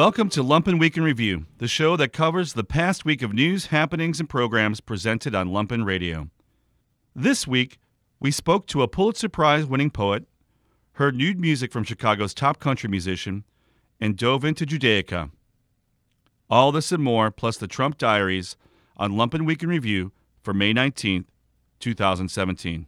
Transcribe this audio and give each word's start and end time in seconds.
Welcome 0.00 0.30
to 0.30 0.42
Lumpen 0.42 0.80
Week 0.80 0.96
in 0.96 1.02
Review, 1.02 1.44
the 1.58 1.68
show 1.68 1.94
that 1.98 2.14
covers 2.14 2.54
the 2.54 2.64
past 2.64 3.04
week 3.04 3.20
of 3.20 3.34
news, 3.34 3.66
happenings, 3.66 4.18
and 4.18 4.26
programs 4.26 4.80
presented 4.80 5.34
on 5.34 5.50
Lumpen 5.50 5.84
Radio. 5.84 6.30
This 7.14 7.46
week, 7.46 7.78
we 8.18 8.30
spoke 8.30 8.66
to 8.68 8.80
a 8.80 8.88
Pulitzer 8.88 9.28
Prize 9.28 9.66
winning 9.66 9.90
poet, 9.90 10.24
heard 10.92 11.14
new 11.14 11.34
music 11.34 11.70
from 11.70 11.84
Chicago's 11.84 12.32
top 12.32 12.58
country 12.60 12.88
musician, 12.88 13.44
and 14.00 14.16
dove 14.16 14.42
into 14.42 14.64
Judaica. 14.64 15.32
All 16.48 16.72
this 16.72 16.92
and 16.92 17.04
more, 17.04 17.30
plus 17.30 17.58
the 17.58 17.68
Trump 17.68 17.98
Diaries, 17.98 18.56
on 18.96 19.12
Lumpen 19.12 19.44
Week 19.44 19.62
in 19.62 19.68
Review 19.68 20.12
for 20.42 20.54
May 20.54 20.72
19th, 20.72 21.26
2017. 21.78 22.86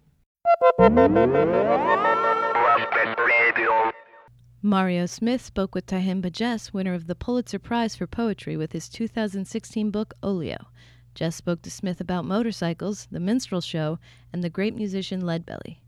Mario 4.64 5.06
Smith 5.06 5.44
spoke 5.44 5.74
with 5.74 5.86
Tyehimba 5.86 6.30
Jess, 6.30 6.72
winner 6.72 6.94
of 6.94 7.08
the 7.08 7.16
Pulitzer 7.16 7.58
Prize 7.58 7.96
for 7.96 8.06
Poetry, 8.06 8.56
with 8.56 8.70
his 8.70 8.88
2016 8.88 9.90
book 9.90 10.14
Olio. 10.22 10.68
Jess 11.16 11.34
spoke 11.34 11.62
to 11.62 11.70
Smith 11.70 12.00
about 12.00 12.24
motorcycles, 12.24 13.08
the 13.10 13.18
minstrel 13.18 13.60
show, 13.60 13.98
and 14.32 14.44
the 14.44 14.48
great 14.48 14.76
musician 14.76 15.20
Leadbelly. 15.20 15.78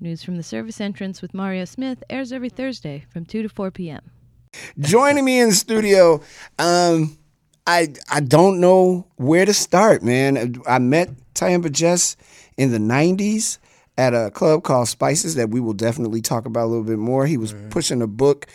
News 0.00 0.24
from 0.24 0.36
the 0.36 0.42
service 0.42 0.80
entrance 0.80 1.22
with 1.22 1.32
Mario 1.32 1.64
Smith 1.64 2.02
airs 2.10 2.32
every 2.32 2.48
Thursday 2.48 3.06
from 3.08 3.24
2 3.24 3.44
to 3.44 3.48
4 3.48 3.70
p.m. 3.70 4.10
Joining 4.80 5.24
me 5.24 5.38
in 5.38 5.50
the 5.50 5.54
studio, 5.54 6.20
um, 6.58 7.16
I 7.68 7.94
I 8.10 8.18
don't 8.18 8.58
know 8.58 9.06
where 9.14 9.44
to 9.44 9.54
start, 9.54 10.02
man. 10.02 10.60
I 10.66 10.80
met 10.80 11.10
Tyehimba 11.36 11.70
Jess 11.70 12.16
in 12.56 12.72
the 12.72 12.78
90s 12.78 13.58
at 13.96 14.14
a 14.14 14.30
club 14.30 14.64
called 14.64 14.88
Spices 14.88 15.36
that 15.36 15.50
we 15.50 15.60
will 15.60 15.72
definitely 15.72 16.20
talk 16.20 16.46
about 16.46 16.64
a 16.64 16.66
little 16.66 16.84
bit 16.84 16.98
more. 16.98 17.26
He 17.26 17.36
was 17.36 17.52
mm-hmm. 17.52 17.68
pushing 17.68 18.02
a 18.02 18.06
book 18.06 18.46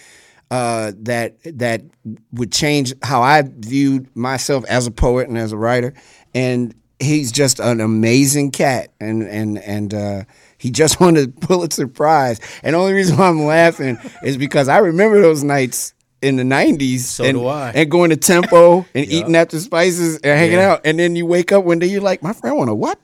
uh, 0.51 0.91
that 0.97 1.35
that 1.43 1.83
would 2.31 2.51
change 2.51 2.93
how 3.03 3.21
I 3.21 3.43
viewed 3.43 4.15
myself 4.15 4.65
as 4.65 4.87
a 4.87 4.91
poet 4.91 5.27
and 5.27 5.37
as 5.37 5.51
a 5.51 5.57
writer. 5.57 5.93
And 6.33 6.73
he's 6.99 7.31
just 7.31 7.59
an 7.59 7.81
amazing 7.81 8.51
cat, 8.51 8.91
and 8.99 9.23
and 9.23 9.57
and 9.59 9.93
uh, 9.93 10.23
he 10.57 10.71
just 10.71 10.99
won 11.01 11.17
a 11.17 11.27
Pulitzer 11.27 11.87
Prize. 11.87 12.39
And 12.63 12.73
the 12.73 12.79
only 12.79 12.93
reason 12.93 13.17
why 13.17 13.29
I'm 13.29 13.45
laughing 13.45 13.97
is 14.23 14.37
because 14.37 14.67
I 14.67 14.79
remember 14.79 15.21
those 15.21 15.43
nights 15.43 15.93
in 16.21 16.35
the 16.35 16.43
'90s. 16.43 16.99
So 16.99 17.23
and, 17.23 17.37
do 17.37 17.47
I. 17.47 17.71
And 17.71 17.89
going 17.89 18.09
to 18.09 18.17
Tempo 18.17 18.79
and 18.79 18.87
yep. 18.93 19.07
eating 19.07 19.35
after 19.35 19.59
Spices 19.59 20.15
and 20.17 20.37
hanging 20.37 20.57
yeah. 20.57 20.73
out, 20.73 20.81
and 20.83 20.99
then 20.99 21.15
you 21.15 21.25
wake 21.25 21.51
up 21.51 21.63
one 21.63 21.79
day, 21.79 21.87
you're 21.87 22.01
like, 22.01 22.21
my 22.21 22.33
friend 22.33 22.57
want 22.57 22.69
a 22.69 22.75
what? 22.75 22.99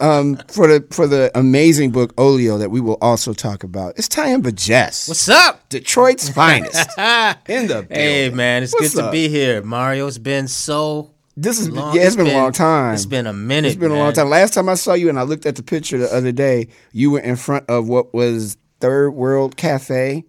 Um, 0.00 0.36
for 0.48 0.66
the 0.66 0.86
for 0.90 1.06
the 1.06 1.30
amazing 1.34 1.90
book 1.90 2.14
Olio 2.18 2.58
that 2.58 2.70
we 2.70 2.80
will 2.80 2.98
also 3.00 3.32
talk 3.32 3.64
about. 3.64 3.98
It's 3.98 4.08
Tyehimba 4.08 4.54
Jess. 4.54 5.08
What's 5.08 5.28
up? 5.28 5.68
Detroit's 5.68 6.28
finest. 6.34 6.88
in 7.48 7.66
the 7.66 7.86
building. 7.88 7.88
Hey 7.90 8.30
man, 8.30 8.62
it's 8.62 8.72
What's 8.72 8.94
good 8.94 9.04
up? 9.04 9.10
to 9.10 9.12
be 9.12 9.28
here. 9.28 9.62
Mario's 9.62 10.18
been 10.18 10.48
so 10.48 11.10
this 11.36 11.58
is 11.58 11.70
long. 11.70 11.94
yeah, 11.94 12.02
it's, 12.02 12.08
it's 12.08 12.16
been, 12.16 12.26
been, 12.26 12.34
a 12.34 12.38
long 12.38 12.52
time. 12.52 12.94
It's 12.94 13.06
been 13.06 13.26
a 13.26 13.32
minute. 13.32 13.68
It's 13.68 13.76
been 13.76 13.90
man. 13.90 13.98
a 13.98 14.02
long 14.02 14.12
time. 14.12 14.28
Last 14.28 14.54
time 14.54 14.68
I 14.68 14.74
saw 14.74 14.94
you 14.94 15.08
and 15.08 15.18
I 15.18 15.22
looked 15.22 15.46
at 15.46 15.56
the 15.56 15.62
picture 15.62 15.98
the 15.98 16.14
other 16.14 16.32
day, 16.32 16.68
you 16.92 17.10
were 17.10 17.20
in 17.20 17.36
front 17.36 17.68
of 17.68 17.88
what 17.88 18.12
was 18.12 18.56
Third 18.80 19.10
World 19.10 19.56
Cafe 19.56 20.24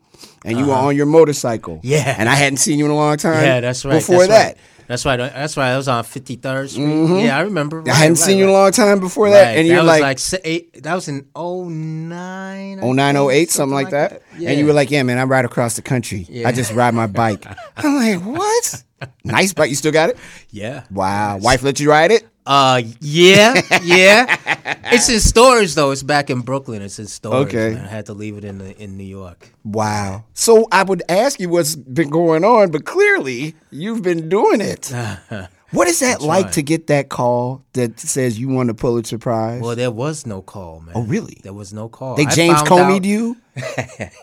and 0.45 0.57
you 0.57 0.63
uh-huh. 0.63 0.71
were 0.71 0.87
on 0.87 0.95
your 0.95 1.05
motorcycle. 1.05 1.79
Yeah. 1.83 2.15
And 2.17 2.29
I 2.29 2.35
hadn't 2.35 2.57
seen 2.57 2.79
you 2.79 2.85
in 2.85 2.91
a 2.91 2.95
long 2.95 3.17
time. 3.17 3.43
Yeah, 3.43 3.59
that's 3.59 3.85
right. 3.85 3.95
Before 3.95 4.27
that's 4.27 4.29
that. 4.29 4.47
Right. 4.47 4.57
That's 4.91 5.05
right. 5.05 5.15
That's 5.15 5.55
right. 5.55 5.71
I 5.71 5.77
was 5.77 5.87
on 5.87 6.03
53rd 6.03 6.67
Street. 6.67 6.83
Mm-hmm. 6.83 7.25
Yeah, 7.25 7.37
I 7.37 7.41
remember. 7.43 7.79
Right, 7.79 7.87
I 7.87 7.93
hadn't 7.93 8.15
right, 8.15 8.17
seen 8.17 8.33
right. 8.33 8.39
you 8.39 8.43
in 8.43 8.49
a 8.49 8.51
long 8.51 8.71
time 8.73 8.99
before 8.99 9.29
that. 9.29 9.57
And 9.57 9.65
you're 9.65 9.83
like, 9.83 10.01
like, 10.01 10.19
eight, 10.43 10.83
that 10.83 10.93
was 10.93 11.07
in 11.07 11.27
09. 11.33 12.95
09, 12.95 13.15
08, 13.15 13.51
something 13.51 13.73
like 13.73 13.91
that. 13.91 14.09
that. 14.09 14.21
Yeah. 14.37 14.49
And 14.49 14.59
you 14.59 14.65
were 14.65 14.73
like, 14.73 14.91
yeah, 14.91 15.01
man, 15.03 15.17
I 15.17 15.23
ride 15.23 15.45
across 15.45 15.77
the 15.77 15.81
country. 15.81 16.25
Yeah. 16.27 16.45
I 16.45 16.51
just 16.51 16.73
ride 16.73 16.93
my 16.93 17.07
bike. 17.07 17.45
I'm 17.77 17.95
like, 17.95 18.21
what? 18.21 18.83
nice 19.23 19.53
bike. 19.53 19.69
You 19.69 19.77
still 19.77 19.93
got 19.93 20.09
it? 20.09 20.17
Yeah. 20.49 20.83
Wow. 20.91 21.37
Wife 21.37 21.63
let 21.63 21.79
you 21.79 21.89
ride 21.89 22.11
it? 22.11 22.27
Uh, 22.45 22.81
yeah, 22.99 23.61
yeah. 23.83 24.37
it's 24.85 25.09
in 25.09 25.19
storage 25.19 25.75
though. 25.75 25.91
It's 25.91 26.03
back 26.03 26.29
in 26.29 26.41
Brooklyn. 26.41 26.81
It's 26.81 26.99
in 26.99 27.07
storage. 27.07 27.47
Okay. 27.49 27.75
Man. 27.75 27.85
I 27.85 27.87
had 27.87 28.07
to 28.07 28.13
leave 28.13 28.37
it 28.37 28.43
in 28.43 28.57
the, 28.57 28.75
in 28.81 28.97
New 28.97 29.03
York. 29.03 29.51
Wow. 29.63 30.25
So 30.33 30.67
I 30.71 30.83
would 30.83 31.03
ask 31.07 31.39
you 31.39 31.49
what's 31.49 31.75
been 31.75 32.09
going 32.09 32.43
on, 32.43 32.71
but 32.71 32.85
clearly 32.85 33.55
you've 33.69 34.01
been 34.01 34.29
doing 34.29 34.61
it. 34.61 34.91
What 35.71 35.87
is 35.87 36.01
that 36.01 36.19
That's 36.19 36.23
like 36.23 36.45
right. 36.45 36.53
to 36.55 36.63
get 36.63 36.87
that 36.87 37.07
call 37.07 37.63
that 37.73 37.97
says 37.97 38.37
you 38.37 38.49
won 38.49 38.69
a 38.69 38.73
Pulitzer 38.73 39.17
Prize? 39.17 39.61
Well, 39.61 39.75
there 39.75 39.91
was 39.91 40.25
no 40.25 40.41
call, 40.41 40.81
man. 40.81 40.91
Oh, 40.95 41.03
really? 41.03 41.37
There 41.43 41.53
was 41.53 41.73
no 41.73 41.87
call. 41.87 42.15
They 42.15 42.25
James 42.25 42.61
Comey'd 42.63 43.05
you. 43.05 43.37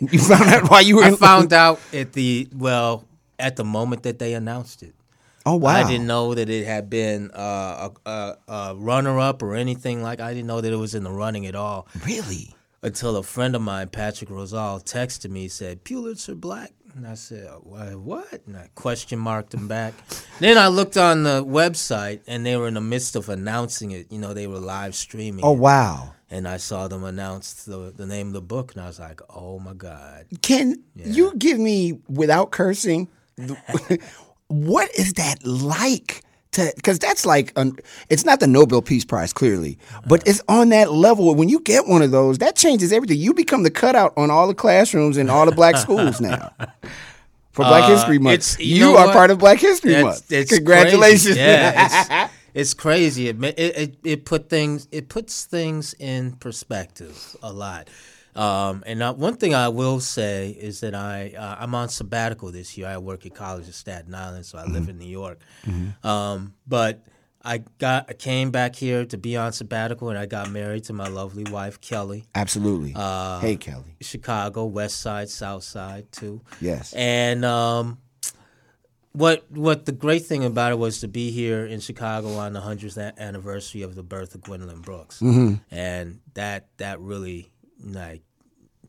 you 0.01 0.19
found 0.19 0.51
out 0.51 0.71
why 0.71 0.81
you 0.81 0.97
were. 0.97 1.05
I 1.05 1.13
found 1.13 1.55
out 1.55 1.81
at 1.93 2.13
the 2.13 2.49
well 2.55 3.07
at 3.39 3.57
the 3.57 3.65
moment 3.65 4.03
that 4.03 4.19
they 4.19 4.35
announced 4.35 4.83
it. 4.83 4.95
Oh 5.47 5.57
wow! 5.57 5.71
I 5.71 5.89
didn't 5.89 6.07
know 6.07 6.35
that 6.35 6.51
it 6.51 6.67
had 6.67 6.91
been 6.91 7.31
uh, 7.31 7.91
a, 8.07 8.11
a, 8.11 8.37
a 8.49 8.75
runner-up 8.77 9.43
or 9.43 9.55
anything 9.55 10.03
like. 10.03 10.21
I 10.21 10.35
didn't 10.35 10.47
know 10.47 10.61
that 10.61 10.73
it 10.73 10.77
was 10.77 10.95
in 10.95 11.05
the 11.05 11.11
running 11.11 11.47
at 11.47 11.55
all. 11.55 11.89
Really? 12.05 12.55
Until 12.83 13.17
a 13.17 13.23
friend 13.23 13.57
of 13.57 13.63
mine, 13.63 13.89
Patrick 13.89 14.31
Rosal, 14.31 14.81
texted 14.81 15.31
me 15.31 15.49
said 15.49 15.83
Pulitzer 15.85 16.35
Black, 16.35 16.73
and 16.95 17.07
I 17.07 17.15
said 17.15 17.49
what? 17.63 18.41
And 18.47 18.57
I 18.57 18.69
question 18.75 19.19
marked 19.19 19.55
him 19.55 19.69
back. 19.69 19.95
then 20.41 20.59
I 20.59 20.69
looked 20.69 20.97
on 20.97 21.23
the 21.23 21.45
website, 21.45 22.21
and 22.27 22.45
they 22.45 22.57
were 22.57 22.69
in 22.69 22.75
the 22.75 22.81
midst 22.81 23.17
of 23.17 23.29
announcing 23.29 23.91
it. 23.93 24.13
You 24.13 24.19
know, 24.19 24.35
they 24.35 24.47
were 24.47 24.61
live 24.61 24.95
streaming. 24.95 25.45
Oh 25.45 25.53
wow! 25.53 26.15
and 26.31 26.47
I 26.47 26.59
saw 26.59 26.89
them 26.89 27.05
announce 27.05 27.65
the, 27.65 27.93
the 27.95 28.07
name 28.07 28.29
of 28.29 28.33
the 28.35 28.43
book, 28.43 28.75
and 28.75 28.83
I 28.83 28.87
was 28.87 29.01
like, 29.01 29.21
"Oh 29.31 29.59
my 29.59 29.75
god!" 29.75 30.27
Can 30.43 30.83
yeah. 30.95 31.07
you 31.07 31.35
give 31.37 31.59
me, 31.59 32.01
without 32.09 32.51
cursing, 32.51 33.09
what 34.49 34.91
is 34.99 35.15
that 35.15 35.45
like? 35.47 36.23
To 36.53 36.73
Because 36.75 36.99
that's 36.99 37.27
like, 37.27 37.53
an, 37.57 37.77
it's 38.09 38.25
not 38.25 38.41
the 38.41 38.47
Nobel 38.47 38.81
Peace 38.81 39.05
Prize, 39.05 39.33
clearly, 39.35 39.79
but 40.07 40.27
it's 40.27 40.43
on 40.49 40.71
that 40.71 40.91
level. 40.91 41.35
When 41.35 41.51
you 41.51 41.61
get 41.61 41.87
one 41.87 42.01
of 42.01 42.11
those, 42.11 42.39
that 42.39 42.57
changes 42.57 42.93
everything. 42.93 43.19
You 43.19 43.35
become 43.35 43.63
the 43.63 43.71
cutout 43.71 44.15
on 44.17 44.31
all 44.31 44.49
the 44.49 44.55
classrooms 44.55 45.19
in 45.19 45.29
all 45.29 45.45
the 45.45 45.53
black 45.53 45.77
schools 45.79 46.21
now. 46.21 46.53
For 47.53 47.65
Black 47.65 47.85
uh, 47.85 47.97
History 47.97 48.21
Month, 48.21 48.61
you, 48.61 48.77
you 48.77 48.97
are 48.97 49.07
what? 49.07 49.13
part 49.13 49.31
of 49.33 49.39
Black 49.39 49.59
History 49.59 49.93
it's, 49.93 50.03
Month. 50.03 50.33
It's 50.33 50.55
Congratulations! 50.55 51.35
Crazy. 51.35 51.41
Yeah, 51.41 52.25
it's, 52.25 52.33
it's 52.55 52.75
crazy. 52.75 53.29
It, 53.29 53.43
it 53.59 53.99
it 54.05 54.25
put 54.25 54.49
things 54.49 54.87
it 54.93 55.09
puts 55.09 55.45
things 55.45 55.93
in 55.99 56.33
perspective 56.37 57.37
a 57.43 57.53
lot. 57.53 57.89
Um, 58.37 58.85
and 58.87 59.03
uh, 59.03 59.15
one 59.15 59.37
thing 59.37 59.55
I 59.55 59.69
will 59.69 60.01
say 60.01 60.51
is 60.51 60.81
that 60.81 60.95
I 60.95 61.35
uh, 61.37 61.57
I'm 61.59 61.75
on 61.75 61.89
sabbatical 61.89 62.53
this 62.53 62.77
year. 62.79 62.87
I 62.87 62.99
work 62.99 63.27
at 63.27 63.35
College 63.35 63.69
of 63.69 63.75
Staten 63.75 64.15
Island, 64.15 64.47
so 64.47 64.59
I 64.59 64.63
mm-hmm. 64.63 64.73
live 64.73 64.89
in 64.89 64.99
New 64.99 65.09
York. 65.09 65.41
Mm-hmm. 65.67 66.07
Um, 66.07 66.55
but 66.67 67.05
I 67.43 67.59
got 67.79 68.07
I 68.09 68.13
came 68.13 68.51
back 68.51 68.77
here 68.77 69.05
to 69.07 69.17
be 69.17 69.37
on 69.37 69.53
sabbatical, 69.53 70.11
and 70.11 70.19
I 70.19 70.27
got 70.27 70.51
married 70.51 70.85
to 70.85 70.93
my 70.93 71.09
lovely 71.09 71.51
wife 71.51 71.81
Kelly. 71.81 72.27
Absolutely. 72.35 72.93
Uh, 72.95 73.41
hey 73.41 73.57
Kelly. 73.57 73.97
Chicago, 74.01 74.67
West 74.67 75.01
Side, 75.01 75.29
South 75.31 75.65
Side 75.65 76.11
too. 76.13 76.43
Yes. 76.61 76.93
And 76.95 77.45
um, 77.45 77.99
what 79.13 79.51
what 79.51 79.87
the 79.87 79.93
great 79.93 80.27
thing 80.27 80.45
about 80.45 80.73
it 80.73 80.79
was 80.79 81.01
to 81.01 81.09
be 81.09 81.31
here 81.31 81.65
in 81.67 81.81
Chicago 81.81 82.35
on 82.35 82.53
the 82.53 82.61
hundredth 82.61 82.99
anniversary 82.99 83.83
of 83.83 83.95
the 83.95 84.03
birth 84.03 84.35
of 84.35 84.43
Gwendolyn 84.43 84.81
Brooks, 84.81 85.21
mm-hmm. 85.21 85.55
and 85.71 86.21
that 86.35 86.69
that 86.77 87.01
really 87.01 87.51
like 87.83 88.23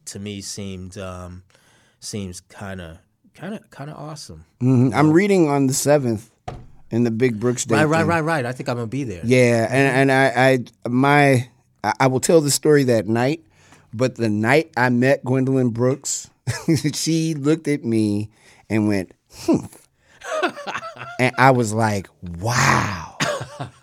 to 0.05 0.19
me 0.19 0.41
seemed 0.41 0.97
um, 0.97 1.43
seems 1.99 2.41
kind 2.41 2.81
of 2.81 2.97
kind 3.33 3.53
of 3.53 3.69
kind 3.69 3.89
of 3.89 3.97
awesome. 3.97 4.45
Mm-hmm. 4.61 4.93
I'm 4.93 5.11
reading 5.11 5.49
on 5.49 5.67
the 5.67 5.73
seventh 5.73 6.29
in 6.91 7.03
the 7.03 7.11
Big 7.11 7.39
Brooks 7.39 7.65
Day. 7.65 7.75
Right, 7.75 7.85
right, 7.85 7.99
thing. 7.99 8.07
right, 8.07 8.21
right. 8.21 8.45
I 8.45 8.51
think 8.51 8.69
I'm 8.69 8.75
gonna 8.75 8.87
be 8.87 9.03
there. 9.03 9.21
Yeah, 9.23 9.67
and 9.69 10.11
and 10.11 10.11
I, 10.11 10.65
I 10.83 10.89
my 10.89 11.49
I 11.99 12.07
will 12.07 12.19
tell 12.19 12.41
the 12.41 12.51
story 12.51 12.83
that 12.85 13.07
night, 13.07 13.43
but 13.93 14.15
the 14.15 14.29
night 14.29 14.71
I 14.75 14.89
met 14.89 15.23
Gwendolyn 15.23 15.69
Brooks, 15.69 16.29
she 16.93 17.33
looked 17.35 17.67
at 17.67 17.83
me 17.83 18.29
and 18.69 18.87
went, 18.87 19.11
hmm. 19.33 19.65
And 21.19 21.33
I 21.37 21.51
was 21.51 21.73
like, 21.73 22.07
wow. 22.39 23.17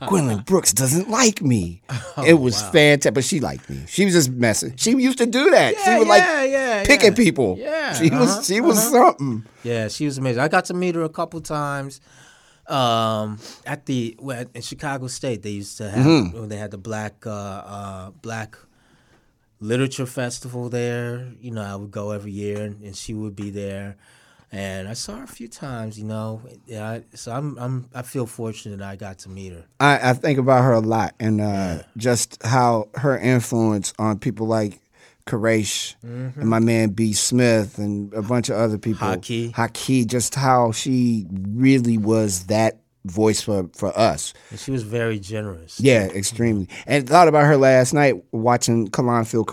Gwendolyn 0.06 0.43
Brooks 0.44 0.72
doesn't 0.72 1.10
like 1.10 1.43
me. 1.43 1.82
Oh, 1.88 2.25
it 2.26 2.34
was 2.34 2.62
wow. 2.62 2.70
fantastic, 2.70 3.14
but 3.14 3.25
she 3.25 3.40
liked 3.40 3.69
me. 3.69 3.84
She 3.87 4.04
was 4.04 4.14
just 4.14 4.31
messing. 4.31 4.76
She 4.76 4.90
used 4.93 5.19
to 5.19 5.26
do 5.26 5.50
that. 5.50 5.75
Yeah, 5.75 5.84
she 5.84 5.98
was 5.98 6.06
yeah, 6.06 6.12
like 6.12 6.50
yeah, 6.50 6.84
picking 6.84 7.14
people. 7.14 7.56
Yeah, 7.58 7.93
she 7.94 8.10
uh-huh, 8.10 8.20
was 8.20 8.46
she 8.46 8.60
was 8.60 8.78
uh-huh. 8.78 8.90
something. 8.90 9.44
Yeah, 9.62 9.88
she 9.88 10.06
was 10.06 10.19
amazing. 10.19 10.43
I 10.43 10.48
got 10.48 10.66
to 10.66 10.75
meet 10.75 10.94
her 10.94 11.02
a 11.02 11.08
couple 11.08 11.40
times. 11.40 12.00
Um, 12.69 13.38
at 13.64 13.87
the 13.87 14.16
well, 14.19 14.44
in 14.54 14.62
Chicago 14.62 15.06
State, 15.06 15.42
they 15.42 15.50
used 15.50 15.78
to 15.78 15.90
have 15.90 16.04
mm-hmm. 16.04 16.38
when 16.38 16.49
they 16.49 16.56
had 16.56 16.70
the 16.70 16.78
black 16.78 17.26
uh, 17.26 17.31
uh, 17.31 18.10
black 18.22 18.56
literature 19.60 20.06
festival 20.06 20.69
there. 20.69 21.32
You 21.40 21.50
know, 21.52 21.62
I 21.62 21.76
would 21.76 21.90
go 21.90 22.10
every 22.10 22.32
year, 22.32 22.62
and, 22.62 22.82
and 22.82 22.96
she 22.96 23.14
would 23.14 23.37
be 23.37 23.50
there 23.50 23.96
and 24.56 24.88
I 24.88 24.94
saw 24.94 25.16
her 25.16 25.24
a 25.24 25.28
few 25.28 25.48
times, 25.48 25.98
you 25.98 26.04
know. 26.04 26.40
Yeah, 26.66 27.00
so 27.14 27.30
I'm 27.32 27.58
I'm 27.58 27.88
I 27.94 28.02
feel 28.02 28.24
fortunate 28.24 28.78
that 28.78 28.88
I 28.88 28.96
got 28.96 29.18
to 29.20 29.28
meet 29.28 29.52
her. 29.52 29.66
I, 29.78 30.10
I 30.10 30.12
think 30.14 30.38
about 30.38 30.64
her 30.64 30.72
a 30.72 30.80
lot, 30.80 31.14
and 31.20 31.40
uh, 31.40 31.44
yeah. 31.44 31.82
just 31.96 32.42
how 32.42 32.88
her 32.94 33.18
influence 33.18 33.92
on 33.98 34.18
people 34.18 34.46
like 34.46 34.80
Quraysh 35.26 35.96
and 36.02 36.48
my 36.48 36.58
man 36.58 36.90
B 36.90 37.12
Smith 37.12 37.76
and 37.78 38.14
a 38.14 38.22
bunch 38.22 38.48
of 38.48 38.56
other 38.56 38.78
people. 38.78 39.06
Haki. 39.06 39.52
Haki, 39.52 40.06
just 40.06 40.34
how 40.34 40.72
she 40.72 41.26
really 41.30 41.98
was 41.98 42.46
that 42.46 42.78
voice 43.04 43.40
for, 43.40 43.68
for 43.76 43.96
us. 43.96 44.34
And 44.50 44.58
she 44.58 44.70
was 44.70 44.82
very 44.82 45.18
generous. 45.18 45.78
Yeah, 45.78 46.06
extremely. 46.06 46.68
And 46.86 47.08
thought 47.08 47.28
about 47.28 47.46
her 47.46 47.56
last 47.56 47.92
night 47.92 48.14
watching 48.32 48.88
Kelan 48.88 49.26
Phil 49.26 49.44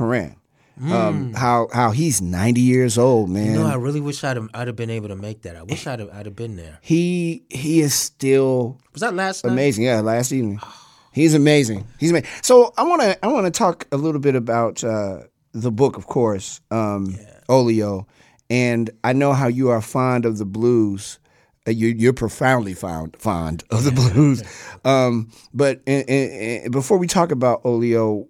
Cohran. 0.79 0.91
Um, 0.91 1.33
how 1.33 1.67
how 1.73 1.91
he's 1.91 2.21
ninety 2.21 2.61
years 2.61 2.97
old, 2.97 3.29
man. 3.29 3.47
Mm. 3.47 3.53
You 3.53 3.59
know, 3.59 3.65
I 3.67 3.75
really 3.75 4.01
wish 4.01 4.23
I'd 4.23 4.37
have, 4.37 4.49
I'd 4.53 4.67
have 4.67 4.75
been 4.75 4.89
able 4.89 5.09
to 5.09 5.15
make 5.15 5.43
that. 5.43 5.55
I 5.55 5.63
wish 5.63 5.85
I'd 5.87 5.99
have, 5.99 6.09
I'd 6.11 6.25
have 6.25 6.35
been 6.35 6.55
there. 6.55 6.79
he 6.81 7.43
he 7.49 7.79
is 7.81 7.93
still 7.93 8.79
Was 8.93 9.01
that 9.01 9.13
last 9.13 9.43
night? 9.45 9.51
amazing. 9.53 9.85
Yeah, 9.85 10.01
last 10.01 10.31
evening. 10.31 10.59
He's 11.13 11.35
amazing. 11.35 11.85
He's 11.99 12.09
amazing. 12.09 12.27
So 12.41 12.73
I 12.75 12.83
want 12.83 13.01
to 13.03 13.23
I 13.23 13.27
want 13.27 13.45
to 13.45 13.51
talk 13.51 13.87
a 13.91 13.97
little 13.97 14.19
bit 14.19 14.35
about 14.35 14.83
uh, 14.83 15.19
the 15.51 15.71
book, 15.71 15.95
of 15.97 16.07
course, 16.07 16.59
um, 16.71 17.15
Olio, 17.47 18.07
and 18.49 18.89
I 19.03 19.13
know 19.13 19.33
how 19.33 19.47
you 19.47 19.69
are 19.69 19.79
fond 19.81 20.25
of 20.25 20.39
the 20.39 20.45
blues. 20.45 21.19
Uh, 21.67 21.71
You, 21.71 21.89
you're 21.89 22.13
profoundly 22.13 22.73
fond 22.73 23.15
fond 23.19 23.63
of 23.69 23.83
the 23.83 23.91
blues. 23.91 24.41
Um, 24.85 25.29
but 25.53 25.81
in, 25.85 26.01
in, 26.09 26.29
in- 26.65 26.71
before 26.71 26.97
we 26.97 27.07
talk 27.07 27.31
about 27.31 27.61
Olio, 27.63 28.27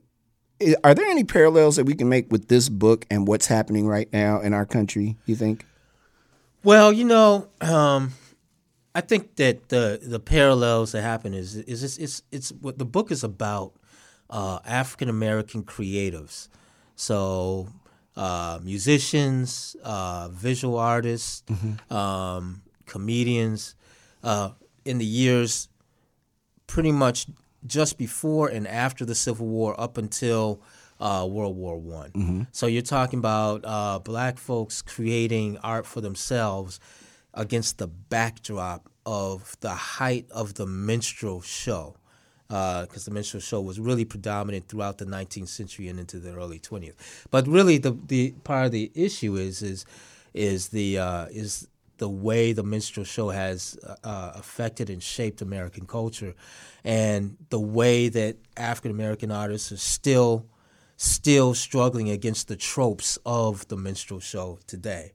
are 0.83 0.94
there 0.94 1.05
any 1.05 1.23
parallels 1.23 1.75
that 1.75 1.85
we 1.85 1.95
can 1.95 2.09
make 2.09 2.31
with 2.31 2.47
this 2.47 2.69
book 2.69 3.05
and 3.09 3.27
what's 3.27 3.47
happening 3.47 3.88
right 3.88 4.11
now 4.13 4.39
in 4.39 4.53
our 4.53 4.65
country? 4.65 5.17
You 5.25 5.35
think? 5.35 5.65
Well, 6.63 6.94
you 6.94 7.03
know, 7.03 7.50
um, 7.61 8.13
I 8.95 9.01
think 9.01 9.35
that 9.35 9.69
the 9.69 10.00
the 10.01 10.19
parallels 10.19 10.91
that 10.94 11.01
happen 11.01 11.33
is 11.33 11.55
is 11.55 11.83
it's 11.83 11.97
it's, 11.97 12.23
it's 12.31 12.51
what 12.51 12.77
the 12.77 12.85
book 12.85 13.11
is 13.11 13.23
about 13.23 13.73
uh, 14.29 14.59
African 14.65 15.09
American 15.09 15.63
creatives, 15.63 16.47
so 16.95 17.67
uh, 18.15 18.59
musicians, 18.63 19.75
uh, 19.83 20.29
visual 20.31 20.77
artists, 20.77 21.44
um, 21.89 22.61
comedians, 22.85 23.75
uh, 24.23 24.51
in 24.85 24.99
the 24.99 25.06
years 25.06 25.67
pretty 26.67 26.91
much 26.91 27.27
just 27.65 27.98
before 27.98 28.48
and 28.50 28.68
after 28.68 29.06
the 29.06 29.15
Civil 29.15 29.48
War, 29.48 29.80
up 29.80 29.98
until 29.98 30.62
uh, 31.00 31.27
World 31.30 31.56
War 31.57 31.77
One. 31.77 32.48
So 32.51 32.68
you're 32.68 32.81
talking 32.81 33.19
about 33.19 33.62
uh, 33.65 34.00
black 34.00 34.38
folks 34.38 34.81
creating 34.81 35.57
art 35.63 35.86
for 35.86 36.01
themselves 36.01 36.80
against 37.33 37.77
the 37.77 37.88
backdrop 37.88 38.89
of 39.06 39.57
the 39.62 39.71
height 39.71 40.27
of 40.31 40.54
the 40.54 40.65
minstrel 40.65 41.42
show, 41.42 41.98
because 42.48 43.06
the 43.06 43.12
minstrel 43.12 43.42
show 43.42 43.60
was 43.60 43.80
really 43.80 44.06
predominant 44.06 44.68
throughout 44.68 44.98
the 44.98 45.06
19th 45.06 45.50
century 45.50 45.88
and 45.88 46.00
into 46.00 46.19
the 46.19 46.33
early 46.33 46.59
20th. 46.59 46.94
But 47.31 47.48
really, 47.48 47.77
the 47.80 47.92
the 48.07 48.31
part 48.44 48.68
of 48.68 48.71
the 48.71 48.92
issue 48.94 49.36
is 49.36 49.62
is 49.62 49.86
is 50.33 50.69
the 50.69 51.00
uh, 51.00 51.25
is 51.31 51.68
the 51.98 52.10
way 52.10 52.54
the 52.54 52.63
minstrel 52.63 53.06
show 53.06 53.30
has 53.30 53.78
uh, 54.04 54.31
affected 54.36 54.90
and 54.90 55.01
shaped 55.01 55.42
American 55.42 55.86
culture, 55.86 56.34
and 56.84 57.38
the 57.50 57.60
way 57.60 58.10
that 58.10 58.38
African 58.57 58.92
American 58.92 59.31
artists 59.31 59.72
are 59.72 59.78
still 59.78 60.45
still 60.95 61.54
struggling 61.54 62.10
against 62.10 62.48
the 62.48 62.56
tropes 62.56 63.18
of 63.25 63.68
the 63.68 63.75
minstrel 63.78 64.19
show 64.19 64.60
today, 64.68 65.12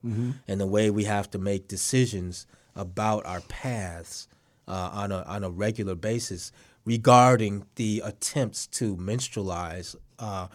and 0.47 0.59
the 0.59 0.67
way 0.67 0.89
we 0.89 1.05
have 1.05 1.29
to 1.31 1.37
make 1.37 1.67
decisions 1.67 2.45
about 2.75 3.25
our 3.25 3.41
paths 3.41 4.27
uh, 4.67 4.89
on 4.93 5.11
a 5.11 5.23
on 5.23 5.43
a 5.43 5.49
regular 5.49 5.95
basis 5.95 6.51
regarding 6.85 7.65
the 7.75 8.01
attempts 8.05 8.65
to 8.67 8.95
minstrelize 8.95 9.95
uh, 10.17 10.47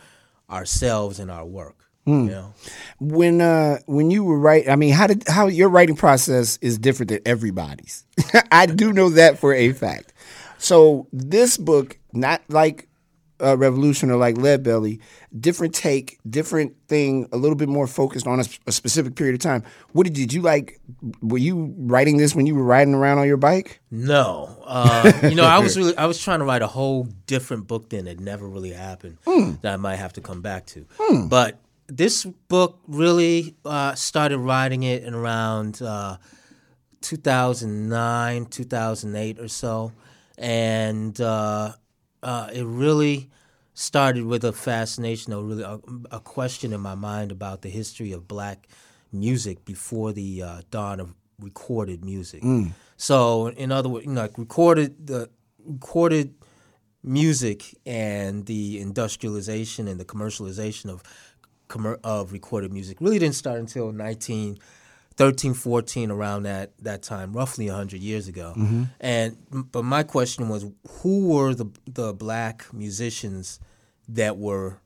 ourselves 0.51 1.19
and 1.19 1.31
our 1.31 1.45
work. 1.45 1.84
You 2.07 2.31
know? 2.31 2.55
when 3.01 3.41
uh 3.41 3.79
when 3.87 4.11
you 4.11 4.25
were 4.25 4.39
writing 4.39 4.71
i 4.71 4.77
mean 4.77 4.93
how 4.93 5.07
did 5.07 5.27
how 5.27 5.47
your 5.47 5.69
writing 5.69 5.97
process 5.97 6.59
is 6.61 6.79
different 6.79 7.11
than 7.11 7.21
everybody's. 7.27 8.05
I 8.53 8.67
do 8.67 8.93
know 8.93 9.09
that 9.11 9.39
for 9.39 9.55
a 9.55 9.73
fact. 9.73 10.13
So 10.59 11.09
this 11.13 11.57
book 11.57 11.99
not 12.13 12.43
like 12.49 12.89
uh, 13.43 13.57
revolution 13.57 14.11
or 14.11 14.17
like 14.17 14.37
lead 14.39 14.63
belly 14.63 15.01
different 15.39 15.75
take 15.75 16.19
different 16.29 16.75
thing 16.87 17.29
a 17.33 17.37
little 17.37 17.57
bit 17.57 17.69
more 17.69 17.87
focused 17.87 18.27
on 18.27 18.41
a 18.41 18.73
specific 18.73 19.17
period 19.17 19.35
of 19.35 19.41
time. 19.41 19.65
What 19.93 20.05
did, 20.05 20.15
did 20.15 20.33
you 20.33 20.41
like 20.41 20.81
were 21.21 21.39
you 21.39 21.75
writing 21.79 22.17
this 22.17 22.35
when 22.35 22.47
you 22.47 22.55
were 22.55 22.63
riding 22.65 22.95
around 22.95 23.19
on 23.19 23.27
your 23.27 23.37
bike? 23.37 23.81
No, 23.91 24.57
uh, 24.65 25.13
you 25.25 25.35
know, 25.35 25.45
I 25.45 25.59
was 25.59 25.77
really 25.79 25.97
I 25.97 26.07
was 26.07 26.23
trying 26.23 26.39
to 26.39 26.45
write 26.45 26.63
a 26.63 26.67
whole 26.69 27.05
different 27.27 27.67
book 27.67 27.91
then 27.91 28.05
that 28.05 28.21
never 28.21 28.49
really 28.49 28.73
happened 28.73 29.19
that 29.63 29.75
I 29.75 29.77
might 29.77 29.97
have 29.97 30.13
to 30.15 30.21
come 30.21 30.41
back 30.41 30.67
to. 30.67 30.87
But 31.29 31.59
this 31.87 32.25
book 32.25 32.81
really 32.87 33.57
uh, 33.65 33.95
started 33.95 34.39
writing 34.39 34.83
it 34.83 35.05
in 35.05 35.15
around 35.15 35.83
uh, 35.83 36.17
2009, 37.01 38.47
2008 38.47 39.39
or 39.39 39.49
so, 39.49 39.93
and 40.39 41.21
uh, 41.21 41.73
uh, 42.23 42.49
it 42.53 42.65
really 42.65 43.31
started 43.75 44.25
with 44.25 44.45
a 44.45 44.53
fascination 44.53 45.33
or 45.33 45.43
really 45.43 45.63
a, 45.63 45.81
a 46.13 46.21
question 46.21 46.73
in 46.73 46.81
my 46.81 46.95
mind 46.95 47.33
about 47.33 47.63
the 47.63 47.69
history 47.69 48.13
of 48.13 48.27
black 48.27 48.69
music 49.13 49.65
before 49.65 50.13
the 50.13 50.43
uh, 50.43 50.61
dawn 50.71 51.01
of 51.01 51.15
recorded 51.41 52.05
music. 52.05 52.43
So, 52.97 53.49
in 53.49 53.73
other 53.73 53.89
words, 53.89 54.07
you 54.07 54.13
know, 54.13 54.23
like 54.23 54.39
recorded 54.39 55.07
the 55.07 55.29
recorded 55.65 56.35
music 57.03 57.75
and 57.85 58.47
the 58.47 58.81
industrialization 58.81 59.89
and 59.89 60.01
the 60.01 60.05
commercialization 60.05 60.89
of 60.89 61.03
commer- 61.69 62.01
of 62.05 62.33
recorded 62.33 62.73
music 62.73 62.99
really 63.01 63.19
didn't 63.19 63.35
start 63.35 63.59
until 63.59 63.87
1913 63.87 65.55
14 65.55 66.11
around 66.11 66.43
that 66.45 66.73
that 66.79 67.03
time 67.03 67.33
roughly 67.33 67.67
100 67.69 68.01
years 68.01 68.29
ago 68.29 68.55
mm-hmm. 68.57 68.85
and 69.01 69.37
but 69.73 69.85
my 69.85 70.03
question 70.03 70.49
was 70.49 70.67
who 71.01 71.29
were 71.29 71.55
the 71.55 71.67
the 71.87 72.13
black 72.13 72.67
musicians 72.73 73.61
that 74.09 74.37
were 74.37 74.79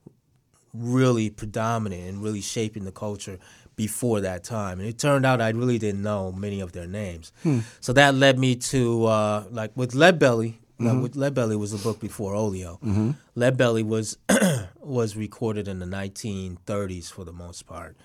really 0.74 1.30
predominant 1.30 2.02
and 2.08 2.22
really 2.22 2.40
shaping 2.40 2.84
the 2.84 2.92
culture 2.92 3.38
before 3.76 4.20
that 4.20 4.44
time. 4.44 4.80
And 4.80 4.88
it 4.88 4.98
turned 4.98 5.24
out 5.24 5.40
I 5.40 5.50
really 5.50 5.78
didn't 5.78 6.02
know 6.02 6.32
many 6.32 6.60
of 6.60 6.72
their 6.72 6.86
names. 6.86 7.32
Hmm. 7.42 7.60
So 7.80 7.92
that 7.94 8.14
led 8.14 8.38
me 8.38 8.56
to 8.56 9.06
uh, 9.06 9.44
like 9.50 9.70
with 9.76 9.94
Lead 9.94 10.18
Belly. 10.18 10.60
like, 10.80 11.02
with 11.02 11.16
Lead 11.16 11.34
Belly 11.34 11.56
was 11.56 11.72
a 11.72 11.78
book 11.78 11.98
before 11.98 12.34
Olio. 12.34 12.78
Mm-hmm. 12.84 13.10
Lead 13.34 13.56
Belly 13.56 13.82
was 13.82 14.18
was 14.88 15.16
recorded 15.16 15.68
in 15.68 15.78
the 15.78 15.86
1930s 15.86 17.10
for 17.12 17.24
the 17.24 17.32
most 17.32 17.66
part, 17.66 17.96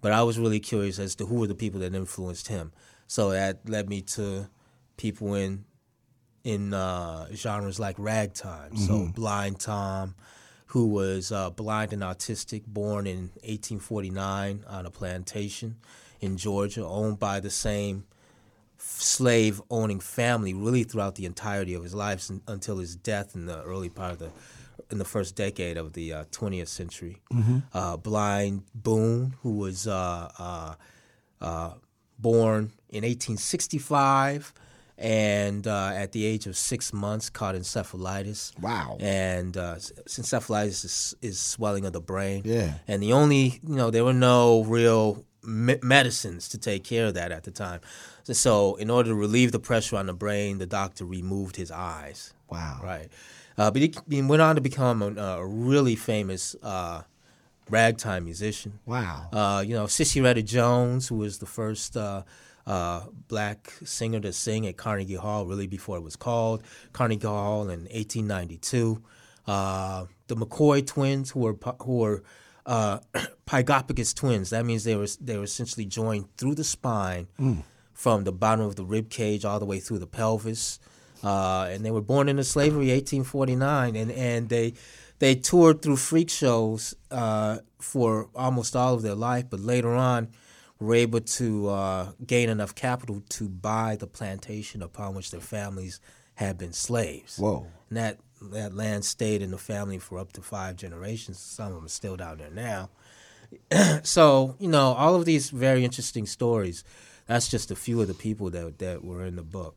but 0.00 0.12
I 0.12 0.22
was 0.22 0.38
really 0.38 0.60
curious 0.60 0.98
as 0.98 1.14
to 1.16 1.26
who 1.26 1.36
were 1.36 1.46
the 1.46 1.54
people 1.54 1.80
that 1.80 1.94
influenced 1.94 2.48
him. 2.48 2.72
So 3.06 3.30
that 3.30 3.68
led 3.68 3.88
me 3.88 4.00
to 4.02 4.48
people 4.96 5.34
in 5.34 5.64
in 6.42 6.74
uh, 6.74 7.26
genres 7.34 7.80
like 7.80 7.96
ragtime. 7.98 8.76
So 8.76 9.06
Blind 9.14 9.60
Tom, 9.60 10.14
who 10.66 10.88
was 10.88 11.32
uh, 11.32 11.48
blind 11.50 11.94
and 11.94 12.02
autistic, 12.02 12.66
born 12.66 13.06
in 13.06 13.30
1849 13.44 14.64
on 14.68 14.84
a 14.86 14.90
plantation 14.90 15.76
in 16.20 16.36
Georgia, 16.36 16.84
owned 16.84 17.18
by 17.18 17.40
the 17.40 17.48
same 17.50 18.04
slave 18.78 19.62
owning 19.70 20.00
family 20.00 20.52
really 20.52 20.84
throughout 20.84 21.14
the 21.14 21.24
entirety 21.24 21.72
of 21.74 21.82
his 21.82 21.94
life 21.94 22.18
s- 22.18 22.32
until 22.46 22.78
his 22.78 22.96
death 22.96 23.34
in 23.34 23.46
the 23.46 23.62
early 23.62 23.88
part 23.88 24.12
of 24.12 24.18
the 24.18 24.30
in 24.90 24.98
the 24.98 25.04
first 25.04 25.36
decade 25.36 25.76
of 25.76 25.92
the 25.92 26.12
uh, 26.12 26.24
20th 26.30 26.68
century. 26.68 27.20
Uh, 27.72 27.96
blind 27.96 28.62
Boone, 28.74 29.34
who 29.42 29.52
was 29.52 29.86
uh, 29.86 30.30
uh, 30.38 30.74
uh, 31.40 31.74
born 32.18 32.72
in 32.88 33.02
1865 33.04 34.52
and 34.96 35.66
uh, 35.66 35.90
at 35.94 36.12
the 36.12 36.24
age 36.24 36.46
of 36.46 36.56
six 36.56 36.92
months 36.92 37.28
caught 37.28 37.54
encephalitis. 37.54 38.56
Wow. 38.60 38.96
And 39.00 39.56
uh, 39.56 39.76
encephalitis 39.76 40.84
is, 40.84 41.14
is 41.20 41.40
swelling 41.40 41.84
of 41.84 41.92
the 41.92 42.00
brain. 42.00 42.42
Yeah. 42.44 42.74
And 42.86 43.02
the 43.02 43.12
only, 43.12 43.60
you 43.66 43.74
know, 43.76 43.90
there 43.90 44.04
were 44.04 44.12
no 44.12 44.62
real 44.62 45.24
me- 45.42 45.78
medicines 45.82 46.48
to 46.50 46.58
take 46.58 46.84
care 46.84 47.06
of 47.06 47.14
that 47.14 47.32
at 47.32 47.42
the 47.42 47.50
time. 47.50 47.80
So, 48.22 48.76
in 48.76 48.88
order 48.88 49.10
to 49.10 49.14
relieve 49.14 49.52
the 49.52 49.58
pressure 49.58 49.96
on 49.96 50.06
the 50.06 50.14
brain, 50.14 50.58
the 50.58 50.66
doctor 50.66 51.04
removed 51.04 51.56
his 51.56 51.70
eyes. 51.70 52.32
wow 52.48 52.80
Right. 52.82 53.08
Uh, 53.56 53.70
but 53.70 53.82
he, 54.08 54.22
went 54.22 54.42
on 54.42 54.56
to 54.56 54.60
become 54.60 55.02
a, 55.02 55.14
a 55.14 55.46
really 55.46 55.94
famous 55.94 56.56
uh, 56.62 57.02
ragtime 57.70 58.24
musician. 58.24 58.80
wow 58.86 59.28
Uh, 59.32 59.62
you 59.66 59.74
know, 59.74 59.84
Sissieretta 59.84 60.44
Jones, 60.44 61.08
who 61.08 61.16
was 61.16 61.38
the 61.38 61.46
first 61.46 61.96
uh, 61.96 62.22
uh, 62.66 63.02
black 63.28 63.72
singer 63.84 64.20
to 64.20 64.32
sing 64.32 64.66
at 64.66 64.76
Carnegie 64.76 65.14
Hall, 65.14 65.46
really 65.46 65.66
before 65.66 65.96
it 65.96 66.02
was 66.02 66.16
called 66.16 66.62
Carnegie 66.92 67.26
Hall 67.26 67.62
in 67.62 67.80
1892. 67.84 69.02
Uh, 69.46 70.06
the 70.26 70.36
McCoy 70.36 70.86
twins, 70.86 71.30
who 71.30 71.40
were 71.40 71.56
who 71.82 71.98
were 71.98 72.22
uh, 72.66 72.98
pygopagus 73.46 74.14
twins. 74.14 74.50
That 74.50 74.64
means 74.64 74.84
they 74.84 74.96
were 74.96 75.06
they 75.20 75.36
were 75.36 75.44
essentially 75.44 75.84
joined 75.84 76.34
through 76.38 76.54
the 76.54 76.64
spine 76.64 77.28
from 77.92 78.24
the 78.24 78.32
bottom 78.32 78.64
of 78.64 78.76
the 78.76 78.84
rib 78.84 79.10
cage 79.10 79.44
all 79.44 79.58
the 79.58 79.66
way 79.66 79.80
through 79.80 79.98
the 79.98 80.06
pelvis. 80.06 80.80
Uh, 81.24 81.68
and 81.70 81.84
they 81.84 81.90
were 81.90 82.02
born 82.02 82.28
into 82.28 82.44
slavery 82.44 82.90
1849 82.90 83.96
and, 83.96 84.12
and 84.12 84.48
they 84.50 84.74
they 85.20 85.34
toured 85.34 85.80
through 85.80 85.96
freak 85.96 86.28
shows 86.28 86.94
uh, 87.10 87.58
for 87.78 88.28
almost 88.34 88.76
all 88.76 88.94
of 88.94 89.02
their 89.02 89.14
life, 89.14 89.46
but 89.48 89.60
later 89.60 89.94
on 89.94 90.28
were 90.80 90.94
able 90.94 91.20
to 91.20 91.68
uh, 91.68 92.12
gain 92.26 92.48
enough 92.48 92.74
capital 92.74 93.22
to 93.28 93.48
buy 93.48 93.96
the 93.96 94.06
plantation 94.06 94.82
upon 94.82 95.14
which 95.14 95.30
their 95.30 95.40
families 95.40 96.00
had 96.34 96.58
been 96.58 96.72
slaves. 96.72 97.38
Whoa. 97.38 97.66
And 97.88 97.96
that 97.96 98.18
that 98.42 98.74
land 98.74 99.04
stayed 99.04 99.40
in 99.40 99.50
the 99.50 99.58
family 99.58 99.98
for 99.98 100.18
up 100.18 100.32
to 100.34 100.42
five 100.42 100.76
generations. 100.76 101.38
Some 101.38 101.68
of 101.68 101.74
them 101.74 101.86
are 101.86 101.88
still 101.88 102.16
down 102.16 102.38
there 102.38 102.50
now. 102.50 102.90
so 104.02 104.56
you 104.58 104.68
know, 104.68 104.92
all 104.92 105.14
of 105.14 105.24
these 105.24 105.50
very 105.50 105.84
interesting 105.84 106.26
stories. 106.26 106.84
That's 107.26 107.48
just 107.48 107.70
a 107.70 107.76
few 107.76 108.02
of 108.02 108.08
the 108.08 108.14
people 108.14 108.50
that 108.50 108.78
that 108.80 109.04
were 109.04 109.24
in 109.24 109.36
the 109.36 109.42
book. 109.42 109.76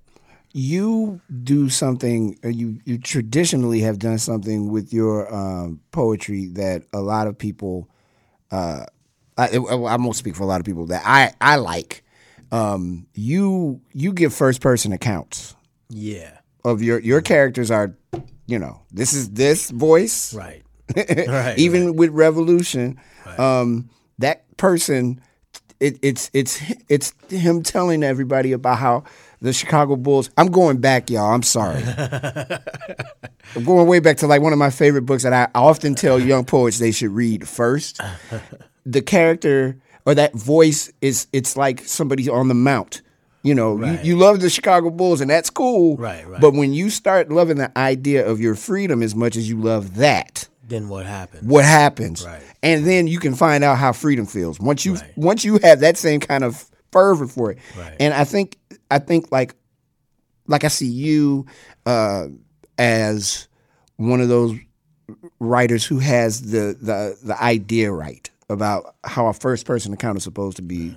You 0.57 1.21
do 1.43 1.69
something. 1.69 2.39
You 2.43 2.79
you 2.83 2.97
traditionally 2.97 3.81
have 3.81 3.99
done 3.99 4.17
something 4.17 4.71
with 4.71 4.91
your 4.91 5.31
um, 5.31 5.81
poetry 5.91 6.47
that 6.53 6.81
a 6.91 6.99
lot 6.99 7.27
of 7.27 7.37
people. 7.37 7.87
Uh, 8.49 8.85
I, 9.37 9.55
I 9.55 9.97
won't 9.97 10.15
speak 10.15 10.35
for 10.35 10.41
a 10.41 10.47
lot 10.47 10.59
of 10.59 10.65
people 10.65 10.87
that 10.87 11.03
I 11.05 11.31
I 11.39 11.57
like. 11.57 12.03
Um, 12.51 13.05
you 13.13 13.81
you 13.93 14.11
give 14.13 14.33
first 14.33 14.59
person 14.61 14.91
accounts 14.93 15.55
Yeah. 15.89 16.39
of 16.65 16.81
your 16.81 16.99
your 17.01 17.21
characters 17.21 17.69
are, 17.69 17.95
you 18.47 18.57
know, 18.57 18.81
this 18.91 19.13
is 19.13 19.29
this 19.29 19.69
voice. 19.69 20.33
Right. 20.33 20.63
right. 21.27 21.55
even 21.59 21.97
with 21.97 22.11
revolution 22.11 22.97
um 23.37 23.89
that 24.19 24.45
person 24.55 25.19
it, 25.81 25.99
it's 26.01 26.31
it's 26.33 26.61
it's 26.87 27.13
him 27.29 27.61
telling 27.61 28.03
everybody 28.03 28.53
about 28.53 28.77
how 28.79 29.03
the 29.41 29.53
chicago 29.53 29.95
bulls 29.95 30.29
i'm 30.37 30.47
going 30.47 30.77
back 30.77 31.09
y'all 31.09 31.33
i'm 31.33 31.43
sorry 31.43 31.83
i'm 33.55 33.63
going 33.63 33.87
way 33.87 33.99
back 33.99 34.17
to 34.17 34.27
like 34.27 34.41
one 34.41 34.53
of 34.53 34.59
my 34.59 34.69
favorite 34.69 35.03
books 35.03 35.23
that 35.23 35.33
i 35.33 35.47
often 35.57 35.95
tell 35.95 36.19
young 36.19 36.45
poets 36.45 36.79
they 36.79 36.91
should 36.91 37.11
read 37.11 37.47
first 37.47 37.99
the 38.85 39.01
character 39.01 39.77
or 40.05 40.15
that 40.15 40.33
voice 40.33 40.91
is 41.01 41.27
it's 41.33 41.57
like 41.57 41.81
somebody 41.81 42.29
on 42.29 42.47
the 42.47 42.53
mount 42.53 43.01
you 43.43 43.53
know 43.53 43.73
Right. 43.75 44.03
you, 44.03 44.15
you 44.15 44.17
love 44.17 44.39
the 44.41 44.49
chicago 44.49 44.89
bulls 44.89 45.21
and 45.21 45.29
that's 45.29 45.49
cool 45.49 45.97
Right, 45.97 46.27
right. 46.27 46.41
but 46.41 46.53
when 46.53 46.73
you 46.73 46.89
start 46.89 47.29
loving 47.31 47.57
the 47.57 47.75
idea 47.77 48.27
of 48.27 48.39
your 48.39 48.55
freedom 48.55 49.01
as 49.03 49.15
much 49.15 49.35
as 49.35 49.47
you 49.49 49.59
love 49.59 49.95
that 49.95 50.47
then 50.67 50.89
what 50.89 51.05
happens? 51.05 51.43
what 51.43 51.63
happens 51.63 52.25
Right. 52.25 52.41
and 52.63 52.85
then 52.85 53.07
you 53.07 53.19
can 53.19 53.35
find 53.35 53.63
out 53.63 53.77
how 53.77 53.93
freedom 53.93 54.25
feels 54.25 54.59
once 54.59 54.85
you 54.85 54.95
Right. 54.95 55.13
once 55.15 55.45
you 55.45 55.59
have 55.63 55.79
that 55.81 55.97
same 55.97 56.19
kind 56.19 56.43
of 56.43 56.69
fervor 56.91 57.27
for 57.27 57.51
it 57.51 57.57
Right. 57.77 57.95
and 57.99 58.13
i 58.13 58.23
think 58.23 58.57
i 58.91 58.99
think 58.99 59.31
like 59.31 59.55
like 60.47 60.63
i 60.63 60.67
see 60.67 60.87
you 60.87 61.45
uh 61.85 62.27
as 62.77 63.47
one 63.97 64.21
of 64.21 64.29
those 64.29 64.55
writers 65.39 65.85
who 65.85 65.99
has 65.99 66.51
the 66.51 66.77
the 66.81 67.17
the 67.23 67.41
idea 67.41 67.91
right 67.91 68.29
about 68.49 68.95
how 69.03 69.27
a 69.27 69.33
first 69.33 69.65
person 69.65 69.93
account 69.93 70.17
is 70.17 70.23
supposed 70.23 70.57
to 70.57 70.61
be 70.61 70.95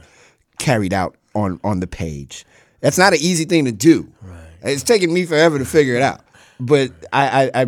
carried 0.58 0.92
out 0.92 1.16
on 1.34 1.60
on 1.64 1.80
the 1.80 1.86
page. 1.86 2.44
That's 2.80 2.98
not 2.98 3.12
an 3.12 3.18
easy 3.20 3.44
thing 3.44 3.64
to 3.66 3.72
do. 3.72 4.12
It's 4.62 4.82
taken 4.82 5.12
me 5.12 5.24
forever 5.26 5.58
to 5.58 5.64
figure 5.64 5.94
it 5.94 6.02
out 6.02 6.20
but 6.60 6.92
I, 7.12 7.50
I, 7.54 7.62
I 7.62 7.66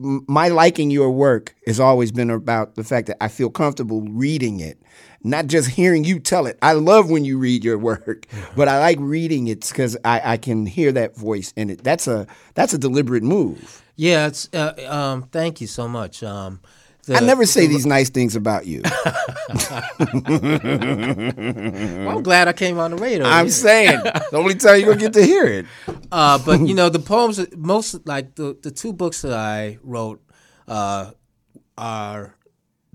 my 0.00 0.48
liking 0.48 0.90
your 0.90 1.10
work 1.10 1.54
has 1.66 1.78
always 1.78 2.10
been 2.10 2.30
about 2.30 2.74
the 2.74 2.84
fact 2.84 3.06
that 3.08 3.22
I 3.22 3.28
feel 3.28 3.50
comfortable 3.50 4.02
reading 4.02 4.60
it, 4.60 4.80
not 5.22 5.46
just 5.46 5.68
hearing 5.70 6.04
you 6.04 6.18
tell 6.18 6.46
it. 6.46 6.58
I 6.62 6.72
love 6.72 7.10
when 7.10 7.24
you 7.24 7.38
read 7.38 7.64
your 7.64 7.78
work, 7.78 8.26
but 8.56 8.66
I 8.68 8.78
like 8.78 8.98
reading 9.00 9.48
it 9.48 9.68
because 9.68 9.96
I, 10.04 10.32
I 10.32 10.36
can 10.38 10.66
hear 10.66 10.90
that 10.92 11.16
voice 11.16 11.52
in 11.56 11.70
it. 11.70 11.84
That's 11.84 12.08
a 12.08 12.26
that's 12.54 12.72
a 12.72 12.78
deliberate 12.78 13.22
move. 13.22 13.82
Yeah. 13.96 14.28
It's. 14.28 14.48
Uh, 14.52 14.74
um. 14.88 15.24
Thank 15.24 15.60
you 15.60 15.66
so 15.66 15.86
much. 15.86 16.22
Um. 16.22 16.60
The- 17.10 17.16
I 17.16 17.20
never 17.26 17.44
say 17.46 17.66
these 17.66 17.86
nice 17.86 18.10
things 18.10 18.36
about 18.36 18.66
you. 18.66 18.82
Well, 22.00 22.16
I'm 22.16 22.22
glad 22.22 22.48
I 22.48 22.52
came 22.52 22.78
on 22.78 22.90
the 22.92 22.96
radio. 22.96 23.26
I'm 23.26 23.46
Yeah. 23.46 23.52
saying 23.52 24.00
the 24.30 24.36
only 24.36 24.54
time 24.54 24.80
you're 24.80 24.88
gonna 24.94 25.00
get 25.00 25.12
to 25.14 25.24
hear 25.24 25.44
it. 25.44 25.66
Uh, 26.12 26.38
but 26.44 26.60
you 26.66 26.74
know, 26.74 26.88
the 26.88 26.98
poems, 26.98 27.38
most 27.56 28.04
like 28.04 28.34
the 28.34 28.56
the 28.62 28.70
two 28.72 28.92
books 28.92 29.22
that 29.22 29.32
I 29.32 29.78
wrote, 29.84 30.20
uh, 30.66 31.12
are 31.78 32.34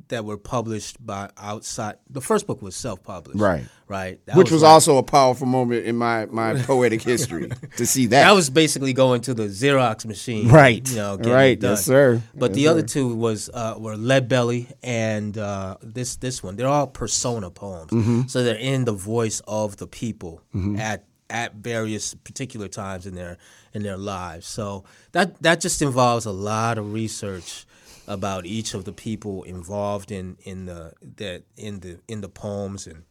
that 0.10 0.24
were 0.26 0.38
published 0.38 1.04
by 1.06 1.30
outside. 1.38 1.96
The 2.10 2.22
first 2.22 2.46
book 2.48 2.62
was 2.62 2.76
self 2.76 3.04
published, 3.04 3.40
Right. 3.40 3.66
Right. 3.88 4.20
That 4.26 4.36
Which 4.36 4.52
was 4.52 4.62
like- 4.64 4.72
also 4.72 4.98
a 4.98 5.04
powerful 5.04 5.48
moment 5.48 5.86
in 5.86 5.96
my 5.96 6.26
my 6.28 6.54
poetic 6.62 7.02
history 7.02 7.50
to 7.78 7.86
see 7.86 8.06
that. 8.08 8.24
That 8.26 8.34
was 8.36 8.50
basically 8.50 8.94
going 8.94 9.22
to 9.22 9.34
the 9.34 9.44
Xerox 9.48 10.06
machine, 10.06 10.50
Right. 10.50 10.88
You 10.90 10.96
know, 10.98 11.18
Right. 11.18 11.62
Yes, 11.62 11.86
sir. 11.86 12.22
But 12.36 12.52
Yes, 12.52 12.56
the 12.56 12.68
other 12.68 12.82
two 12.82 13.16
was 13.16 13.50
uh, 13.54 13.76
were 13.78 13.96
Lead 13.98 14.28
Belly 14.28 14.68
and 14.84 15.38
uh, 15.38 15.78
this 15.82 16.16
this 16.18 16.42
one. 16.44 16.56
They're 16.56 16.68
all 16.68 16.88
persona 16.88 17.50
poems, 17.50 17.92
Mm-hmm. 17.92 18.28
so 18.28 18.44
they're 18.44 18.56
in 18.74 18.86
the 18.86 18.94
voice 18.94 19.42
of 19.48 19.78
the 19.78 19.88
people 19.88 20.42
at 20.78 21.06
at 21.30 21.56
various 21.56 22.14
particular 22.14 22.68
times 22.68 23.06
in 23.08 23.16
their 23.16 23.38
in 23.74 23.82
their 23.84 23.98
lives. 23.98 24.46
So 24.48 24.84
that 25.12 25.42
that 25.42 25.60
just 25.62 25.82
involves 25.82 26.26
a 26.26 26.32
lot 26.32 26.78
of 26.78 26.94
research 26.94 27.66
about 28.08 28.46
each 28.46 28.74
of 28.74 28.86
the 28.86 28.94
people 28.94 29.44
involved 29.44 30.12
in 30.12 30.38
in 30.44 30.66
the 30.66 30.94
that 31.18 31.44
in 31.58 31.80
the 31.80 32.00
in 32.08 32.22
the 32.22 32.30
poems 32.30 32.88
and 32.88 33.04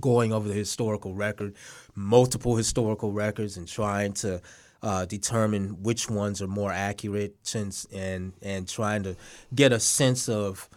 going 0.00 0.32
over 0.32 0.48
the 0.48 0.54
historical 0.54 1.14
record, 1.14 1.54
multiple 1.94 2.56
historical 2.56 3.12
records, 3.12 3.56
and 3.56 3.68
trying 3.68 4.12
to 4.12 4.40
uh, 4.82 5.04
determine 5.04 5.82
which 5.82 6.10
ones 6.10 6.42
are 6.42 6.48
more 6.48 6.72
accurate, 6.72 7.36
since 7.42 7.86
and 7.92 8.32
and 8.42 8.68
trying 8.68 9.02
to 9.02 9.16
get 9.54 9.72
a 9.72 9.80
sense 9.80 10.28
of 10.28 10.68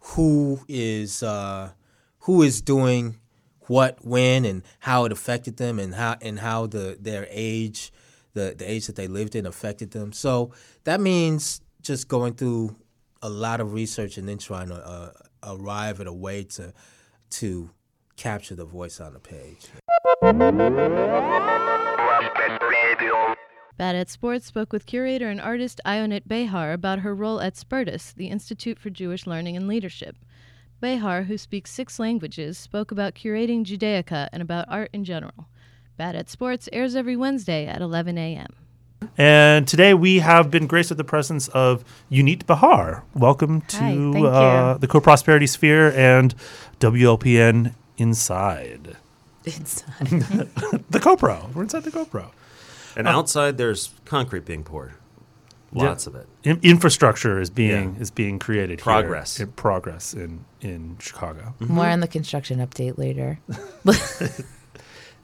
who 0.00 0.60
is 0.68 1.22
uh, 1.22 1.70
who 2.20 2.42
is 2.42 2.60
doing 2.60 3.16
what, 3.66 4.04
when, 4.04 4.44
and 4.44 4.62
how 4.80 5.04
it 5.04 5.12
affected 5.12 5.56
them, 5.56 5.78
and 5.78 5.94
how 5.94 6.16
and 6.20 6.38
how 6.40 6.66
the 6.66 6.98
their 7.00 7.26
age, 7.30 7.92
the 8.34 8.54
the 8.56 8.70
age 8.70 8.86
that 8.86 8.96
they 8.96 9.08
lived 9.08 9.34
in 9.34 9.46
affected 9.46 9.92
them. 9.92 10.12
So 10.12 10.52
that 10.84 11.00
means 11.00 11.60
just 11.80 12.08
going 12.08 12.34
through 12.34 12.76
a 13.24 13.30
lot 13.30 13.58
of 13.58 13.72
research 13.72 14.18
and 14.18 14.28
then 14.28 14.36
trying 14.36 14.68
to 14.68 14.74
uh, 14.74 15.10
arrive 15.42 15.98
at 15.98 16.06
a 16.06 16.12
way 16.12 16.44
to 16.44 16.72
to 17.30 17.70
capture 18.16 18.54
the 18.54 18.66
voice 18.66 19.00
on 19.00 19.14
the 19.14 19.18
page. 19.18 19.66
Bad 23.76 23.96
at 23.96 24.10
Sports 24.10 24.46
spoke 24.46 24.72
with 24.72 24.86
curator 24.86 25.28
and 25.28 25.40
artist 25.40 25.80
Ionit 25.86 26.28
Behar 26.28 26.72
about 26.72 27.00
her 27.00 27.14
role 27.14 27.40
at 27.40 27.56
Spertus, 27.56 28.14
the 28.14 28.28
Institute 28.28 28.78
for 28.78 28.90
Jewish 28.90 29.26
Learning 29.26 29.56
and 29.56 29.66
Leadership. 29.66 30.16
Behar, 30.80 31.22
who 31.22 31.38
speaks 31.38 31.72
six 31.72 31.98
languages, 31.98 32.58
spoke 32.58 32.92
about 32.92 33.14
curating 33.14 33.64
Judaica 33.64 34.28
and 34.32 34.42
about 34.42 34.66
art 34.68 34.90
in 34.92 35.02
general. 35.02 35.48
Bad 35.96 36.14
at 36.14 36.28
Sports 36.28 36.68
airs 36.72 36.94
every 36.94 37.16
Wednesday 37.16 37.66
at 37.66 37.80
11 37.80 38.18
a.m. 38.18 38.63
And 39.18 39.66
today 39.68 39.94
we 39.94 40.18
have 40.20 40.50
been 40.50 40.66
graced 40.66 40.90
with 40.90 40.98
the 40.98 41.04
presence 41.04 41.48
of 41.48 41.84
Ionit 42.10 42.46
Behar. 42.46 43.04
Welcome 43.14 43.60
to 43.62 43.76
Hi, 43.78 44.20
uh, 44.20 44.78
the 44.78 44.86
Co 44.88 45.00
Prosperity 45.00 45.46
Sphere 45.46 45.92
and 45.92 46.34
WLPN 46.80 47.74
Inside. 47.98 48.96
Inside. 49.44 50.08
The 50.90 51.00
CoPro. 51.00 51.52
We're 51.54 51.62
inside 51.64 51.84
the 51.84 51.90
CoPro. 51.90 52.30
And 52.96 53.06
outside, 53.08 53.58
there's 53.58 53.90
concrete 54.04 54.44
being 54.44 54.62
poured. 54.64 54.92
Lots 55.72 56.06
of 56.06 56.14
it. 56.14 56.28
In- 56.44 56.60
infrastructure 56.62 57.40
is 57.40 57.50
being 57.50 57.94
Yeah. 57.96 58.00
is 58.02 58.10
being 58.12 58.38
created. 58.38 58.78
here 58.78 58.84
Progress. 58.84 59.40
in 59.40 59.50
progress 59.52 60.14
in 60.14 60.44
in 60.60 60.96
Chicago. 61.00 61.54
More 61.58 61.86
on 61.86 61.98
the 62.00 62.06
construction 62.08 62.58
update 62.60 62.96
later. 62.96 63.40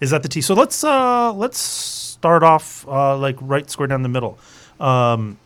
Is 0.00 0.10
that 0.10 0.22
the 0.22 0.28
T? 0.28 0.40
So 0.40 0.54
let's 0.54 0.82
uh 0.82 1.32
let's 1.34 2.09
start 2.20 2.42
off 2.42 2.86
uh 2.86 3.16
like 3.16 3.36
right 3.40 3.70
square 3.70 3.88
down 3.88 4.02
the 4.02 4.08
middle. 4.10 4.38
Um, 4.78 5.38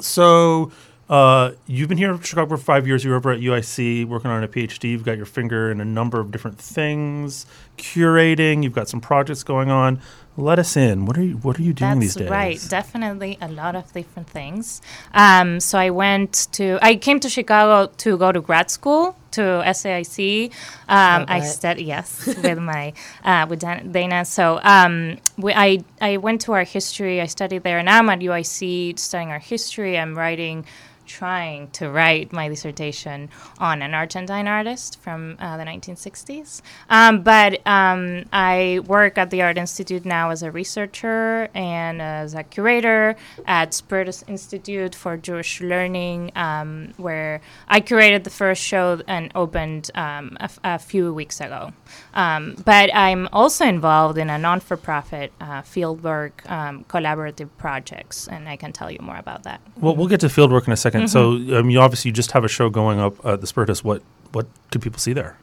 so 0.00 0.72
uh 1.10 1.52
you've 1.66 1.90
been 1.90 1.98
here 1.98 2.10
in 2.10 2.18
Chicago 2.20 2.56
for 2.56 2.62
five 2.62 2.86
years. 2.86 3.04
You're 3.04 3.16
over 3.16 3.30
at 3.32 3.40
UIC 3.40 4.06
working 4.06 4.30
on 4.30 4.42
a 4.42 4.48
PhD. 4.48 4.92
You've 4.92 5.04
got 5.04 5.18
your 5.18 5.26
finger 5.26 5.70
in 5.70 5.78
a 5.78 5.84
number 5.84 6.18
of 6.18 6.30
different 6.30 6.58
things, 6.58 7.44
curating. 7.76 8.62
You've 8.64 8.72
got 8.72 8.88
some 8.88 9.00
projects 9.00 9.42
going 9.42 9.70
on. 9.70 10.00
Let 10.38 10.58
us 10.58 10.76
in. 10.76 11.06
What 11.06 11.16
are 11.16 11.22
you 11.22 11.36
What 11.38 11.58
are 11.58 11.62
you 11.62 11.72
doing 11.72 12.00
That's 12.00 12.14
these 12.14 12.14
days? 12.14 12.30
right. 12.30 12.60
Definitely 12.68 13.38
a 13.40 13.48
lot 13.48 13.74
of 13.74 13.90
different 13.92 14.28
things. 14.28 14.82
Um, 15.14 15.60
so 15.60 15.78
I 15.78 15.90
went 15.90 16.48
to, 16.52 16.78
I 16.82 16.96
came 16.96 17.20
to 17.20 17.28
Chicago 17.30 17.90
to 17.96 18.18
go 18.18 18.32
to 18.32 18.40
grad 18.42 18.70
school 18.70 19.16
to 19.32 19.40
SAIC. 19.40 20.52
Um, 20.88 21.24
I 21.28 21.40
studied, 21.40 21.86
yes, 21.86 22.26
with 22.26 22.58
my, 22.58 22.92
uh, 23.24 23.46
with 23.48 23.60
Dana. 23.60 24.24
So 24.26 24.60
um, 24.62 25.18
we, 25.38 25.54
I, 25.54 25.84
I 26.00 26.18
went 26.18 26.42
to 26.42 26.52
our 26.52 26.64
history. 26.64 27.20
I 27.20 27.26
studied 27.26 27.62
there. 27.62 27.78
and 27.78 27.88
I'm 27.88 28.08
at 28.10 28.20
UIC 28.20 28.98
studying 28.98 29.30
our 29.30 29.38
history. 29.38 29.98
I'm 29.98 30.16
writing 30.16 30.66
trying 31.06 31.70
to 31.70 31.90
write 31.90 32.32
my 32.32 32.48
dissertation 32.48 33.28
on 33.58 33.82
an 33.82 33.94
Argentine 33.94 34.48
artist 34.48 35.00
from 35.00 35.36
uh, 35.38 35.56
the 35.56 35.64
1960s. 35.64 36.62
Um, 36.90 37.22
but 37.22 37.66
um, 37.66 38.24
I 38.32 38.80
work 38.86 39.18
at 39.18 39.30
the 39.30 39.42
Art 39.42 39.58
Institute 39.58 40.04
now 40.04 40.30
as 40.30 40.42
a 40.42 40.50
researcher 40.50 41.48
and 41.54 42.02
as 42.02 42.34
a 42.34 42.42
curator 42.42 43.16
at 43.46 43.70
Spertus 43.70 44.24
Institute 44.28 44.94
for 44.94 45.16
Jewish 45.16 45.60
Learning, 45.60 46.32
um, 46.36 46.92
where 46.96 47.40
I 47.68 47.80
curated 47.80 48.24
the 48.24 48.30
first 48.30 48.62
show 48.62 49.00
and 49.06 49.30
opened 49.34 49.90
um, 49.94 50.36
a, 50.40 50.44
f- 50.44 50.60
a 50.64 50.78
few 50.78 51.12
weeks 51.12 51.40
ago. 51.40 51.72
Um, 52.14 52.56
but 52.64 52.94
I'm 52.94 53.28
also 53.32 53.64
involved 53.64 54.18
in 54.18 54.30
a 54.30 54.38
non 54.38 54.60
for 54.60 54.76
profit 54.76 55.32
uh, 55.40 55.62
fieldwork 55.62 56.48
um, 56.50 56.84
collaborative 56.84 57.48
projects, 57.58 58.28
and 58.28 58.48
I 58.48 58.56
can 58.56 58.72
tell 58.72 58.90
you 58.90 58.98
more 59.00 59.16
about 59.16 59.44
that. 59.44 59.60
Well, 59.80 59.94
we'll 59.96 60.08
get 60.08 60.20
to 60.20 60.26
fieldwork 60.26 60.66
in 60.66 60.72
a 60.72 60.76
2nd 61.04 61.08
So, 61.08 61.32
Mm-hmm. 61.32 61.54
um, 61.54 61.70
you 61.70 61.80
obviously 61.80 62.12
just 62.12 62.32
have 62.32 62.44
a 62.44 62.48
show 62.48 62.68
going 62.70 63.00
up 63.00 63.14
at 63.24 63.40
the 63.40 63.46
Spertus. 63.46 63.82
What 63.84 64.02
what 64.32 64.46
could 64.70 64.82
people 64.82 64.98
see 64.98 65.12
there? 65.12 65.36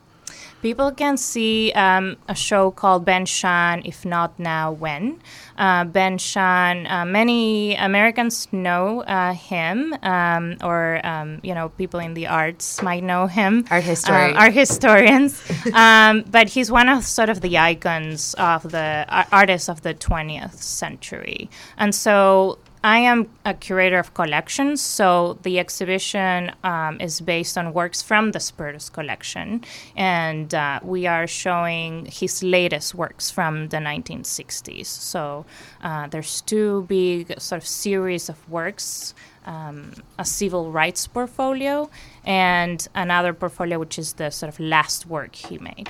People 0.62 0.92
can 0.94 1.18
see 1.18 1.74
um, 1.76 2.16
a 2.30 2.36
show 2.36 2.72
called 2.72 3.04
Ben 3.04 3.26
Shahn, 3.26 3.82
If 3.84 4.06
Not 4.06 4.40
Now, 4.40 4.72
When. 4.72 5.20
Uh, 5.58 5.84
ben 5.84 6.18
Shahn, 6.18 6.88
uh, 6.88 7.04
many 7.04 7.76
Americans 7.76 8.48
know 8.54 9.02
uh, 9.04 9.34
him, 9.34 9.94
um, 10.04 10.56
or, 10.64 11.06
um, 11.06 11.42
you 11.44 11.54
know, 11.54 11.68
people 11.68 12.00
in 12.00 12.14
the 12.14 12.28
arts 12.28 12.82
might 12.82 13.04
know 13.04 13.28
him. 13.28 13.66
Art 13.70 13.84
historian. 13.84 14.38
Uh, 14.38 14.40
art 14.40 14.54
historians. 14.54 15.44
um, 15.74 16.24
but 16.32 16.48
he's 16.48 16.72
one 16.72 16.88
of 16.88 17.04
sort 17.04 17.28
of 17.28 17.42
the 17.42 17.58
icons 17.58 18.34
of 18.36 18.64
the 18.72 19.06
ar- 19.10 19.28
artists 19.34 19.68
of 19.68 19.82
the 19.82 19.94
20th 19.94 20.56
century. 20.64 21.50
And 21.78 21.94
so 21.94 22.58
I 22.86 22.98
am 23.00 23.30
a 23.46 23.54
curator 23.54 23.98
of 23.98 24.14
collections, 24.14 24.82
so 24.82 25.38
the 25.44 25.58
exhibition 25.58 26.52
um, 26.66 27.00
is 27.00 27.22
based 27.22 27.58
on 27.58 27.72
works 27.72 28.02
from 28.02 28.34
the 28.34 28.40
Spertus 28.40 28.92
collection, 28.92 29.64
and 29.96 30.54
uh, 30.54 30.82
we 30.84 31.08
are 31.08 31.26
showing 31.26 32.06
his 32.08 32.44
latest 32.44 32.94
works 32.94 33.32
from 33.32 33.70
the 33.70 33.78
1960s. 33.78 34.88
So 34.88 35.46
uh, 35.82 36.08
there's 36.08 36.42
two 36.42 36.84
big 36.90 37.40
sort 37.40 37.62
of 37.62 37.68
series 37.68 38.28
of 38.28 38.38
works. 38.50 39.14
Um, 39.46 39.92
a 40.18 40.24
civil 40.24 40.72
rights 40.72 41.06
portfolio 41.06 41.90
and 42.24 42.88
another 42.96 43.34
portfolio 43.34 43.78
which 43.78 44.00
is 44.00 44.14
the 44.14 44.30
sort 44.30 44.48
of 44.54 44.58
last 44.58 45.06
work 45.06 45.36
he 45.36 45.58
made. 45.58 45.90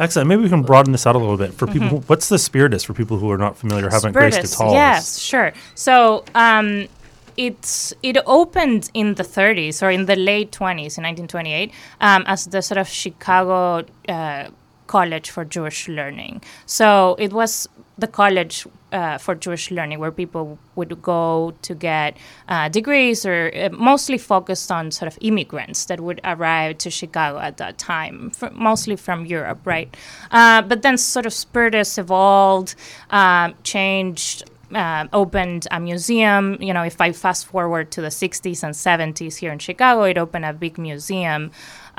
Excellent. 0.00 0.28
Maybe 0.28 0.42
we 0.42 0.48
can 0.48 0.62
broaden 0.62 0.92
this 0.92 1.06
out 1.06 1.14
a 1.14 1.18
little 1.18 1.36
bit 1.36 1.52
for 1.52 1.66
people. 1.66 1.88
Who, 1.88 1.96
what's 2.06 2.30
the 2.30 2.36
Spertus 2.36 2.84
for 2.84 2.94
people 2.94 3.18
who 3.18 3.30
are 3.30 3.38
not 3.38 3.56
familiar, 3.56 3.86
or 3.86 3.90
haven't 3.90 4.12
graced 4.12 4.38
its 4.38 4.54
Spertus, 4.54 4.58
halls? 4.58 4.74
Yes, 4.74 5.18
sure. 5.18 5.52
So 5.74 6.24
um, 6.34 6.88
it's 7.36 7.92
it 8.02 8.16
opened 8.26 8.90
in 8.94 9.14
the 9.14 9.22
30s 9.22 9.82
or 9.82 9.90
in 9.90 10.06
the 10.06 10.16
late 10.16 10.52
20s 10.52 10.96
in 10.98 11.04
1928 11.04 11.70
um, 12.00 12.24
as 12.26 12.46
the 12.46 12.62
sort 12.62 12.78
of 12.78 12.88
Chicago 12.88 13.84
uh, 14.08 14.48
College 14.86 15.30
for 15.30 15.44
Jewish 15.44 15.86
Learning. 15.86 16.42
So 16.66 17.14
it 17.18 17.32
was 17.32 17.68
the 18.00 18.08
college 18.08 18.66
uh, 18.92 19.18
for 19.18 19.34
Jewish 19.34 19.70
learning 19.70 19.98
where 19.98 20.10
people 20.10 20.58
would 20.74 21.00
go 21.02 21.54
to 21.62 21.74
get 21.74 22.16
uh, 22.48 22.68
degrees 22.68 23.24
or 23.24 23.50
uh, 23.54 23.68
mostly 23.70 24.18
focused 24.18 24.72
on 24.72 24.90
sort 24.90 25.12
of 25.12 25.18
immigrants 25.20 25.84
that 25.86 26.00
would 26.00 26.20
arrive 26.24 26.78
to 26.78 26.90
Chicago 26.90 27.38
at 27.38 27.56
that 27.58 27.78
time, 27.78 28.32
mostly 28.52 28.96
from 28.96 29.26
Europe, 29.26 29.60
right? 29.64 29.96
Uh, 30.30 30.62
but 30.62 30.82
then 30.82 30.98
sort 30.98 31.26
of 31.26 31.32
Spertus 31.32 31.98
evolved, 31.98 32.74
um, 33.10 33.54
changed 33.62 34.44
uh, 34.74 35.06
opened 35.12 35.66
a 35.70 35.80
museum. 35.80 36.56
You 36.60 36.72
know, 36.72 36.82
if 36.82 37.00
I 37.00 37.12
fast 37.12 37.46
forward 37.46 37.90
to 37.92 38.00
the 38.00 38.08
60s 38.08 38.62
and 38.62 38.74
70s 38.74 39.36
here 39.36 39.52
in 39.52 39.58
Chicago, 39.58 40.02
it 40.04 40.18
opened 40.18 40.44
a 40.44 40.52
big 40.52 40.78
museum. 40.78 41.50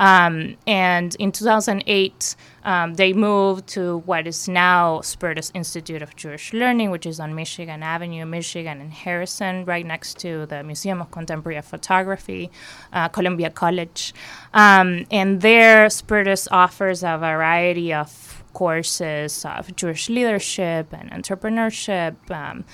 Um, 0.01 0.58
and 0.65 1.15
in 1.20 1.31
2008, 1.31 2.36
um, 2.63 2.96
they 2.96 3.13
moved 3.13 3.67
to 3.67 4.00
what 4.00 4.25
is 4.25 4.50
now 4.50 5.00
Spertus 5.01 5.51
Institute 5.53 6.01
of 6.01 6.15
Jewish 6.15 6.53
Learning, 6.53 6.89
which 6.89 7.05
is 7.05 7.20
on 7.20 7.36
Michigan 7.36 7.84
Avenue, 7.84 8.25
Michigan, 8.25 8.81
and 8.81 8.91
Harrison, 8.91 9.63
right 9.65 9.86
next 9.86 10.17
to 10.22 10.48
the 10.48 10.63
Museum 10.63 11.01
of 11.01 11.12
Contemporary 11.12 11.62
Photography, 11.62 12.50
uh, 12.93 13.10
Columbia 13.10 13.51
College. 13.51 14.12
Um, 14.55 15.05
and 15.12 15.41
there, 15.41 15.86
Spertus 15.86 16.48
offers 16.51 17.03
a 17.03 17.20
variety 17.20 17.94
of 17.94 18.44
courses 18.53 19.46
of 19.46 19.75
Jewish 19.75 20.09
leadership 20.09 20.92
and 20.94 21.11
entrepreneurship, 21.11 22.16
um, 22.31 22.66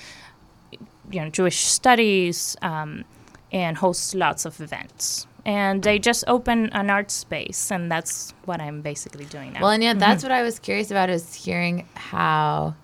you 1.10 1.20
know, 1.20 1.28
Jewish 1.28 1.58
studies, 1.58 2.56
um, 2.62 3.04
and 3.52 3.76
hosts 3.76 4.14
lots 4.14 4.46
of 4.46 4.62
events. 4.62 5.27
And 5.48 5.82
they 5.82 5.98
just 5.98 6.24
open 6.26 6.68
an 6.74 6.90
art 6.90 7.10
space, 7.10 7.72
and 7.72 7.90
that's 7.90 8.34
what 8.44 8.60
I'm 8.60 8.82
basically 8.82 9.24
doing 9.24 9.54
now. 9.54 9.62
Well, 9.62 9.70
and 9.70 9.82
yeah, 9.82 9.94
that's 9.94 10.22
what 10.22 10.30
I 10.30 10.42
was 10.42 10.58
curious 10.58 10.90
about 10.90 11.08
is 11.08 11.32
hearing 11.34 11.88
how 11.94 12.74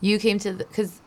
you 0.00 0.18
came 0.18 0.40
to 0.40 0.54
because 0.54 1.00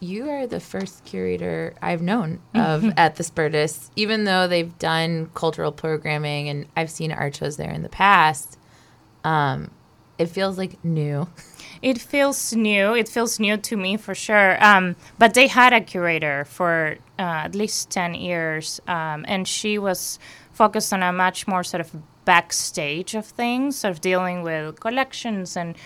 you 0.00 0.28
are 0.28 0.46
the 0.46 0.60
first 0.60 1.02
curator 1.06 1.74
I've 1.80 2.02
known 2.02 2.40
of 2.54 2.84
at 2.98 3.16
the 3.16 3.24
Spertus, 3.24 3.90
even 3.96 4.24
though 4.24 4.46
they've 4.46 4.78
done 4.78 5.30
cultural 5.32 5.72
programming 5.72 6.50
and 6.50 6.66
I've 6.76 6.90
seen 6.90 7.10
art 7.10 7.36
shows 7.36 7.56
there 7.56 7.70
in 7.70 7.82
the 7.82 7.88
past. 7.88 8.58
Um, 9.24 9.70
it 10.18 10.26
feels 10.26 10.58
like 10.58 10.84
new. 10.84 11.26
It 11.82 11.98
feels 11.98 12.54
new. 12.54 12.94
It 12.94 13.08
feels 13.08 13.38
new 13.38 13.56
to 13.56 13.76
me 13.76 13.96
for 13.96 14.14
sure. 14.14 14.62
Um, 14.64 14.96
but 15.18 15.34
they 15.34 15.46
had 15.46 15.72
a 15.72 15.80
curator 15.80 16.44
for 16.44 16.96
uh, 17.18 17.46
at 17.46 17.54
least 17.54 17.90
10 17.90 18.14
years, 18.14 18.80
um, 18.88 19.24
and 19.28 19.46
she 19.46 19.78
was 19.78 20.18
focused 20.52 20.92
on 20.92 21.02
a 21.02 21.12
much 21.12 21.46
more 21.46 21.62
sort 21.62 21.80
of 21.80 21.92
backstage 22.24 23.14
of 23.14 23.24
things, 23.24 23.76
sort 23.78 23.92
of 23.92 24.00
dealing 24.00 24.42
with 24.42 24.80
collections. 24.80 25.56
And 25.56 25.76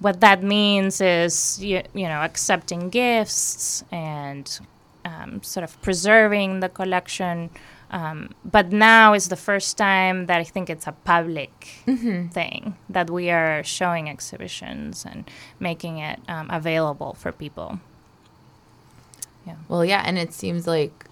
what 0.00 0.20
that 0.20 0.42
means 0.42 1.00
is, 1.00 1.62
you, 1.62 1.82
you 1.94 2.08
know, 2.08 2.20
accepting 2.20 2.90
gifts 2.90 3.84
and 3.92 4.60
um, 5.04 5.42
sort 5.42 5.64
of 5.64 5.80
preserving 5.82 6.60
the 6.60 6.68
collection. 6.68 7.50
Um, 7.90 8.30
but 8.44 8.70
now 8.70 9.14
is 9.14 9.28
the 9.28 9.36
first 9.36 9.76
time 9.76 10.26
that 10.26 10.38
I 10.38 10.44
think 10.44 10.70
it's 10.70 10.86
a 10.86 10.92
public 10.92 11.50
thing 11.86 12.76
that 12.88 13.10
we 13.10 13.30
are 13.30 13.64
showing 13.64 14.08
exhibitions 14.08 15.04
and 15.04 15.28
making 15.58 15.98
it 15.98 16.20
um, 16.28 16.48
available 16.50 17.14
for 17.14 17.32
people. 17.32 17.80
Yeah. 19.44 19.56
Well, 19.68 19.84
yeah, 19.84 20.02
and 20.04 20.18
it 20.18 20.32
seems 20.32 20.66
like, 20.66 21.06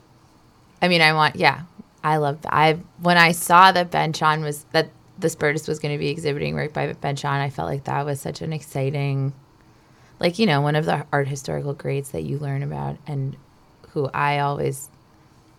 I 0.81 0.87
mean, 0.87 1.01
I 1.01 1.13
want, 1.15 1.35
yeah, 1.35 1.63
I 2.05 2.19
love. 2.19 2.39
I 2.47 2.79
when 3.03 3.19
I 3.19 3.33
saw 3.33 3.73
that 3.73 3.91
Ben 3.91 4.13
Shahn 4.13 4.43
was 4.43 4.65
that 4.73 4.91
the 5.19 5.29
Spertus 5.29 5.67
was 5.67 5.81
going 5.81 5.93
to 5.93 5.99
be 5.99 6.09
exhibiting 6.09 6.55
work 6.55 6.73
by 6.73 6.93
Ben 6.93 7.17
Shahn, 7.17 7.41
I 7.41 7.51
felt 7.51 7.69
like 7.69 7.85
that 7.85 8.07
was 8.07 8.21
such 8.21 8.41
an 8.41 8.53
exciting, 8.53 9.33
like 10.21 10.39
you 10.39 10.47
know, 10.47 10.61
one 10.61 10.77
of 10.77 10.85
the 10.85 11.05
art 11.13 11.27
historical 11.27 11.75
greats 11.75 12.11
that 12.11 12.23
you 12.23 12.39
learn 12.39 12.63
about, 12.63 12.99
and 13.07 13.37
who 13.89 14.09
I 14.15 14.39
always 14.39 14.89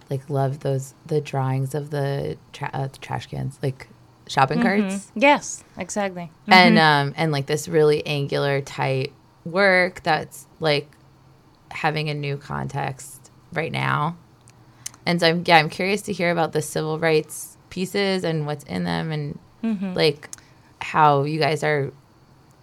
like 0.09 0.29
love 0.29 0.61
those 0.61 0.93
the 1.05 1.21
drawings 1.21 1.75
of 1.75 1.89
the 1.91 2.37
tra- 2.53 2.71
uh, 2.73 2.87
trash 3.01 3.27
cans, 3.27 3.59
like 3.61 3.87
shopping 4.27 4.61
carts? 4.61 5.11
Yes, 5.15 5.63
exactly. 5.77 6.31
and 6.47 6.77
um 6.77 7.13
and 7.17 7.31
like 7.31 7.45
this 7.45 7.67
really 7.67 8.05
angular 8.05 8.61
tight 8.61 9.13
work 9.45 10.01
that's 10.03 10.45
like 10.59 10.89
having 11.71 12.09
a 12.09 12.13
new 12.13 12.37
context 12.37 13.31
right 13.53 13.71
now. 13.71 14.17
And 15.05 15.19
so 15.19 15.27
i'm 15.29 15.43
yeah 15.47 15.57
i'm 15.57 15.69
curious 15.69 16.03
to 16.03 16.13
hear 16.13 16.29
about 16.31 16.51
the 16.51 16.61
civil 16.61 16.99
rights 16.99 17.57
pieces 17.71 18.23
and 18.23 18.45
what's 18.45 18.63
in 18.65 18.83
them 18.83 19.11
and 19.11 19.39
like 19.95 20.29
how 20.81 21.23
you 21.23 21.39
guys 21.39 21.63
are 21.63 21.91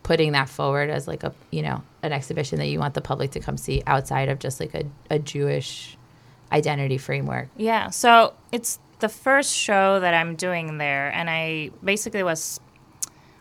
putting 0.02 0.32
that 0.32 0.48
forward 0.48 0.88
as 0.88 1.08
like 1.08 1.24
a 1.24 1.34
you 1.50 1.62
know 1.62 1.82
an 2.02 2.12
exhibition 2.12 2.58
that 2.58 2.66
you 2.68 2.78
want 2.78 2.94
the 2.94 3.00
public 3.00 3.32
to 3.32 3.40
come 3.40 3.56
see 3.56 3.82
outside 3.86 4.28
of 4.28 4.38
just 4.38 4.60
like 4.60 4.74
a, 4.74 4.84
a 5.10 5.18
jewish 5.18 5.96
identity 6.52 6.98
framework. 6.98 7.48
Yeah, 7.56 7.90
so 7.90 8.34
it's 8.52 8.78
the 9.00 9.08
first 9.08 9.54
show 9.54 10.00
that 10.00 10.14
I'm 10.14 10.36
doing 10.36 10.78
there, 10.78 11.12
and 11.12 11.28
I 11.28 11.70
basically 11.82 12.22
was 12.22 12.60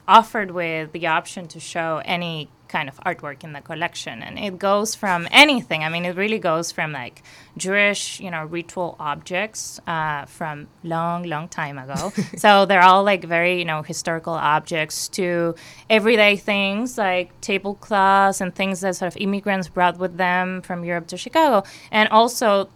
offered 0.08 0.52
with 0.52 0.92
the 0.92 1.08
option 1.08 1.48
to 1.48 1.60
show 1.60 2.02
any 2.06 2.50
kind 2.68 2.90
of 2.90 3.00
artwork 3.06 3.44
in 3.44 3.54
the 3.54 3.62
collection 3.62 4.22
and 4.22 4.38
it 4.38 4.58
goes 4.58 4.96
from 4.96 5.28
anything. 5.32 5.84
I 5.84 5.90
mean 5.90 6.04
it 6.06 6.16
really 6.16 6.40
goes 6.40 6.72
from 6.72 6.92
like 6.92 7.24
jewish 7.58 8.20
you 8.20 8.32
know 8.32 8.44
ritual 8.46 8.96
objects 9.00 9.80
uh, 9.88 10.26
from 10.26 10.68
long 10.84 11.24
long 11.24 11.48
time 11.48 11.78
ago. 11.78 12.12
So 12.38 12.66
they're 12.66 12.82
all 12.82 13.04
like 13.04 13.24
very 13.24 13.60
you 13.60 13.66
know 13.66 13.82
historical 13.82 14.34
objects 14.34 15.08
to 15.10 15.56
everyday 15.90 16.36
things 16.36 16.98
like 16.98 17.40
tablecloths 17.42 18.42
and 18.42 18.54
things 18.54 18.82
that 18.82 18.96
sort 18.96 19.14
of 19.14 19.18
immigrants 19.22 19.68
brought 19.70 19.98
with 19.98 20.18
them 20.18 20.62
from 20.62 20.84
europe 20.84 21.08
to 21.08 21.18
chicago. 21.18 21.64
And 21.92 22.10
also 22.10 22.70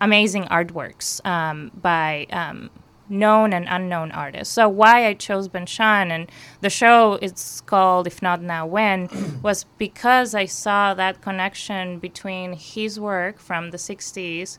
amazing 0.00 0.44
artworks 0.44 1.24
um, 1.26 1.70
by 1.74 2.26
um, 2.30 2.70
known 3.08 3.52
and 3.52 3.66
unknown 3.68 4.10
artists. 4.12 4.52
So 4.52 4.68
why 4.68 5.06
I 5.06 5.14
chose 5.14 5.48
Ben 5.48 5.66
Shahn 5.66 6.10
and 6.10 6.30
the 6.60 6.70
show 6.70 7.18
it's 7.22 7.60
called 7.62 8.06
If 8.06 8.22
Not 8.22 8.42
Now 8.42 8.66
When 8.66 9.08
was 9.42 9.64
because 9.78 10.34
I 10.34 10.46
saw 10.46 10.94
that 10.94 11.20
connection 11.22 11.98
between 11.98 12.52
his 12.52 13.00
work 13.00 13.38
from 13.38 13.70
the 13.70 13.78
60s 13.78 14.58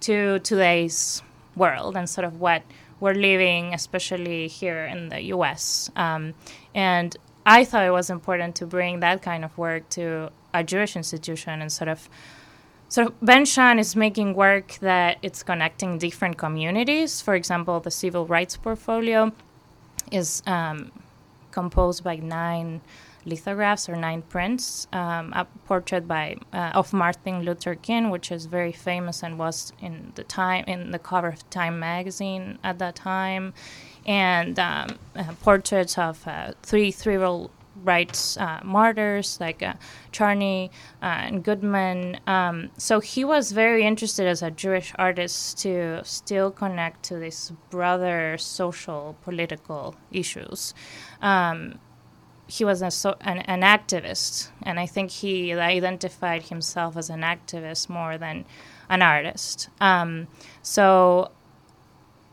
to 0.00 0.38
today's 0.40 1.22
world 1.54 1.96
and 1.96 2.08
sort 2.08 2.24
of 2.24 2.40
what 2.40 2.62
we're 3.00 3.14
living, 3.14 3.74
especially 3.74 4.48
here 4.48 4.84
in 4.84 5.08
the 5.10 5.22
U.S. 5.24 5.90
Um, 5.96 6.34
and 6.74 7.16
I 7.44 7.64
thought 7.64 7.84
it 7.84 7.90
was 7.90 8.10
important 8.10 8.56
to 8.56 8.66
bring 8.66 9.00
that 9.00 9.22
kind 9.22 9.44
of 9.44 9.56
work 9.58 9.88
to 9.90 10.30
a 10.52 10.64
Jewish 10.64 10.96
institution 10.96 11.60
and 11.60 11.70
sort 11.70 11.88
of. 11.88 12.08
So 12.88 13.12
Ben 13.20 13.44
Shahn 13.44 13.78
is 13.78 13.96
making 13.96 14.34
work 14.34 14.78
that 14.80 15.18
it's 15.22 15.42
connecting 15.42 15.98
different 15.98 16.38
communities. 16.38 17.20
For 17.20 17.34
example, 17.34 17.80
the 17.80 17.90
civil 17.90 18.26
rights 18.26 18.56
portfolio 18.56 19.32
is 20.12 20.42
um, 20.46 20.92
composed 21.50 22.04
by 22.04 22.16
nine 22.16 22.80
lithographs 23.24 23.88
or 23.88 23.96
nine 23.96 24.22
prints. 24.22 24.86
Um, 24.92 25.32
a 25.32 25.46
portrait 25.66 26.06
by 26.06 26.36
uh, 26.52 26.70
of 26.74 26.92
Martin 26.92 27.42
Luther 27.42 27.74
King, 27.74 28.10
which 28.10 28.30
is 28.30 28.46
very 28.46 28.72
famous 28.72 29.22
and 29.24 29.36
was 29.36 29.72
in 29.80 30.12
the 30.14 30.22
time 30.22 30.64
in 30.68 30.92
the 30.92 31.00
cover 31.00 31.28
of 31.28 31.50
Time 31.50 31.80
magazine 31.80 32.58
at 32.62 32.78
that 32.78 32.94
time, 32.94 33.52
and 34.06 34.58
um, 34.60 34.98
uh, 35.16 35.24
portraits 35.42 35.98
of 35.98 36.26
uh, 36.28 36.52
three 36.62 36.92
civil 36.92 37.50
rights 37.84 38.36
uh, 38.36 38.60
martyrs 38.64 39.38
like 39.40 39.62
uh, 39.62 39.74
Chaney 40.12 40.70
uh, 41.02 41.06
and 41.06 41.44
Goodman. 41.44 42.20
Um, 42.26 42.70
so 42.76 43.00
he 43.00 43.24
was 43.24 43.52
very 43.52 43.84
interested 43.84 44.26
as 44.26 44.42
a 44.42 44.50
Jewish 44.50 44.92
artist 44.96 45.58
to 45.62 46.02
still 46.04 46.50
connect 46.50 47.02
to 47.04 47.18
these 47.18 47.52
broader 47.70 48.36
social 48.38 49.16
political 49.22 49.94
issues. 50.10 50.74
Um, 51.20 51.78
he 52.48 52.64
was 52.64 52.80
a 52.82 52.90
so, 52.90 53.16
an, 53.20 53.38
an 53.38 53.62
activist, 53.62 54.50
and 54.62 54.78
I 54.78 54.86
think 54.86 55.10
he 55.10 55.52
identified 55.52 56.44
himself 56.44 56.96
as 56.96 57.10
an 57.10 57.22
activist 57.22 57.88
more 57.88 58.18
than 58.18 58.44
an 58.88 59.02
artist. 59.02 59.68
Um, 59.80 60.28
so 60.62 61.32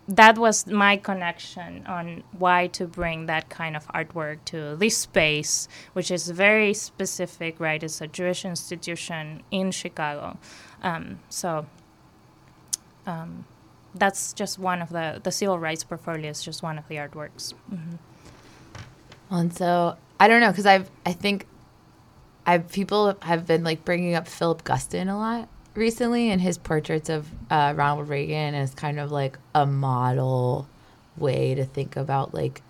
that 0.08 0.38
was 0.38 0.68
my 0.68 0.98
connection 0.98 1.86
on 1.88 2.24
why 2.38 2.68
to 2.68 2.86
bring 2.88 3.26
that 3.28 3.50
kind 3.50 3.76
of 3.76 3.88
artwork 3.88 4.40
to 4.46 4.76
this 4.76 4.98
space, 4.98 5.68
which 5.94 6.12
is 6.12 6.30
very 6.30 6.74
specific, 6.74 7.60
right? 7.60 7.82
It's 7.82 8.02
a 8.02 8.08
Jewish 8.08 8.44
institution 8.44 9.44
in 9.50 9.72
Chicago. 9.72 10.38
Um, 10.82 11.20
so 11.30 11.66
um, 13.08 13.46
that's 13.96 14.34
just 14.34 14.60
one 14.60 14.82
of 14.82 14.90
the, 14.90 15.22
the 15.24 15.32
civil 15.32 15.58
rights 15.58 15.84
portfolio 15.86 16.30
is 16.32 16.44
just 16.44 16.62
one 16.62 16.78
of 16.78 16.88
the 16.90 16.96
artworks. 16.96 17.54
Mm-hmm. 17.74 17.96
And 19.30 19.54
so 19.54 19.98
I 20.20 20.28
don't 20.28 20.42
know 20.42 20.52
because 20.52 20.66
I've 20.66 20.92
I 21.06 21.14
think 21.14 21.48
I've 22.46 22.72
people 22.72 23.18
have 23.22 23.48
been 23.48 23.64
like 23.64 23.84
bringing 23.86 24.16
up 24.16 24.28
Philip 24.28 24.64
Guston 24.64 25.10
a 25.10 25.16
lot 25.16 25.50
recently 25.76 26.30
and 26.30 26.42
his 26.42 26.58
portraits 26.58 27.10
of 27.10 27.28
uh, 27.50 27.74
Ronald 27.76 28.10
Reagan 28.10 28.54
as 28.56 28.74
kind 28.74 29.00
of 29.00 29.12
like 29.12 29.38
a 29.56 29.66
model 29.66 30.68
way 31.18 31.56
to 31.56 31.66
think 31.66 31.96
about 31.96 32.34
like 32.34 32.62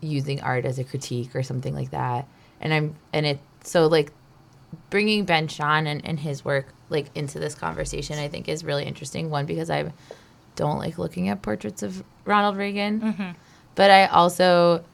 using 0.00 0.40
art 0.40 0.64
as 0.64 0.78
a 0.78 0.84
critique 0.84 1.34
or 1.34 1.42
something 1.42 1.74
like 1.74 1.90
that. 1.90 2.26
And 2.60 2.72
I'm 2.72 2.94
and 3.12 3.26
it 3.26 3.38
so 3.62 3.86
like 3.86 4.12
bringing 4.88 5.24
Ben 5.24 5.48
Shahn 5.48 5.86
and, 5.86 6.04
and 6.04 6.18
his 6.20 6.44
work 6.44 6.66
like 6.88 7.10
into 7.14 7.38
this 7.38 7.54
conversation 7.54 8.18
I 8.18 8.28
think 8.28 8.48
is 8.48 8.64
really 8.64 8.84
interesting. 8.84 9.30
One 9.30 9.46
because 9.46 9.68
I 9.70 9.92
don't 10.56 10.78
like 10.78 10.98
looking 10.98 11.28
at 11.28 11.42
portraits 11.42 11.82
of 11.82 12.02
Ronald 12.24 12.56
Reagan, 12.56 13.00
Mm-hmm. 13.00 13.30
but 13.74 13.90
I 13.90 14.06
also 14.06 14.84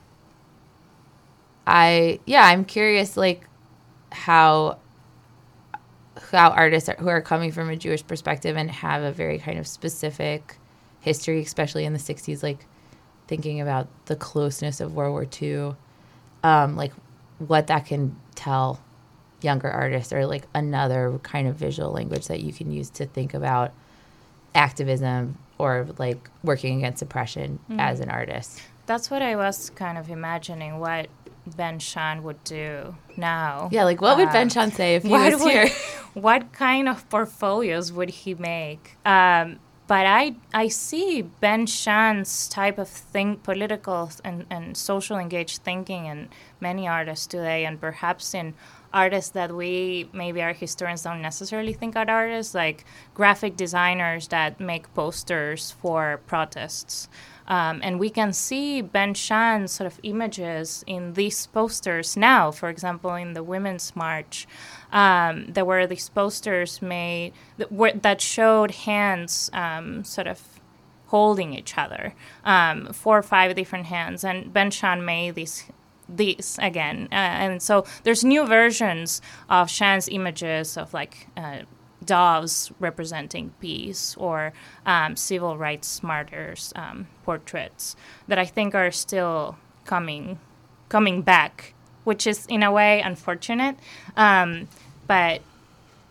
I 1.67 2.21
yeah 2.27 2.45
I'm 2.45 2.65
curious 2.65 3.17
like 3.17 3.47
how 4.13 4.79
how 6.31 6.51
artists 6.51 6.89
are, 6.89 6.97
who 6.97 7.09
are 7.09 7.21
coming 7.21 7.53
from 7.53 7.69
a 7.71 7.77
Jewish 7.77 8.07
perspective 8.07 8.57
and 8.57 8.71
have 8.71 9.03
a 9.03 9.13
very 9.13 9.39
kind 9.39 9.59
of 9.59 9.67
specific 9.67 10.57
history, 11.01 11.41
especially 11.43 11.85
in 11.85 11.93
the 11.93 11.99
60s, 11.99 12.43
like 12.43 12.67
thinking 13.29 13.61
about 13.61 13.89
the 14.07 14.17
closeness 14.17 14.81
of 14.81 14.95
World 14.95 15.13
War 15.13 15.27
II, 15.41 15.77
um, 16.43 16.77
like 16.77 16.93
what 17.39 17.67
that 17.67 17.87
can 17.87 18.17
tell 18.35 18.81
younger 19.43 19.71
artists 19.71 20.13
or 20.13 20.27
like 20.27 20.45
another 20.55 21.19
kind 21.23 21.47
of 21.47 21.57
visual 21.57 21.93
language 21.93 22.27
that 22.29 22.41
you 22.41 22.53
can 22.53 22.71
use 22.71 22.91
to 22.91 23.07
think 23.07 23.35
about 23.35 23.73
activism 24.55 25.37
or 25.59 25.87
like 25.99 26.31
working 26.43 26.79
against 26.79 27.03
oppression 27.03 27.59
as 27.79 28.01
an 28.01 28.11
artist. 28.11 28.63
That's 28.87 29.11
what 29.11 29.23
I 29.23 29.37
was 29.37 29.71
kind 29.71 29.99
of 29.99 30.11
imagining 30.11 30.79
what 30.79 31.09
Ben 31.47 31.79
Shahn 31.79 32.23
would 32.23 32.43
do 32.45 32.97
now. 33.17 33.69
Yeah, 33.73 33.85
like 33.85 34.01
what 34.01 34.17
would 34.19 34.31
Ben 34.33 34.43
Um, 34.45 34.49
Shahn 34.49 34.73
say 34.73 34.97
if 34.97 35.03
he 35.05 35.11
was 35.11 35.41
would- 35.43 35.51
here? 35.53 35.69
what 36.15 36.53
kind 36.53 36.89
of 36.89 37.09
portfolios 37.09 37.93
would 37.93 38.11
he 38.11 38.35
make? 38.35 38.97
Um, 39.05 39.59
but 39.87 40.05
I 40.07 40.35
I 40.53 40.67
see 40.69 41.23
Ben 41.23 41.67
Shahn's 41.67 42.49
type 42.49 42.77
of 42.79 42.89
think, 42.89 43.45
political 43.45 44.11
and, 44.25 44.45
and 44.51 44.77
social 44.77 45.17
engaged 45.17 45.63
thinking 45.63 46.07
in 46.07 46.29
many 46.61 46.89
artists 46.89 47.27
today, 47.29 47.65
and 47.65 47.81
perhaps 47.81 48.35
in 48.35 48.55
artists 48.93 49.31
that 49.31 49.55
we 49.55 50.09
maybe 50.13 50.43
our 50.43 50.53
historians 50.55 51.03
don't 51.03 51.23
necessarily 51.23 51.73
think 51.73 51.95
are 51.95 52.09
artists, 52.11 52.53
like 52.55 52.85
graphic 53.15 53.57
designers 53.57 54.27
that 54.29 54.59
make 54.59 54.93
posters 54.95 55.71
for 55.81 56.19
protests. 56.27 57.09
Um, 57.49 57.81
and 57.83 58.01
we 58.01 58.11
can 58.11 58.33
see 58.33 58.83
Ben 58.83 59.15
Shahn's 59.15 59.73
sort 59.73 59.87
of 59.87 60.01
images 60.03 60.85
in 60.87 61.15
these 61.15 61.47
posters 61.47 62.17
now. 62.17 62.51
For 62.51 62.69
example, 62.69 63.15
in 63.15 63.35
the 63.35 63.43
Women's 63.43 63.95
March, 63.95 64.47
um, 64.93 65.47
there 65.49 65.65
were 65.65 65.87
these 65.87 66.09
posters 66.09 66.83
made 66.83 67.33
that, 67.59 67.71
were, 67.71 67.93
that 67.93 68.21
showed 68.21 68.71
hands 68.73 69.51
um, 69.53 70.05
sort 70.05 70.27
of 70.27 70.41
holding 71.07 71.55
each 71.55 71.79
other, 71.79 72.15
um, 72.45 72.93
four 72.93 73.19
or 73.19 73.23
five 73.23 73.55
different 73.55 73.87
hands. 73.87 74.25
And 74.25 74.53
Ben 74.53 74.71
Shahn 74.71 75.05
made 75.05 75.35
these 75.35 75.65
these 76.09 76.57
again. 76.63 77.09
Uh, 77.11 77.15
and 77.15 77.63
so 77.63 77.85
there's 78.05 78.23
new 78.23 78.47
versions 78.47 79.21
of 79.51 79.69
Shahn's 79.69 80.09
images 80.09 80.77
of 80.77 80.95
like 80.95 81.27
uh, 81.37 81.63
doves 82.05 82.71
representing 82.79 83.53
peace 83.61 84.17
or 84.19 84.53
um, 84.85 85.17
civil 85.17 85.57
rights 85.57 86.03
martyrs 86.03 86.73
um, 86.77 87.07
portraits 87.25 87.97
that 88.29 88.39
I 88.39 88.45
think 88.45 88.75
are 88.75 88.91
still 88.91 89.57
coming 89.85 90.39
coming 90.89 91.23
back, 91.23 91.75
which 92.05 92.27
is 92.27 92.47
in 92.47 92.63
a 92.63 92.71
way 92.71 93.01
unfortunate. 93.01 93.77
Um, 94.17 94.69
but 95.07 95.43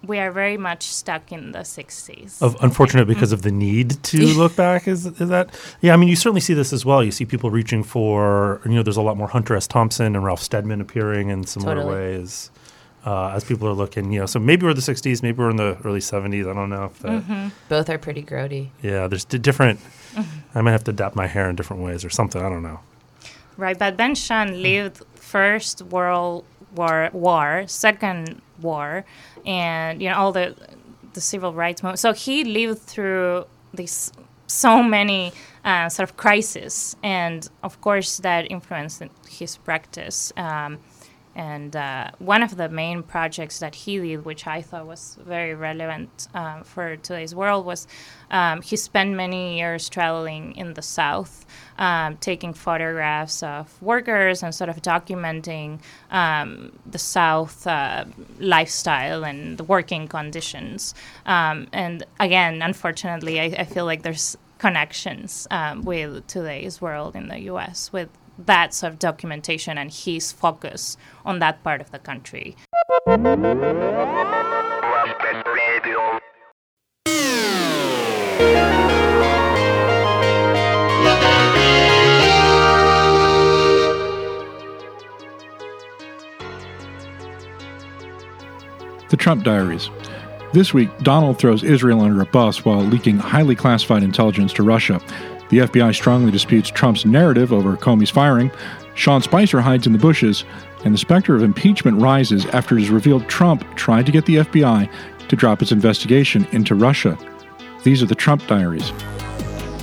we 0.07 0.19
are 0.19 0.31
very 0.31 0.57
much 0.57 0.83
stuck 0.83 1.31
in 1.31 1.51
the 1.51 1.59
60s. 1.59 2.41
of 2.41 2.55
unfortunate 2.61 3.07
because 3.07 3.31
of 3.31 3.41
the 3.41 3.51
need 3.51 4.03
to 4.03 4.25
look 4.37 4.55
back 4.55 4.87
is, 4.87 5.05
is 5.05 5.29
that 5.29 5.49
yeah 5.81 5.93
i 5.93 5.97
mean 5.97 6.07
you 6.09 6.15
certainly 6.15 6.41
see 6.41 6.53
this 6.53 6.71
as 6.71 6.85
well 6.85 7.03
you 7.03 7.11
see 7.11 7.25
people 7.25 7.49
reaching 7.49 7.83
for 7.83 8.61
you 8.65 8.71
know 8.71 8.83
there's 8.83 8.97
a 8.97 9.01
lot 9.01 9.17
more 9.17 9.27
hunter 9.27 9.55
s 9.55 9.65
thompson 9.67 10.15
and 10.15 10.23
ralph 10.23 10.41
steadman 10.41 10.79
appearing 10.79 11.29
in 11.29 11.43
similar 11.45 11.75
Totally. 11.75 11.95
ways 11.95 12.51
uh, 13.05 13.29
as 13.35 13.43
people 13.43 13.67
are 13.67 13.73
looking 13.73 14.11
you 14.11 14.19
know 14.19 14.25
so 14.25 14.39
maybe 14.39 14.65
we're 14.65 14.73
the 14.73 14.81
60s 14.81 15.21
maybe 15.23 15.37
we're 15.37 15.49
in 15.51 15.57
the 15.57 15.77
early 15.85 15.99
70s 15.99 16.49
i 16.49 16.53
don't 16.53 16.69
know 16.69 16.85
if 16.85 16.99
that 16.99 17.51
Both 17.69 17.89
are 17.89 17.97
pretty 17.97 18.23
grody. 18.23 18.69
yeah 18.81 19.07
there's 19.07 19.25
di- 19.25 19.37
different 19.37 19.79
i 20.55 20.61
might 20.61 20.71
have 20.71 20.83
to 20.85 20.91
adapt 20.91 21.15
my 21.15 21.27
hair 21.27 21.49
in 21.49 21.55
different 21.55 21.81
ways 21.83 22.03
or 22.05 22.09
something 22.09 22.41
i 22.41 22.49
don't 22.49 22.63
know 22.63 22.79
Right, 23.57 23.79
but 23.79 23.95
Ben 23.95 24.15
Shahn 24.15 24.61
lived 24.61 25.01
First 25.15 25.81
World 25.83 26.43
War, 26.75 27.09
war, 27.13 27.63
Second 27.67 28.41
War, 28.61 29.05
and 29.45 30.01
you 30.01 30.09
know 30.09 30.17
all 30.17 30.33
the 30.33 30.53
the 31.13 31.21
civil 31.21 31.53
rights 31.53 31.81
movement. 31.81 31.99
So 31.99 32.11
he 32.11 32.43
lived 32.43 32.81
through 32.81 33.45
these 33.73 34.11
so 34.47 34.83
many 34.83 35.31
uh, 35.63 35.87
sort 35.87 36.09
of 36.09 36.17
crises, 36.17 36.97
and 37.01 37.47
of 37.63 37.79
course 37.79 38.17
that 38.17 38.51
influenced 38.51 39.01
his 39.29 39.55
practice. 39.55 40.33
Um, 40.35 40.79
and 41.35 41.75
uh, 41.75 42.11
one 42.19 42.41
of 42.43 42.55
the 42.55 42.69
main 42.69 43.03
projects 43.03 43.59
that 43.59 43.75
he 43.75 43.99
did, 43.99 44.23
which 44.23 44.47
I 44.47 44.61
thought 44.61 44.87
was 44.87 45.17
very 45.21 45.53
relevant 45.53 46.29
um, 46.33 46.63
for 46.63 46.95
today's 46.95 47.35
world, 47.35 47.65
was 47.65 47.87
um, 48.31 48.61
he 48.61 48.77
spent 48.77 49.15
many 49.15 49.57
years 49.57 49.89
traveling 49.89 50.55
in 50.55 50.73
the 50.73 50.81
South, 50.81 51.45
um, 51.77 52.15
taking 52.17 52.53
photographs 52.53 53.43
of 53.43 53.81
workers 53.81 54.43
and 54.43 54.55
sort 54.55 54.69
of 54.69 54.81
documenting 54.81 55.79
um, 56.09 56.71
the 56.85 56.99
South 56.99 57.67
uh, 57.67 58.05
lifestyle 58.39 59.25
and 59.25 59.57
the 59.57 59.63
working 59.65 60.07
conditions. 60.07 60.95
Um, 61.25 61.67
and 61.73 62.05
again, 62.19 62.61
unfortunately, 62.61 63.41
I, 63.41 63.45
I 63.59 63.63
feel 63.65 63.85
like 63.85 64.03
there's 64.03 64.37
connections 64.57 65.47
um, 65.51 65.83
with 65.83 66.25
today's 66.27 66.81
world 66.81 67.15
in 67.15 67.27
the 67.27 67.39
U.S. 67.41 67.91
with 67.91 68.09
that 68.37 68.73
sort 68.73 68.93
of 68.93 68.99
documentation 68.99 69.77
and 69.77 69.91
his 69.91 70.31
focus 70.31 70.97
on 71.25 71.39
that 71.39 71.63
part 71.63 71.81
of 71.81 71.91
the 71.91 71.99
country. 71.99 72.55
The 89.09 89.17
Trump 89.17 89.43
Diaries. 89.43 89.89
This 90.51 90.73
week, 90.73 90.89
Donald 90.99 91.37
throws 91.37 91.63
Israel 91.63 92.01
under 92.01 92.21
a 92.21 92.25
bus 92.25 92.65
while 92.65 92.81
leaking 92.81 93.17
highly 93.17 93.55
classified 93.55 94.03
intelligence 94.03 94.51
to 94.53 94.63
Russia. 94.63 95.01
The 95.49 95.59
FBI 95.59 95.93
strongly 95.93 96.31
disputes 96.31 96.69
Trump's 96.69 97.05
narrative 97.05 97.53
over 97.53 97.77
Comey's 97.77 98.09
firing. 98.09 98.51
Sean 98.95 99.21
Spicer 99.21 99.61
hides 99.61 99.85
in 99.85 99.93
the 99.93 99.99
bushes, 99.99 100.43
and 100.83 100.93
the 100.93 100.97
specter 100.97 101.35
of 101.35 101.43
impeachment 101.43 102.01
rises 102.01 102.45
after 102.47 102.77
it 102.77 102.83
is 102.83 102.89
revealed 102.89 103.27
Trump 103.27 103.63
tried 103.75 104.05
to 104.05 104.11
get 104.11 104.25
the 104.25 104.37
FBI 104.37 104.89
to 105.27 105.35
drop 105.35 105.61
its 105.61 105.71
investigation 105.71 106.47
into 106.51 106.75
Russia. 106.75 107.17
These 107.83 108.01
are 108.01 108.07
the 108.07 108.15
Trump 108.15 108.45
diaries. 108.47 108.91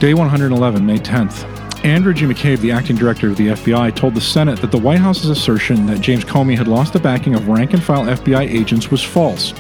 Day 0.01 0.15
111, 0.15 0.85
May 0.85 0.99
10th. 0.99 1.62
Andrew 1.85 2.15
G. 2.15 2.27
McCabe, 2.27 2.61
the 2.61 2.71
acting 2.71 2.95
director 2.95 3.29
of 3.29 3.37
the 3.37 3.49
FBI, 3.49 3.97
told 3.97 4.15
the 4.15 4.21
Senate 4.21 4.61
that 4.61 4.71
the 4.71 4.79
White 4.79 5.01
House's 5.01 5.31
assertion 5.31 5.85
that 5.87 6.01
James 6.01 6.25
Comey 6.25 6.57
had 6.57 6.69
lost 6.69 6.93
the 6.93 7.01
backing 7.01 7.35
of 7.35 7.49
rank 7.49 7.73
and 7.73 7.83
file 7.83 8.05
FBI 8.05 8.43
agents 8.49 8.93
was 8.93 9.03
false. 9.03 9.51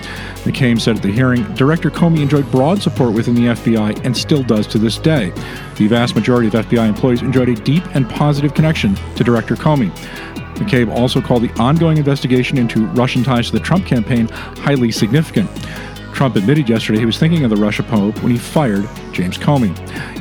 McCabe 0.44 0.80
said 0.80 0.96
at 0.96 1.02
the 1.02 1.10
hearing, 1.10 1.42
Director 1.54 1.90
Comey 1.90 2.20
enjoyed 2.20 2.48
broad 2.52 2.80
support 2.80 3.12
within 3.12 3.34
the 3.34 3.46
FBI 3.46 4.04
and 4.04 4.16
still 4.16 4.44
does 4.44 4.68
to 4.68 4.78
this 4.78 4.98
day. 4.98 5.30
The 5.76 5.88
vast 5.88 6.14
majority 6.14 6.46
of 6.46 6.54
FBI 6.54 6.88
employees 6.88 7.22
enjoyed 7.22 7.48
a 7.48 7.56
deep 7.56 7.82
and 7.96 8.08
positive 8.08 8.54
connection 8.54 8.94
to 9.16 9.24
Director 9.24 9.56
Comey. 9.56 9.90
McCabe 10.54 10.94
also 10.94 11.20
called 11.20 11.42
the 11.42 11.52
ongoing 11.60 11.98
investigation 11.98 12.56
into 12.56 12.86
Russian 12.88 13.24
ties 13.24 13.46
to 13.46 13.52
the 13.52 13.60
Trump 13.60 13.84
campaign 13.84 14.28
highly 14.28 14.92
significant. 14.92 15.50
Trump 16.12 16.36
admitted 16.36 16.68
yesterday 16.68 16.98
he 16.98 17.06
was 17.06 17.18
thinking 17.18 17.44
of 17.44 17.50
the 17.50 17.56
Russia 17.56 17.82
probe 17.82 18.16
when 18.18 18.32
he 18.32 18.38
fired 18.38 18.88
James 19.12 19.38
Comey. 19.38 19.76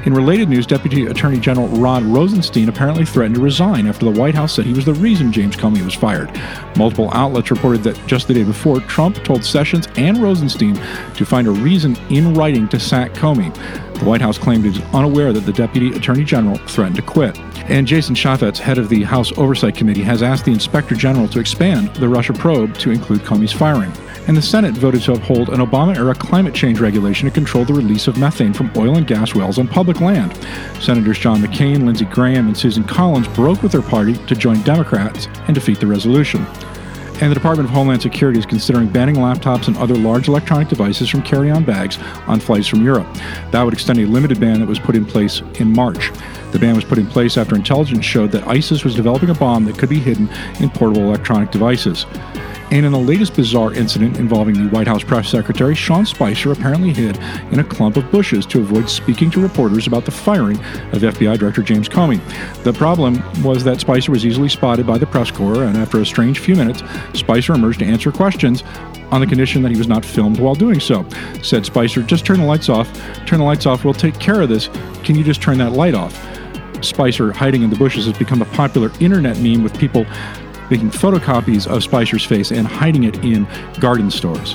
In 0.06 0.14
related 0.14 0.50
news, 0.50 0.66
Deputy 0.66 1.06
Attorney 1.06 1.40
General 1.40 1.68
Rod 1.68 2.04
Rosenstein 2.04 2.70
apparently 2.70 3.06
threatened 3.06 3.36
to 3.36 3.42
resign 3.42 3.88
after 3.88 4.06
the 4.06 4.20
White 4.20 4.34
House 4.34 4.56
said 4.56 4.66
he 4.66 4.74
was 4.74 4.86
the 4.86 4.94
reason 4.96 5.32
James 5.32 5.56
Comey 5.56 5.84
was 5.84 5.94
fired. 5.94 6.32
Multiple 6.78 7.10
outlets 7.14 7.52
reported 7.52 7.84
that 7.84 8.00
just 8.08 8.28
the 8.28 8.34
day 8.34 8.44
before, 8.44 8.80
Trump 8.82 9.24
told 9.24 9.44
Sessions 9.44 9.88
and 9.96 10.18
Rosenstein 10.18 10.76
to 11.16 11.26
find 11.26 11.48
a 11.48 11.52
reason 11.52 11.96
in 12.10 12.34
writing 12.34 12.68
to 12.70 12.80
sack 12.80 13.14
Comey. 13.14 13.54
The 14.00 14.06
White 14.06 14.22
House 14.22 14.38
claimed 14.38 14.66
it 14.66 14.70
was 14.70 14.82
unaware 14.94 15.34
that 15.34 15.42
the 15.42 15.54
Deputy 15.54 15.96
Attorney 15.96 16.24
General 16.24 16.58
threatened 16.68 16.96
to 16.96 17.02
quit. 17.02 17.38
And 17.70 17.86
Jason 17.86 18.16
Chaffetz, 18.16 18.58
head 18.58 18.80
of 18.80 18.90
the 18.90 19.04
House 19.04 19.38
Oversight 19.38 19.76
Committee, 19.76 20.02
has 20.02 20.24
asked 20.24 20.46
the 20.46 20.52
Inspector 20.52 20.96
General 20.96 21.28
to 21.28 21.40
expand 21.40 21.94
the 21.96 22.10
Russia 22.10 22.34
probe 22.34 22.76
to 22.80 22.90
include 22.90 23.22
Comey's 23.22 23.54
firing 23.54 23.92
and 24.28 24.38
the 24.38 24.42
Senate 24.42 24.74
voted 24.74 25.02
to 25.04 25.14
uphold 25.14 25.50
an 25.50 25.60
Obama 25.60 25.96
era 25.96 26.14
climate 26.14 26.54
change 26.54 26.80
regulation 26.80 27.28
to 27.28 27.34
control 27.34 27.66
the 27.66 27.74
release 27.74 28.08
of 28.08 28.18
methane 28.18 28.54
from 28.54 28.72
oil 28.76 28.98
and 28.98 29.08
gas 29.08 29.34
wells 29.34 29.58
on 29.58 29.68
public 29.68 30.00
land. 30.02 30.38
Senators 30.80 31.20
John 31.20 31.42
McCain, 31.42 31.86
Lindsey 31.86 32.06
Graham, 32.06 32.48
and 32.48 32.58
Susan 32.58 32.84
Collins 32.84 33.28
broke 33.30 33.62
with 33.64 33.72
their 33.72 33.82
party 33.82 34.14
to 34.14 34.36
join 34.36 34.62
Democrats 34.62 35.28
and 35.48 35.56
defeat 35.56 35.80
the 35.80 35.88
resolution. 35.88 36.46
And 37.22 37.30
the 37.30 37.36
Department 37.36 37.70
of 37.70 37.76
Homeland 37.76 38.02
Security 38.02 38.40
is 38.40 38.48
considering 38.48 38.88
banning 38.90 39.16
laptops 39.16 39.68
and 39.68 39.78
other 39.78 39.94
large 39.94 40.28
electronic 40.28 40.70
devices 40.70 41.08
from 41.08 41.22
carry 41.22 41.52
on 41.52 41.64
bags 41.64 42.00
on 42.26 42.40
flights 42.40 42.68
from 42.68 42.84
Europe. 42.84 43.06
That 43.52 43.62
would 43.62 43.76
extend 43.76 44.00
a 44.00 44.08
limited 44.08 44.40
ban 44.40 44.60
that 44.60 44.68
was 44.68 44.80
put 44.80 44.96
in 44.96 45.06
place 45.06 45.42
in 45.60 45.72
March. 45.72 46.12
The 46.52 46.58
ban 46.58 46.76
was 46.76 46.84
put 46.84 46.98
in 46.98 47.06
place 47.06 47.38
after 47.38 47.56
intelligence 47.56 48.06
showed 48.06 48.32
that 48.32 48.48
ISIS 48.48 48.84
was 48.84 48.96
developing 48.96 49.30
a 49.30 49.36
bomb 49.36 49.66
that 49.66 49.78
could 49.78 49.90
be 49.90 50.00
hidden 50.00 50.30
in 50.60 50.72
portable 50.72 51.04
electronic 51.04 51.52
devices. 51.52 52.08
And 52.72 52.86
in 52.86 52.94
the 52.94 53.00
latest 53.00 53.36
bizarre 53.36 53.74
incident 53.74 54.18
involving 54.18 54.56
the 54.56 54.70
White 54.70 54.88
House 54.88 55.04
press 55.04 55.28
secretary, 55.28 55.76
Sean 55.76 56.06
Spicer 56.06 56.54
apparently 56.54 56.94
hid 56.94 57.18
in 57.52 57.60
a 57.60 57.64
clump 57.66 57.98
of 57.98 58.10
bushes 58.12 58.46
to 58.46 58.62
avoid 58.62 58.90
speaking 58.90 59.30
to 59.32 59.42
reporters 59.42 59.88
about 59.88 60.06
the 60.06 60.12
firing 60.12 60.58
of 60.94 61.02
FBI 61.02 61.38
Director 61.38 61.64
James 61.64 61.90
Comey. 61.90 62.22
The 62.64 62.72
problem 62.72 63.22
was 63.44 63.66
that 63.66 63.82
Spicer 63.82 64.14
was 64.14 64.26
easily 64.26 64.48
spotted 64.48 64.88
by 64.88 64.98
the 64.98 65.06
press 65.06 65.30
corps, 65.30 65.64
and 65.64 65.76
after 65.76 66.00
a 66.00 66.06
strange 66.06 66.40
few 66.40 66.56
minutes, 66.56 66.82
Spicer 67.14 67.54
emerged 67.54 67.80
to 67.80 67.86
answer 67.86 68.10
questions 68.10 68.64
on 69.12 69.20
the 69.20 69.28
condition 69.28 69.62
that 69.64 69.72
he 69.72 69.78
was 69.78 69.90
not 69.90 70.06
filmed 70.06 70.40
while 70.40 70.56
doing 70.56 70.80
so. 70.80 71.06
Said 71.44 71.66
Spicer, 71.66 72.02
just 72.02 72.26
turn 72.26 72.40
the 72.40 72.46
lights 72.46 72.70
off. 72.70 72.90
Turn 73.26 73.40
the 73.40 73.46
lights 73.46 73.66
off. 73.66 73.84
We'll 73.84 73.94
take 73.94 74.18
care 74.18 74.40
of 74.40 74.48
this. 74.48 74.70
Can 75.04 75.18
you 75.18 75.26
just 75.26 75.42
turn 75.42 75.58
that 75.58 75.74
light 75.74 75.94
off? 75.94 76.18
Spicer 76.82 77.34
hiding 77.34 77.64
in 77.64 77.70
the 77.70 77.76
bushes 77.76 78.06
has 78.06 78.18
become 78.18 78.42
a 78.42 78.46
popular 78.46 78.92
internet 79.02 79.38
meme 79.40 79.62
with 79.62 79.78
people 79.78 80.06
making 80.72 80.90
photocopies 80.90 81.68
of 81.68 81.84
Spicer's 81.84 82.26
face 82.26 82.52
and 82.52 82.66
hiding 82.66 83.04
it 83.04 83.24
in 83.24 83.46
garden 83.80 84.10
stores. 84.10 84.54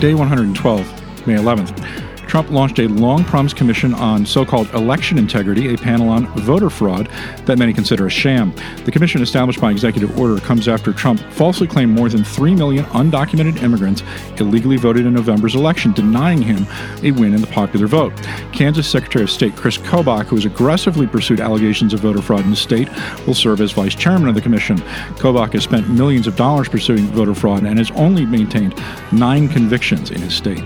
Day 0.00 0.12
112, 0.12 1.26
May 1.26 1.36
11th. 1.36 2.13
Trump 2.34 2.50
launched 2.50 2.80
a 2.80 2.88
long 2.88 3.22
promised 3.22 3.54
commission 3.54 3.94
on 3.94 4.26
so 4.26 4.44
called 4.44 4.68
election 4.74 5.18
integrity, 5.18 5.72
a 5.72 5.78
panel 5.78 6.08
on 6.08 6.26
voter 6.40 6.68
fraud 6.68 7.08
that 7.44 7.60
many 7.60 7.72
consider 7.72 8.08
a 8.08 8.10
sham. 8.10 8.52
The 8.84 8.90
commission, 8.90 9.22
established 9.22 9.60
by 9.60 9.70
executive 9.70 10.18
order, 10.18 10.40
comes 10.40 10.66
after 10.66 10.92
Trump 10.92 11.20
falsely 11.30 11.68
claimed 11.68 11.92
more 11.92 12.08
than 12.08 12.24
3 12.24 12.56
million 12.56 12.86
undocumented 12.86 13.62
immigrants 13.62 14.02
illegally 14.40 14.76
voted 14.76 15.06
in 15.06 15.14
November's 15.14 15.54
election, 15.54 15.92
denying 15.92 16.42
him 16.42 16.66
a 17.04 17.12
win 17.12 17.34
in 17.34 17.40
the 17.40 17.46
popular 17.46 17.86
vote. 17.86 18.12
Kansas 18.52 18.88
Secretary 18.88 19.22
of 19.22 19.30
State 19.30 19.54
Chris 19.54 19.78
Kobach, 19.78 20.24
who 20.24 20.34
has 20.34 20.44
aggressively 20.44 21.06
pursued 21.06 21.38
allegations 21.38 21.94
of 21.94 22.00
voter 22.00 22.20
fraud 22.20 22.40
in 22.40 22.50
the 22.50 22.56
state, 22.56 22.88
will 23.28 23.34
serve 23.34 23.60
as 23.60 23.70
vice 23.70 23.94
chairman 23.94 24.28
of 24.28 24.34
the 24.34 24.40
commission. 24.40 24.78
Kobach 25.18 25.52
has 25.52 25.62
spent 25.62 25.88
millions 25.88 26.26
of 26.26 26.34
dollars 26.34 26.68
pursuing 26.68 27.06
voter 27.12 27.36
fraud 27.36 27.62
and 27.62 27.78
has 27.78 27.92
only 27.92 28.26
maintained 28.26 28.74
nine 29.12 29.48
convictions 29.48 30.10
in 30.10 30.20
his 30.20 30.34
state. 30.34 30.64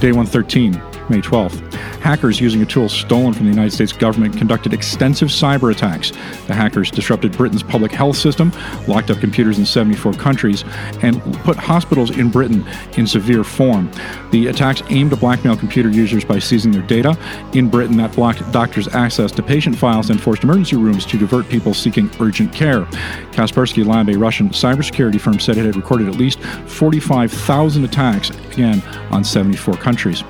Day 0.00 0.12
113, 0.12 0.72
May 1.10 1.20
12th. 1.20 1.72
Hackers 2.00 2.40
using 2.40 2.62
a 2.62 2.66
tool 2.66 2.88
stolen 2.88 3.34
from 3.34 3.44
the 3.44 3.50
United 3.50 3.72
States 3.72 3.92
government 3.92 4.36
conducted 4.36 4.72
extensive 4.72 5.28
cyber 5.28 5.70
attacks. 5.70 6.12
The 6.46 6.54
hackers 6.54 6.90
disrupted 6.90 7.32
Britain's 7.32 7.62
public 7.62 7.92
health 7.92 8.16
system, 8.16 8.52
locked 8.88 9.10
up 9.10 9.18
computers 9.18 9.58
in 9.58 9.66
74 9.66 10.14
countries, 10.14 10.64
and 11.02 11.22
put 11.44 11.56
hospitals 11.56 12.16
in 12.16 12.30
Britain 12.30 12.64
in 12.96 13.06
severe 13.06 13.44
form. 13.44 13.90
The 14.30 14.46
attacks 14.46 14.82
aimed 14.88 15.10
to 15.10 15.16
blackmail 15.16 15.56
computer 15.56 15.90
users 15.90 16.24
by 16.24 16.38
seizing 16.38 16.70
their 16.70 16.82
data. 16.82 17.18
In 17.52 17.68
Britain, 17.68 17.96
that 17.98 18.14
blocked 18.14 18.50
doctors' 18.52 18.88
access 18.88 19.32
to 19.32 19.42
patient 19.42 19.76
files 19.76 20.10
and 20.10 20.20
forced 20.20 20.44
emergency 20.44 20.76
rooms 20.76 21.04
to 21.06 21.18
divert 21.18 21.48
people 21.48 21.74
seeking 21.74 22.10
urgent 22.20 22.52
care. 22.54 22.84
Kaspersky 23.32 23.84
Lab, 23.84 24.08
a 24.08 24.16
Russian 24.16 24.50
cybersecurity 24.50 25.20
firm, 25.20 25.38
said 25.40 25.58
it 25.58 25.66
had 25.66 25.76
recorded 25.76 26.08
at 26.08 26.14
least 26.14 26.40
45,000 26.40 27.84
attacks, 27.84 28.30
again, 28.30 28.80
on 29.10 29.24
74 29.24 29.74
countries 29.74 30.22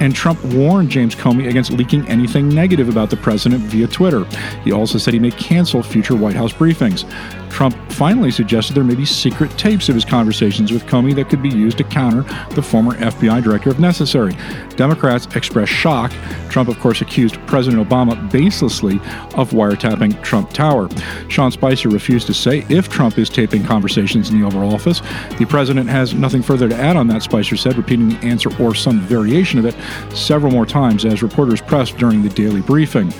and 0.00 0.14
Trump 0.14 0.42
warned 0.44 0.90
James 0.90 1.14
Comey 1.14 1.48
against 1.48 1.72
leaking 1.72 2.06
anything 2.08 2.48
negative 2.48 2.88
about 2.88 3.10
the 3.10 3.16
president 3.16 3.62
via 3.64 3.86
Twitter. 3.86 4.24
He 4.64 4.72
also 4.72 4.98
said 4.98 5.14
he 5.14 5.20
may 5.20 5.30
cancel 5.30 5.82
future 5.82 6.16
White 6.16 6.36
House 6.36 6.52
briefings. 6.52 7.04
Trump 7.50 7.76
finally 7.92 8.30
suggested 8.30 8.74
there 8.74 8.84
may 8.84 8.94
be 8.94 9.04
secret 9.04 9.50
tapes 9.58 9.88
of 9.88 9.94
his 9.94 10.04
conversations 10.04 10.72
with 10.72 10.86
Comey 10.86 11.14
that 11.14 11.28
could 11.28 11.42
be 11.42 11.48
used 11.48 11.78
to 11.78 11.84
counter 11.84 12.22
the 12.54 12.62
former 12.62 12.94
FBI 12.94 13.42
director 13.42 13.70
if 13.70 13.78
necessary. 13.78 14.36
Democrats 14.76 15.26
expressed 15.34 15.72
shock. 15.72 16.12
Trump, 16.48 16.68
of 16.68 16.78
course, 16.78 17.00
accused 17.00 17.34
President 17.46 17.86
Obama 17.86 18.14
baselessly 18.30 18.96
of 19.36 19.50
wiretapping 19.50 20.22
Trump 20.22 20.52
Tower. 20.52 20.88
Sean 21.28 21.50
Spicer 21.50 21.88
refused 21.88 22.26
to 22.28 22.34
say 22.34 22.64
if 22.68 22.88
Trump 22.88 23.18
is 23.18 23.28
taping 23.28 23.64
conversations 23.64 24.30
in 24.30 24.40
the 24.40 24.46
Oval 24.46 24.72
Office. 24.72 25.00
The 25.38 25.46
president 25.48 25.88
has 25.88 26.14
nothing 26.14 26.42
further 26.42 26.68
to 26.68 26.76
add 26.76 26.96
on 26.96 27.08
that, 27.08 27.22
Spicer 27.22 27.56
said, 27.56 27.76
repeating 27.76 28.08
the 28.08 28.18
answer 28.18 28.50
or 28.62 28.74
some 28.74 29.00
variation 29.00 29.58
of 29.58 29.66
it 29.66 29.74
several 30.14 30.52
more 30.52 30.66
times 30.66 31.04
as 31.04 31.22
reporters 31.22 31.60
pressed 31.60 31.96
during 31.96 32.22
the 32.22 32.28
daily 32.28 32.60
briefing. 32.60 33.12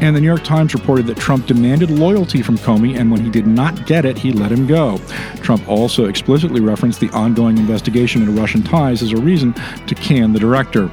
And 0.00 0.14
the 0.14 0.20
New 0.20 0.26
York 0.26 0.44
Times 0.44 0.74
reported 0.74 1.06
that 1.06 1.16
Trump 1.16 1.46
demanded 1.46 1.90
loyalty 1.90 2.42
from 2.42 2.58
Comey, 2.58 2.98
and 2.98 3.10
when 3.10 3.24
he 3.24 3.30
did 3.30 3.46
not 3.46 3.86
get 3.86 4.04
it, 4.04 4.18
he 4.18 4.32
let 4.32 4.50
him 4.50 4.66
go. 4.66 4.98
Trump 5.36 5.66
also 5.68 6.06
explicitly 6.06 6.60
referenced 6.60 7.00
the 7.00 7.10
ongoing 7.10 7.56
investigation 7.58 8.22
into 8.22 8.38
Russian 8.38 8.62
ties 8.62 9.02
as 9.02 9.12
a 9.12 9.16
reason 9.16 9.54
to 9.86 9.94
can 9.94 10.32
the 10.32 10.40
director. 10.40 10.90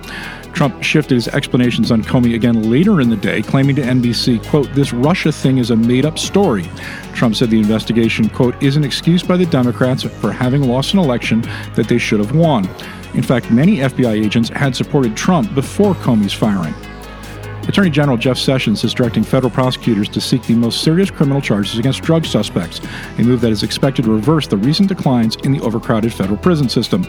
Trump 0.54 0.84
shifted 0.84 1.16
his 1.16 1.28
explanations 1.30 1.92
on 1.92 2.04
Comey 2.04 2.36
again 2.36 2.70
later 2.70 3.02
in 3.02 3.10
the 3.10 3.16
day, 3.16 3.42
claiming 3.42 3.76
to 3.78 3.82
NBC, 3.82 4.46
quote, 4.48 4.72
this 4.74 4.94
Russia 4.94 5.32
thing 5.32 5.58
is 5.58 5.72
a 5.72 5.76
made 5.76 6.06
up 6.06 6.20
story. 6.20 6.70
Trump 7.14 7.36
said 7.36 7.50
the 7.50 7.60
investigation, 7.60 8.30
quote, 8.30 8.62
is 8.62 8.76
an 8.76 8.84
excuse 8.84 9.24
by 9.24 9.38
the 9.38 9.46
Democrats 9.46 10.04
for 10.04 10.32
having 10.32 10.64
lost 10.64 10.94
an 10.94 11.00
election 11.00 11.42
that 11.76 11.88
they 11.88 11.98
should 11.98 12.20
have 12.20 12.36
won. 12.36 12.70
In 13.14 13.24
fact, 13.24 13.52
many 13.52 13.78
FBI 13.78 14.24
agents 14.24 14.50
had 14.50 14.76
supported 14.76 15.16
Trump 15.18 15.54
before 15.56 15.94
Comey's 15.96 16.34
firing. 16.34 16.74
Attorney 17.68 17.92
General 17.92 18.18
Jeff 18.18 18.38
Sessions 18.38 18.84
is 18.84 18.94
directing 18.94 19.24
federal 19.24 19.52
prosecutors 19.52 20.10
to 20.10 20.20
seek 20.20 20.44
the 20.44 20.56
most 20.56 20.84
serious 20.84 21.12
criminal 21.12 21.42
charges 21.42 21.78
against 21.78 22.02
drug 22.02 22.26
suspects, 22.26 22.82
a 23.18 23.22
move 23.22 23.40
that 23.42 23.52
is 23.52 23.64
expected 23.64 24.06
to 24.06 24.12
reverse 24.12 24.48
the 24.48 24.58
recent 24.58 24.90
declines 24.90 25.36
in 25.44 25.52
the 25.52 25.62
overcrowded 25.62 26.12
federal 26.12 26.38
prison 26.38 26.68
system. 26.68 27.04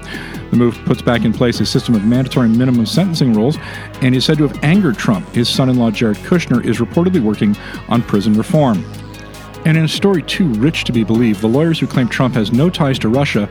The 0.51 0.57
move 0.57 0.79
puts 0.85 1.01
back 1.01 1.25
in 1.25 1.33
place 1.33 1.61
a 1.61 1.67
system 1.67 1.95
of 1.95 2.05
mandatory 2.05 2.49
minimum 2.49 2.87
sentencing 2.87 3.33
rules 3.33 3.57
and 4.03 4.15
is 4.15 4.27
said 4.27 4.39
to 4.39 4.47
have 4.47 4.63
angered 4.63 4.99
Trump. 4.99 5.27
His 5.31 5.49
son 5.49 5.71
in 5.71 5.79
law, 5.79 5.91
Jared 5.91 6.19
Kushner, 6.19 6.65
is 6.65 6.79
reportedly 6.79 7.23
working 7.23 7.57
on 7.89 8.03
prison 8.03 8.35
reform. 8.35 8.85
And 9.65 9.77
in 9.77 9.85
a 9.85 9.89
story 9.89 10.23
too 10.23 10.49
rich 10.55 10.85
to 10.85 10.93
be 10.93 11.05
believed, 11.05 11.41
the 11.41 11.49
lawyers 11.49 11.79
who 11.79 11.87
claim 11.87 12.09
Trump 12.09 12.35
has 12.35 12.53
no 12.53 12.69
ties 12.69 12.99
to 12.99 13.09
Russia 13.09 13.49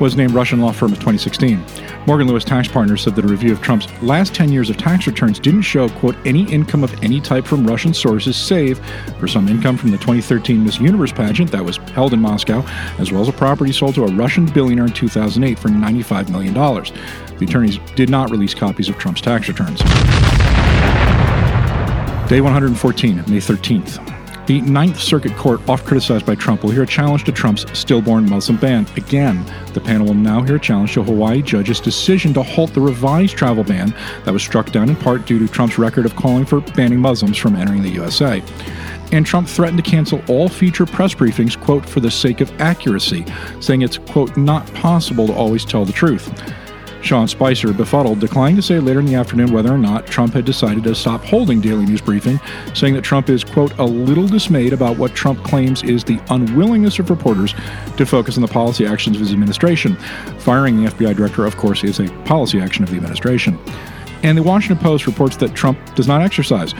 was 0.00 0.16
named 0.16 0.32
Russian 0.32 0.60
law 0.60 0.72
firm 0.72 0.90
in 0.90 0.96
2016. 0.96 1.64
Morgan 2.06 2.28
Lewis 2.28 2.44
Tax 2.44 2.68
Partners 2.68 3.02
said 3.02 3.16
that 3.16 3.24
a 3.24 3.28
review 3.28 3.52
of 3.52 3.60
Trump's 3.60 3.86
last 4.02 4.34
10 4.34 4.52
years 4.52 4.70
of 4.70 4.76
tax 4.76 5.06
returns 5.06 5.38
didn't 5.38 5.62
show, 5.62 5.88
quote, 5.88 6.16
any 6.24 6.50
income 6.52 6.84
of 6.84 7.02
any 7.02 7.20
type 7.20 7.44
from 7.44 7.66
Russian 7.66 7.92
sources, 7.92 8.36
save 8.36 8.78
for 9.18 9.26
some 9.26 9.48
income 9.48 9.76
from 9.76 9.90
the 9.90 9.98
2013 9.98 10.64
Miss 10.64 10.80
Universe 10.80 11.12
pageant 11.12 11.50
that 11.50 11.64
was 11.64 11.76
held 11.76 12.12
in 12.12 12.20
Moscow, 12.20 12.64
as 12.98 13.12
well 13.12 13.22
as 13.22 13.28
a 13.28 13.32
property 13.32 13.72
sold 13.72 13.94
to 13.94 14.04
a 14.04 14.12
Russian 14.12 14.46
billionaire 14.46 14.86
in 14.86 14.92
2008 14.92 15.58
for 15.58 15.68
$95 15.68 16.30
million. 16.30 16.54
The 16.54 17.44
attorneys 17.44 17.78
did 17.94 18.10
not 18.10 18.30
release 18.30 18.54
copies 18.54 18.88
of 18.88 18.98
Trump's 18.98 19.20
tax 19.20 19.48
returns. 19.48 19.80
Day 22.28 22.40
114, 22.40 23.16
May 23.16 23.22
13th. 23.38 24.15
The 24.46 24.60
Ninth 24.60 25.00
Circuit 25.00 25.36
Court, 25.36 25.60
oft 25.68 25.84
criticized 25.84 26.24
by 26.24 26.36
Trump, 26.36 26.62
will 26.62 26.70
hear 26.70 26.84
a 26.84 26.86
challenge 26.86 27.24
to 27.24 27.32
Trump's 27.32 27.66
stillborn 27.76 28.30
Muslim 28.30 28.56
ban. 28.58 28.86
Again, 28.94 29.44
the 29.72 29.80
panel 29.80 30.06
will 30.06 30.14
now 30.14 30.40
hear 30.40 30.54
a 30.54 30.60
challenge 30.60 30.94
to 30.94 31.00
a 31.00 31.02
Hawaii 31.02 31.42
judge's 31.42 31.80
decision 31.80 32.32
to 32.34 32.44
halt 32.44 32.72
the 32.72 32.80
revised 32.80 33.36
travel 33.36 33.64
ban 33.64 33.92
that 34.24 34.32
was 34.32 34.44
struck 34.44 34.70
down 34.70 34.88
in 34.88 34.94
part 34.94 35.26
due 35.26 35.40
to 35.40 35.52
Trump's 35.52 35.78
record 35.78 36.06
of 36.06 36.14
calling 36.14 36.44
for 36.44 36.60
banning 36.60 37.00
Muslims 37.00 37.36
from 37.36 37.56
entering 37.56 37.82
the 37.82 37.90
USA. 37.90 38.40
And 39.10 39.26
Trump 39.26 39.48
threatened 39.48 39.82
to 39.82 39.90
cancel 39.90 40.22
all 40.28 40.48
future 40.48 40.86
press 40.86 41.12
briefings, 41.12 41.60
quote, 41.60 41.84
for 41.84 41.98
the 41.98 42.10
sake 42.10 42.40
of 42.40 42.60
accuracy, 42.60 43.26
saying 43.58 43.82
it's, 43.82 43.98
quote, 43.98 44.36
not 44.36 44.72
possible 44.74 45.26
to 45.26 45.32
always 45.32 45.64
tell 45.64 45.84
the 45.84 45.92
truth. 45.92 46.30
Sean 47.02 47.28
Spicer, 47.28 47.72
befuddled, 47.72 48.20
declined 48.20 48.56
to 48.56 48.62
say 48.62 48.78
later 48.78 49.00
in 49.00 49.06
the 49.06 49.14
afternoon 49.14 49.52
whether 49.52 49.72
or 49.72 49.78
not 49.78 50.06
Trump 50.06 50.34
had 50.34 50.44
decided 50.44 50.84
to 50.84 50.94
stop 50.94 51.22
holding 51.22 51.60
daily 51.60 51.86
news 51.86 52.00
briefing, 52.00 52.40
saying 52.74 52.94
that 52.94 53.04
Trump 53.04 53.28
is, 53.28 53.44
quote, 53.44 53.76
a 53.78 53.84
little 53.84 54.26
dismayed 54.26 54.72
about 54.72 54.96
what 54.96 55.14
Trump 55.14 55.42
claims 55.44 55.82
is 55.82 56.02
the 56.02 56.20
unwillingness 56.30 56.98
of 56.98 57.10
reporters 57.10 57.54
to 57.96 58.04
focus 58.04 58.36
on 58.36 58.42
the 58.42 58.48
policy 58.48 58.86
actions 58.86 59.16
of 59.16 59.20
his 59.20 59.32
administration. 59.32 59.96
Firing 60.38 60.82
the 60.82 60.90
FBI 60.90 61.14
director, 61.16 61.46
of 61.46 61.56
course, 61.56 61.84
is 61.84 62.00
a 62.00 62.08
policy 62.24 62.60
action 62.60 62.82
of 62.82 62.90
the 62.90 62.96
administration. 62.96 63.58
And 64.22 64.36
the 64.36 64.42
Washington 64.42 64.82
Post 64.82 65.06
reports 65.06 65.36
that 65.36 65.54
Trump 65.54 65.78
does 65.94 66.08
not 66.08 66.22
exercise. 66.22 66.74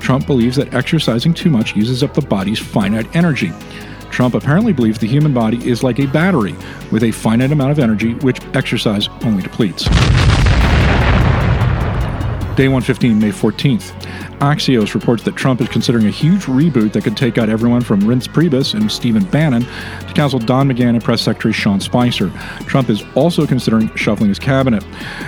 Trump 0.00 0.26
believes 0.26 0.56
that 0.56 0.74
exercising 0.74 1.32
too 1.32 1.50
much 1.50 1.76
uses 1.76 2.02
up 2.02 2.14
the 2.14 2.20
body's 2.20 2.58
finite 2.58 3.14
energy. 3.14 3.52
Trump 4.10 4.34
apparently 4.34 4.72
believes 4.72 4.98
the 4.98 5.06
human 5.06 5.32
body 5.32 5.68
is 5.68 5.82
like 5.82 5.98
a 5.98 6.06
battery 6.06 6.54
with 6.90 7.04
a 7.04 7.10
finite 7.10 7.52
amount 7.52 7.70
of 7.70 7.78
energy, 7.78 8.14
which 8.14 8.40
exercise 8.54 9.08
only 9.24 9.42
depletes. 9.42 9.88
Day 12.56 12.66
115, 12.66 13.18
May 13.18 13.30
14th. 13.30 13.92
Axios 14.40 14.94
reports 14.94 15.22
that 15.22 15.36
Trump 15.36 15.60
is 15.60 15.68
considering 15.68 16.06
a 16.06 16.10
huge 16.10 16.42
reboot 16.42 16.92
that 16.92 17.04
could 17.04 17.16
take 17.16 17.38
out 17.38 17.48
everyone 17.48 17.80
from 17.80 18.00
Reince 18.00 18.26
Priebus 18.26 18.74
and 18.74 18.90
Stephen 18.90 19.24
Bannon 19.26 19.62
to 19.62 20.12
counsel 20.14 20.40
Don 20.40 20.68
McGahn 20.68 20.90
and 20.90 21.02
Press 21.02 21.22
Secretary 21.22 21.54
Sean 21.54 21.78
Spicer. 21.78 22.28
Trump 22.66 22.90
is 22.90 23.04
also 23.14 23.46
considering 23.46 23.94
shuffling 23.94 24.28
his 24.28 24.40
cabinet. 24.40 24.84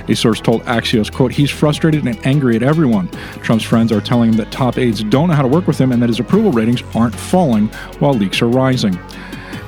A 0.08 0.16
source 0.16 0.40
told 0.40 0.62
Axios, 0.64 1.12
quote, 1.12 1.30
he's 1.30 1.50
frustrated 1.50 2.04
and 2.04 2.26
angry 2.26 2.56
at 2.56 2.62
everyone. 2.64 3.08
Trump's 3.40 3.64
friends 3.64 3.92
are 3.92 4.00
telling 4.00 4.30
him 4.30 4.36
that 4.38 4.50
top 4.50 4.76
aides 4.76 5.04
don't 5.04 5.28
know 5.28 5.34
how 5.34 5.42
to 5.42 5.48
work 5.48 5.68
with 5.68 5.80
him 5.80 5.92
and 5.92 6.02
that 6.02 6.08
his 6.08 6.18
approval 6.18 6.50
ratings 6.50 6.82
aren't 6.94 7.14
falling 7.14 7.68
while 8.00 8.14
leaks 8.14 8.42
are 8.42 8.48
rising. 8.48 8.98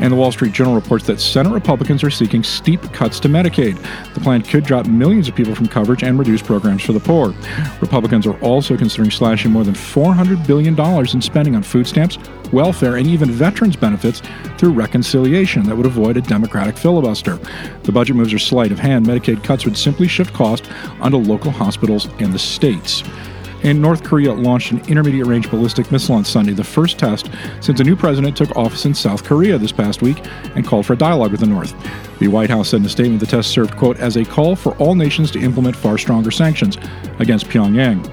And 0.01 0.13
the 0.13 0.17
Wall 0.17 0.33
Street 0.33 0.53
Journal 0.53 0.75
reports 0.75 1.07
that 1.07 1.21
Senate 1.21 1.53
Republicans 1.53 2.03
are 2.03 2.11
seeking 2.11 2.43
steep 2.43 2.83
cuts 2.93 3.21
to 3.21 3.29
Medicaid. 3.29 3.77
The 4.15 4.21
plan 4.21 4.43
could 4.43 4.65
drop 4.65 4.87
millions 4.87 5.29
of 5.29 5.35
people 5.35 5.55
from 5.55 5.69
coverage 5.69 6.03
and 6.03 6.19
reduce 6.19 6.43
programs 6.43 6.83
for 6.83 6.93
the 6.93 7.01
poor. 7.01 7.35
Republicans 7.81 8.27
are 8.27 8.39
also 8.41 8.77
considering 8.77 9.11
slashing 9.11 9.53
more 9.53 9.65
than 9.65 9.75
$400 9.75 10.47
billion 10.47 10.79
in 10.79 11.21
spending 11.21 11.55
on 11.55 11.63
food 11.63 11.87
stamps, 11.87 12.19
welfare, 12.53 12.97
and 12.97 13.07
even 13.07 13.31
veterans 13.31 13.77
benefits 13.77 14.23
through 14.59 14.73
reconciliation 14.73 15.65
that 15.65 15.77
would 15.77 15.87
avoid 15.87 16.17
a 16.17 16.21
Democratic 16.23 16.77
filibuster. 16.77 17.37
The 17.83 17.93
budget 17.93 18.17
moves 18.17 18.33
are 18.33 18.39
sleight 18.39 18.73
of 18.73 18.79
hand. 18.79 19.07
Medicaid 19.07 19.45
cuts 19.45 19.65
would 19.65 19.77
simply 19.77 20.09
shift 20.09 20.35
cost 20.35 20.71
onto 21.01 21.17
local 21.17 21.51
hospitals 21.51 22.09
and 22.19 22.33
the 22.33 22.39
states. 22.39 23.03
And 23.64 23.81
North 23.81 24.05
Korea 24.05 24.33
launched 24.33 24.72
an 24.72 24.81
intermediate 24.88 25.27
range 25.27 25.50
ballistic 25.50 25.90
missile 25.90 26.14
on 26.14 26.24
Sunday, 26.24 26.53
the 26.53 26.62
first 26.62 26.98
test 26.98 27.31
since 27.61 27.81
a 27.81 27.85
new 27.85 27.96
president 27.96 28.37
took 28.37 28.55
office 28.55 28.85
in 28.85 28.94
South 28.94 29.24
Korea 29.24 29.57
this 29.57 29.72
past 29.72 30.03
week 30.03 30.22
and 30.55 30.66
called 30.66 30.85
for 30.85 30.92
a 30.92 30.96
dialogue 30.96 31.31
with 31.31 31.40
the 31.40 31.46
North. 31.46 31.74
The 32.18 32.29
White 32.29 32.50
House 32.50 32.68
said 32.68 32.81
in 32.81 32.87
a 32.87 32.90
statement 32.90 33.20
the 33.20 33.27
test 33.27 33.50
served, 33.50 33.77
quote, 33.77 33.98
as 33.98 34.16
a 34.16 34.24
call 34.24 34.55
for 34.55 34.77
all 34.77 34.94
nations 34.94 35.31
to 35.31 35.40
implement 35.40 35.74
far 35.74 35.96
stronger 35.96 36.31
sanctions 36.31 36.77
against 37.18 37.46
Pyongyang. 37.46 38.07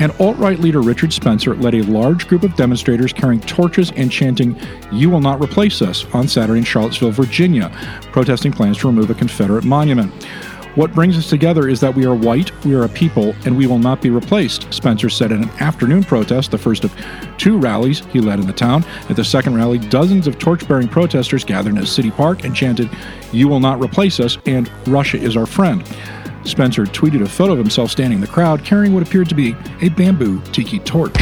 And 0.00 0.10
alt 0.18 0.36
right 0.38 0.58
leader 0.58 0.80
Richard 0.80 1.12
Spencer 1.12 1.54
led 1.54 1.76
a 1.76 1.82
large 1.82 2.26
group 2.26 2.42
of 2.42 2.56
demonstrators 2.56 3.12
carrying 3.12 3.40
torches 3.40 3.92
and 3.92 4.10
chanting, 4.10 4.60
You 4.90 5.08
will 5.10 5.20
not 5.20 5.40
replace 5.40 5.80
us, 5.80 6.04
on 6.12 6.26
Saturday 6.26 6.58
in 6.58 6.64
Charlottesville, 6.64 7.12
Virginia, 7.12 7.70
protesting 8.10 8.50
plans 8.50 8.78
to 8.78 8.88
remove 8.88 9.10
a 9.10 9.14
Confederate 9.14 9.62
monument. 9.62 10.12
What 10.74 10.94
brings 10.94 11.18
us 11.18 11.28
together 11.28 11.68
is 11.68 11.80
that 11.80 11.94
we 11.94 12.06
are 12.06 12.14
white, 12.14 12.50
we 12.64 12.74
are 12.74 12.84
a 12.84 12.88
people, 12.88 13.34
and 13.44 13.58
we 13.58 13.66
will 13.66 13.78
not 13.78 14.00
be 14.00 14.08
replaced, 14.08 14.72
Spencer 14.72 15.10
said 15.10 15.30
in 15.30 15.42
an 15.42 15.50
afternoon 15.60 16.02
protest, 16.02 16.50
the 16.50 16.56
first 16.56 16.82
of 16.82 16.96
two 17.36 17.58
rallies 17.58 18.00
he 18.06 18.20
led 18.20 18.40
in 18.40 18.46
the 18.46 18.54
town. 18.54 18.82
At 19.10 19.16
the 19.16 19.24
second 19.24 19.54
rally, 19.54 19.76
dozens 19.76 20.26
of 20.26 20.38
torch 20.38 20.66
bearing 20.66 20.88
protesters 20.88 21.44
gathered 21.44 21.74
in 21.74 21.82
a 21.82 21.86
city 21.86 22.10
park 22.10 22.44
and 22.44 22.56
chanted, 22.56 22.88
You 23.32 23.48
will 23.48 23.60
not 23.60 23.82
replace 23.82 24.18
us, 24.18 24.38
and 24.46 24.70
Russia 24.88 25.18
is 25.18 25.36
our 25.36 25.44
friend. 25.44 25.86
Spencer 26.44 26.84
tweeted 26.84 27.22
a 27.22 27.28
photo 27.28 27.52
of 27.52 27.58
himself 27.58 27.90
standing 27.90 28.16
in 28.16 28.22
the 28.22 28.26
crowd 28.26 28.64
carrying 28.64 28.94
what 28.94 29.06
appeared 29.06 29.28
to 29.28 29.34
be 29.34 29.54
a 29.82 29.90
bamboo 29.90 30.40
tiki 30.52 30.78
torch. 30.78 31.12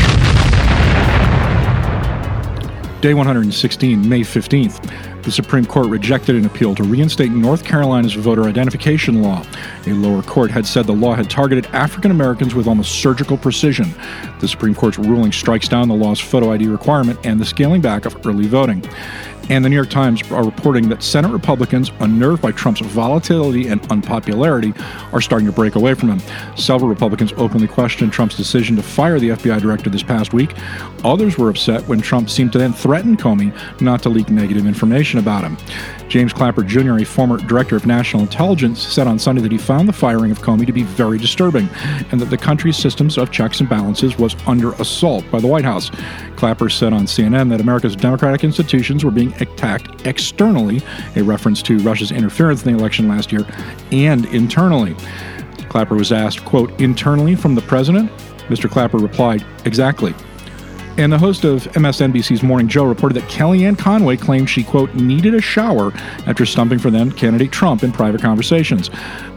Day 3.00 3.14
116, 3.14 4.08
May 4.08 4.20
15th. 4.20 5.09
The 5.22 5.30
Supreme 5.30 5.66
Court 5.66 5.88
rejected 5.88 6.34
an 6.34 6.46
appeal 6.46 6.74
to 6.74 6.82
reinstate 6.82 7.30
North 7.30 7.62
Carolina's 7.62 8.14
voter 8.14 8.44
identification 8.44 9.22
law. 9.22 9.44
A 9.86 9.92
lower 9.92 10.22
court 10.22 10.50
had 10.50 10.66
said 10.66 10.86
the 10.86 10.92
law 10.92 11.14
had 11.14 11.28
targeted 11.28 11.66
African 11.74 12.10
Americans 12.10 12.54
with 12.54 12.66
almost 12.66 12.92
surgical 12.92 13.36
precision. 13.36 13.94
The 14.40 14.48
Supreme 14.48 14.74
Court's 14.74 14.98
ruling 14.98 15.30
strikes 15.30 15.68
down 15.68 15.88
the 15.88 15.94
law's 15.94 16.20
photo 16.20 16.52
ID 16.52 16.68
requirement 16.68 17.18
and 17.24 17.38
the 17.38 17.44
scaling 17.44 17.82
back 17.82 18.06
of 18.06 18.26
early 18.26 18.46
voting. 18.46 18.82
And 19.50 19.64
the 19.64 19.68
New 19.68 19.74
York 19.74 19.90
Times 19.90 20.22
are 20.30 20.44
reporting 20.44 20.88
that 20.90 21.02
Senate 21.02 21.32
Republicans, 21.32 21.90
unnerved 21.98 22.40
by 22.40 22.52
Trump's 22.52 22.80
volatility 22.82 23.66
and 23.66 23.84
unpopularity, 23.90 24.72
are 25.12 25.20
starting 25.20 25.46
to 25.46 25.52
break 25.52 25.74
away 25.74 25.94
from 25.94 26.08
him. 26.08 26.56
Several 26.56 26.88
Republicans 26.88 27.32
openly 27.36 27.66
questioned 27.66 28.12
Trump's 28.12 28.36
decision 28.36 28.76
to 28.76 28.82
fire 28.82 29.18
the 29.18 29.30
FBI 29.30 29.60
director 29.60 29.90
this 29.90 30.04
past 30.04 30.32
week. 30.32 30.54
Others 31.04 31.36
were 31.36 31.50
upset 31.50 31.82
when 31.88 32.00
Trump 32.00 32.30
seemed 32.30 32.52
to 32.52 32.58
then 32.58 32.72
threaten 32.72 33.16
Comey 33.16 33.52
not 33.80 34.04
to 34.04 34.08
leak 34.08 34.30
negative 34.30 34.66
information 34.66 35.18
about 35.18 35.42
him. 35.42 35.56
James 36.10 36.32
Clapper 36.32 36.64
Jr., 36.64 36.98
a 36.98 37.04
former 37.04 37.36
director 37.36 37.76
of 37.76 37.86
national 37.86 38.22
intelligence, 38.22 38.82
said 38.82 39.06
on 39.06 39.16
Sunday 39.16 39.40
that 39.42 39.52
he 39.52 39.58
found 39.58 39.88
the 39.88 39.92
firing 39.92 40.32
of 40.32 40.40
Comey 40.40 40.66
to 40.66 40.72
be 40.72 40.82
very 40.82 41.18
disturbing 41.18 41.68
and 42.10 42.20
that 42.20 42.30
the 42.30 42.36
country's 42.36 42.76
systems 42.76 43.16
of 43.16 43.30
checks 43.30 43.60
and 43.60 43.68
balances 43.68 44.18
was 44.18 44.34
under 44.44 44.72
assault 44.72 45.24
by 45.30 45.38
the 45.38 45.46
White 45.46 45.64
House. 45.64 45.92
Clapper 46.34 46.68
said 46.68 46.92
on 46.92 47.04
CNN 47.06 47.48
that 47.50 47.60
America's 47.60 47.94
democratic 47.94 48.42
institutions 48.42 49.04
were 49.04 49.12
being 49.12 49.32
attacked 49.34 50.04
externally, 50.04 50.82
a 51.14 51.22
reference 51.22 51.62
to 51.62 51.78
Russia's 51.78 52.10
interference 52.10 52.66
in 52.66 52.72
the 52.72 52.78
election 52.78 53.06
last 53.06 53.30
year, 53.30 53.46
and 53.92 54.26
internally. 54.26 54.96
Clapper 55.68 55.94
was 55.94 56.10
asked, 56.10 56.44
quote, 56.44 56.78
internally 56.80 57.36
from 57.36 57.54
the 57.54 57.62
president? 57.62 58.10
Mr. 58.48 58.68
Clapper 58.68 58.98
replied, 58.98 59.46
exactly. 59.64 60.12
And 61.00 61.10
the 61.10 61.18
host 61.18 61.44
of 61.44 61.62
MSNBC's 61.72 62.42
Morning 62.42 62.68
Joe 62.68 62.84
reported 62.84 63.14
that 63.14 63.30
Kellyanne 63.30 63.78
Conway 63.78 64.18
claimed 64.18 64.50
she, 64.50 64.62
quote, 64.62 64.94
needed 64.94 65.32
a 65.32 65.40
shower 65.40 65.94
after 66.26 66.44
stumping 66.44 66.78
for 66.78 66.90
then 66.90 67.10
candidate 67.10 67.50
Trump 67.50 67.82
in 67.82 67.90
private 67.90 68.20
conversations. 68.20 68.90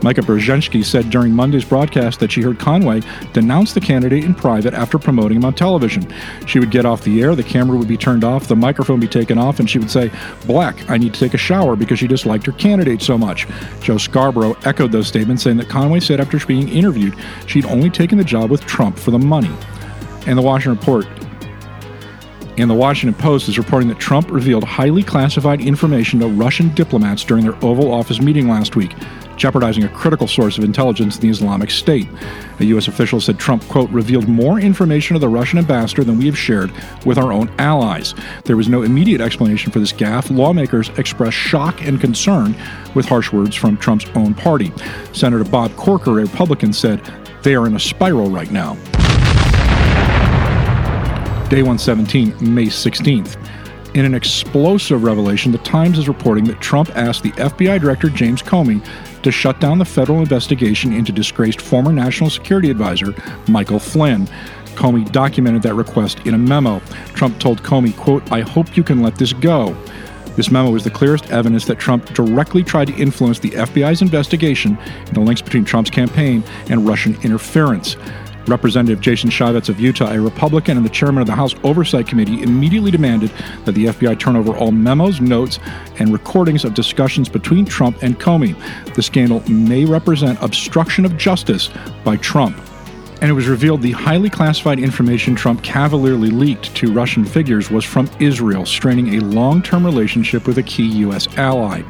Mika 0.03 0.19
Brzezinski 0.19 0.83
said 0.83 1.09
during 1.09 1.31
Monday's 1.31 1.63
broadcast 1.63 2.19
that 2.19 2.33
she 2.33 2.41
heard 2.41 2.59
Conway 2.59 3.01
denounce 3.31 3.71
the 3.71 3.79
candidate 3.79 4.25
in 4.25 4.35
private 4.35 4.73
after 4.73 4.99
promoting 4.99 5.37
him 5.37 5.45
on 5.45 5.53
television. 5.53 6.05
She 6.47 6.59
would 6.59 6.69
get 6.69 6.85
off 6.85 7.05
the 7.05 7.21
air, 7.21 7.33
the 7.33 7.43
camera 7.43 7.77
would 7.77 7.87
be 7.87 7.95
turned 7.95 8.25
off, 8.25 8.49
the 8.49 8.57
microphone 8.57 8.99
be 8.99 9.07
taken 9.07 9.37
off, 9.37 9.61
and 9.61 9.69
she 9.69 9.79
would 9.79 9.89
say, 9.89 10.11
Black, 10.45 10.89
I 10.89 10.97
need 10.97 11.13
to 11.13 11.19
take 11.21 11.33
a 11.33 11.37
shower 11.37 11.77
because 11.77 11.97
she 11.97 12.07
disliked 12.07 12.45
her 12.45 12.51
candidate 12.51 13.01
so 13.01 13.17
much. 13.17 13.47
Joe 13.79 13.97
Scarborough 13.97 14.57
echoed 14.65 14.91
those 14.91 15.07
statements, 15.07 15.43
saying 15.43 15.55
that 15.57 15.69
Conway 15.69 16.01
said 16.01 16.19
after 16.19 16.45
being 16.45 16.67
interviewed 16.67 17.15
she'd 17.47 17.65
only 17.67 17.89
taken 17.89 18.17
the 18.17 18.25
job 18.25 18.51
with 18.51 18.65
Trump 18.65 18.99
for 18.99 19.11
the 19.11 19.19
money. 19.19 19.55
And 20.25 20.37
the 20.37 20.41
Washington 20.41 20.77
Report 20.77 21.05
and 22.57 22.69
the 22.69 22.75
Washington 22.75 23.19
Post 23.19 23.49
is 23.49 23.57
reporting 23.57 23.89
that 23.89 23.99
Trump 23.99 24.29
revealed 24.29 24.63
highly 24.63 25.01
classified 25.01 25.59
information 25.61 26.19
to 26.19 26.27
Russian 26.27 26.73
diplomats 26.75 27.23
during 27.23 27.43
their 27.43 27.55
Oval 27.65 27.91
Office 27.91 28.21
meeting 28.21 28.47
last 28.47 28.75
week, 28.75 28.93
jeopardizing 29.37 29.83
a 29.83 29.89
critical 29.89 30.27
source 30.27 30.57
of 30.57 30.63
intelligence 30.63 31.15
in 31.15 31.21
the 31.21 31.29
Islamic 31.29 31.71
State. 31.71 32.07
A 32.59 32.65
U.S. 32.65 32.87
official 32.87 33.19
said 33.19 33.39
Trump, 33.39 33.67
quote, 33.69 33.89
revealed 33.89 34.27
more 34.27 34.59
information 34.59 35.15
to 35.15 35.19
the 35.19 35.27
Russian 35.27 35.57
ambassador 35.57 36.03
than 36.03 36.19
we 36.19 36.27
have 36.27 36.37
shared 36.37 36.71
with 37.05 37.17
our 37.17 37.33
own 37.33 37.51
allies. 37.57 38.13
There 38.45 38.57
was 38.57 38.69
no 38.69 38.83
immediate 38.83 39.21
explanation 39.21 39.71
for 39.71 39.79
this 39.79 39.93
gaffe. 39.93 40.29
Lawmakers 40.35 40.89
expressed 40.97 41.37
shock 41.37 41.81
and 41.81 41.99
concern 41.99 42.55
with 42.93 43.07
harsh 43.07 43.31
words 43.31 43.55
from 43.55 43.77
Trump's 43.77 44.05
own 44.15 44.35
party. 44.35 44.71
Senator 45.11 45.43
Bob 45.43 45.75
Corker, 45.75 46.19
a 46.19 46.21
Republican, 46.21 46.71
said 46.71 46.99
they 47.41 47.55
are 47.55 47.65
in 47.65 47.75
a 47.75 47.79
spiral 47.79 48.29
right 48.29 48.51
now. 48.51 48.77
Day 51.53 51.61
117, 51.61 52.55
May 52.55 52.65
16th. 52.65 53.37
In 53.93 54.05
an 54.05 54.15
explosive 54.15 55.03
revelation, 55.03 55.51
The 55.51 55.59
Times 55.59 55.99
is 55.99 56.07
reporting 56.07 56.45
that 56.45 56.59
Trump 56.59 56.89
asked 56.97 57.21
the 57.21 57.29
FBI 57.33 57.79
Director 57.79 58.09
James 58.09 58.41
Comey 58.41 58.83
to 59.21 59.31
shut 59.31 59.59
down 59.59 59.77
the 59.77 59.85
federal 59.85 60.17
investigation 60.17 60.91
into 60.93 61.11
disgraced 61.11 61.61
former 61.61 61.93
National 61.93 62.31
Security 62.31 62.71
Advisor 62.71 63.13
Michael 63.47 63.77
Flynn. 63.77 64.25
Comey 64.73 65.11
documented 65.11 65.61
that 65.61 65.75
request 65.75 66.25
in 66.25 66.33
a 66.33 66.39
memo. 66.39 66.79
Trump 67.13 67.39
told 67.39 67.61
Comey, 67.61 67.95
quote, 67.95 68.31
I 68.31 68.41
hope 68.41 68.75
you 68.75 68.81
can 68.83 69.03
let 69.03 69.17
this 69.17 69.33
go. 69.33 69.77
This 70.35 70.49
memo 70.49 70.73
is 70.73 70.83
the 70.83 70.89
clearest 70.89 71.29
evidence 71.29 71.65
that 71.65 71.77
Trump 71.77 72.15
directly 72.15 72.63
tried 72.63 72.87
to 72.87 72.95
influence 72.95 73.37
the 73.37 73.51
FBI's 73.51 74.01
investigation 74.01 74.75
into 75.05 75.19
links 75.19 75.43
between 75.43 75.65
Trump's 75.65 75.91
campaign 75.91 76.43
and 76.71 76.87
Russian 76.87 77.15
interference. 77.21 77.95
Representative 78.47 78.99
Jason 78.99 79.29
Chaffetz 79.29 79.69
of 79.69 79.79
Utah, 79.79 80.11
a 80.11 80.19
Republican 80.19 80.77
and 80.77 80.85
the 80.85 80.89
chairman 80.89 81.21
of 81.21 81.27
the 81.27 81.35
House 81.35 81.55
Oversight 81.63 82.07
Committee, 82.07 82.41
immediately 82.41 82.91
demanded 82.91 83.31
that 83.65 83.73
the 83.73 83.85
FBI 83.85 84.19
turn 84.19 84.35
over 84.35 84.55
all 84.55 84.71
memos, 84.71 85.21
notes, 85.21 85.59
and 85.99 86.11
recordings 86.11 86.65
of 86.65 86.73
discussions 86.73 87.29
between 87.29 87.65
Trump 87.65 88.01
and 88.03 88.19
Comey. 88.19 88.55
The 88.95 89.01
scandal 89.01 89.41
may 89.49 89.85
represent 89.85 90.41
obstruction 90.41 91.05
of 91.05 91.17
justice 91.17 91.69
by 92.03 92.17
Trump 92.17 92.57
and 93.23 93.29
it 93.29 93.35
was 93.35 93.47
revealed 93.47 93.81
the 93.81 93.93
highly 93.93 94.29
classified 94.29 94.79
information 94.79 95.33
Trump 95.33 95.63
cavalierly 95.63 96.29
leaked 96.29 96.75
to 96.75 96.91
Russian 96.91 97.23
figures 97.23 97.71
was 97.71 97.85
from 97.85 98.09
Israel, 98.19 98.65
straining 98.65 99.15
a 99.15 99.21
long 99.21 99.61
term 99.61 99.85
relationship 99.85 100.45
with 100.45 100.57
a 100.57 100.63
key 100.63 100.87
U.S. 100.97 101.29
ally. 101.37 101.83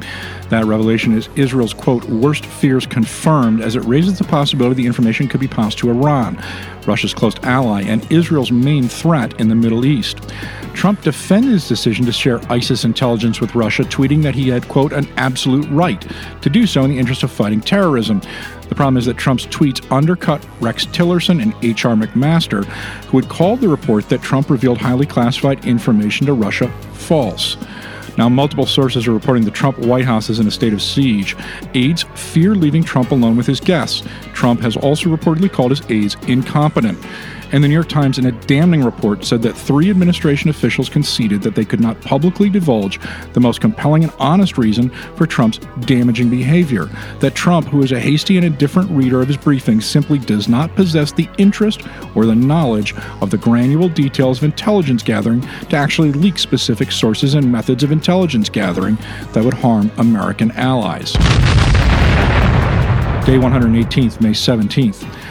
That 0.50 0.64
revelation 0.64 1.12
is 1.12 1.28
Israel's, 1.34 1.74
quote, 1.74 2.04
worst 2.04 2.46
fears 2.46 2.86
confirmed 2.86 3.62
as 3.62 3.74
it 3.74 3.80
raises 3.80 4.16
the 4.16 4.22
possibility 4.22 4.82
the 4.82 4.86
information 4.86 5.26
could 5.26 5.40
be 5.40 5.48
passed 5.48 5.78
to 5.78 5.90
Iran, 5.90 6.40
Russia's 6.86 7.12
close 7.12 7.34
ally 7.42 7.82
and 7.82 8.06
Israel's 8.12 8.52
main 8.52 8.86
threat 8.86 9.40
in 9.40 9.48
the 9.48 9.56
Middle 9.56 9.84
East. 9.84 10.18
Trump 10.74 11.02
defended 11.02 11.50
his 11.50 11.66
decision 11.66 12.04
to 12.06 12.12
share 12.12 12.40
ISIS 12.52 12.84
intelligence 12.84 13.40
with 13.40 13.54
Russia, 13.56 13.82
tweeting 13.82 14.22
that 14.22 14.34
he 14.34 14.48
had, 14.48 14.68
quote, 14.68 14.92
an 14.92 15.08
absolute 15.16 15.66
right 15.70 16.06
to 16.42 16.50
do 16.50 16.64
so 16.66 16.84
in 16.84 16.90
the 16.90 16.98
interest 16.98 17.24
of 17.24 17.30
fighting 17.32 17.60
terrorism. 17.60 18.20
The 18.68 18.74
problem 18.74 18.96
is 18.96 19.06
that 19.06 19.16
Trump's 19.16 19.46
tweets 19.46 19.90
undercut 19.92 20.44
Rex 20.60 20.86
Tillerson 20.86 21.42
and 21.42 21.54
H.R. 21.62 21.94
McMaster, 21.94 22.64
who 23.06 23.20
had 23.20 23.28
called 23.28 23.60
the 23.60 23.68
report 23.68 24.08
that 24.08 24.22
Trump 24.22 24.50
revealed 24.50 24.78
highly 24.78 25.06
classified 25.06 25.64
information 25.66 26.26
to 26.26 26.32
Russia 26.32 26.68
false. 26.92 27.56
Now, 28.16 28.28
multiple 28.28 28.66
sources 28.66 29.08
are 29.08 29.12
reporting 29.12 29.44
the 29.44 29.50
Trump 29.50 29.78
White 29.78 30.04
House 30.04 30.30
is 30.30 30.38
in 30.38 30.46
a 30.46 30.50
state 30.50 30.72
of 30.72 30.80
siege. 30.80 31.36
Aides 31.74 32.04
fear 32.14 32.54
leaving 32.54 32.84
Trump 32.84 33.10
alone 33.10 33.36
with 33.36 33.46
his 33.46 33.60
guests. 33.60 34.06
Trump 34.32 34.60
has 34.60 34.76
also 34.76 35.14
reportedly 35.14 35.50
called 35.50 35.70
his 35.72 35.82
aides 35.90 36.16
incompetent. 36.28 36.98
And 37.54 37.62
the 37.62 37.68
New 37.68 37.74
York 37.74 37.88
Times, 37.88 38.18
in 38.18 38.26
a 38.26 38.32
damning 38.32 38.82
report, 38.82 39.24
said 39.24 39.40
that 39.42 39.56
three 39.56 39.88
administration 39.88 40.50
officials 40.50 40.88
conceded 40.88 41.40
that 41.42 41.54
they 41.54 41.64
could 41.64 41.78
not 41.78 42.00
publicly 42.00 42.50
divulge 42.50 42.98
the 43.32 43.38
most 43.38 43.60
compelling 43.60 44.02
and 44.02 44.12
honest 44.18 44.58
reason 44.58 44.90
for 45.14 45.24
Trump's 45.24 45.60
damaging 45.86 46.28
behavior. 46.28 46.86
That 47.20 47.36
Trump, 47.36 47.68
who 47.68 47.84
is 47.84 47.92
a 47.92 48.00
hasty 48.00 48.36
and 48.36 48.44
indifferent 48.44 48.90
reader 48.90 49.22
of 49.22 49.28
his 49.28 49.36
briefings, 49.36 49.84
simply 49.84 50.18
does 50.18 50.48
not 50.48 50.74
possess 50.74 51.12
the 51.12 51.28
interest 51.38 51.82
or 52.16 52.26
the 52.26 52.34
knowledge 52.34 52.92
of 53.20 53.30
the 53.30 53.38
granular 53.38 53.88
details 53.88 54.38
of 54.38 54.44
intelligence 54.44 55.04
gathering 55.04 55.40
to 55.68 55.76
actually 55.76 56.10
leak 56.10 56.40
specific 56.40 56.90
sources 56.90 57.34
and 57.34 57.52
methods 57.52 57.84
of 57.84 57.92
intelligence 57.92 58.48
gathering 58.48 58.98
that 59.32 59.44
would 59.44 59.54
harm 59.54 59.92
American 59.98 60.50
allies. 60.50 61.12
Day 63.24 63.38
118th, 63.38 64.20
May 64.20 64.32
17th. 64.32 65.23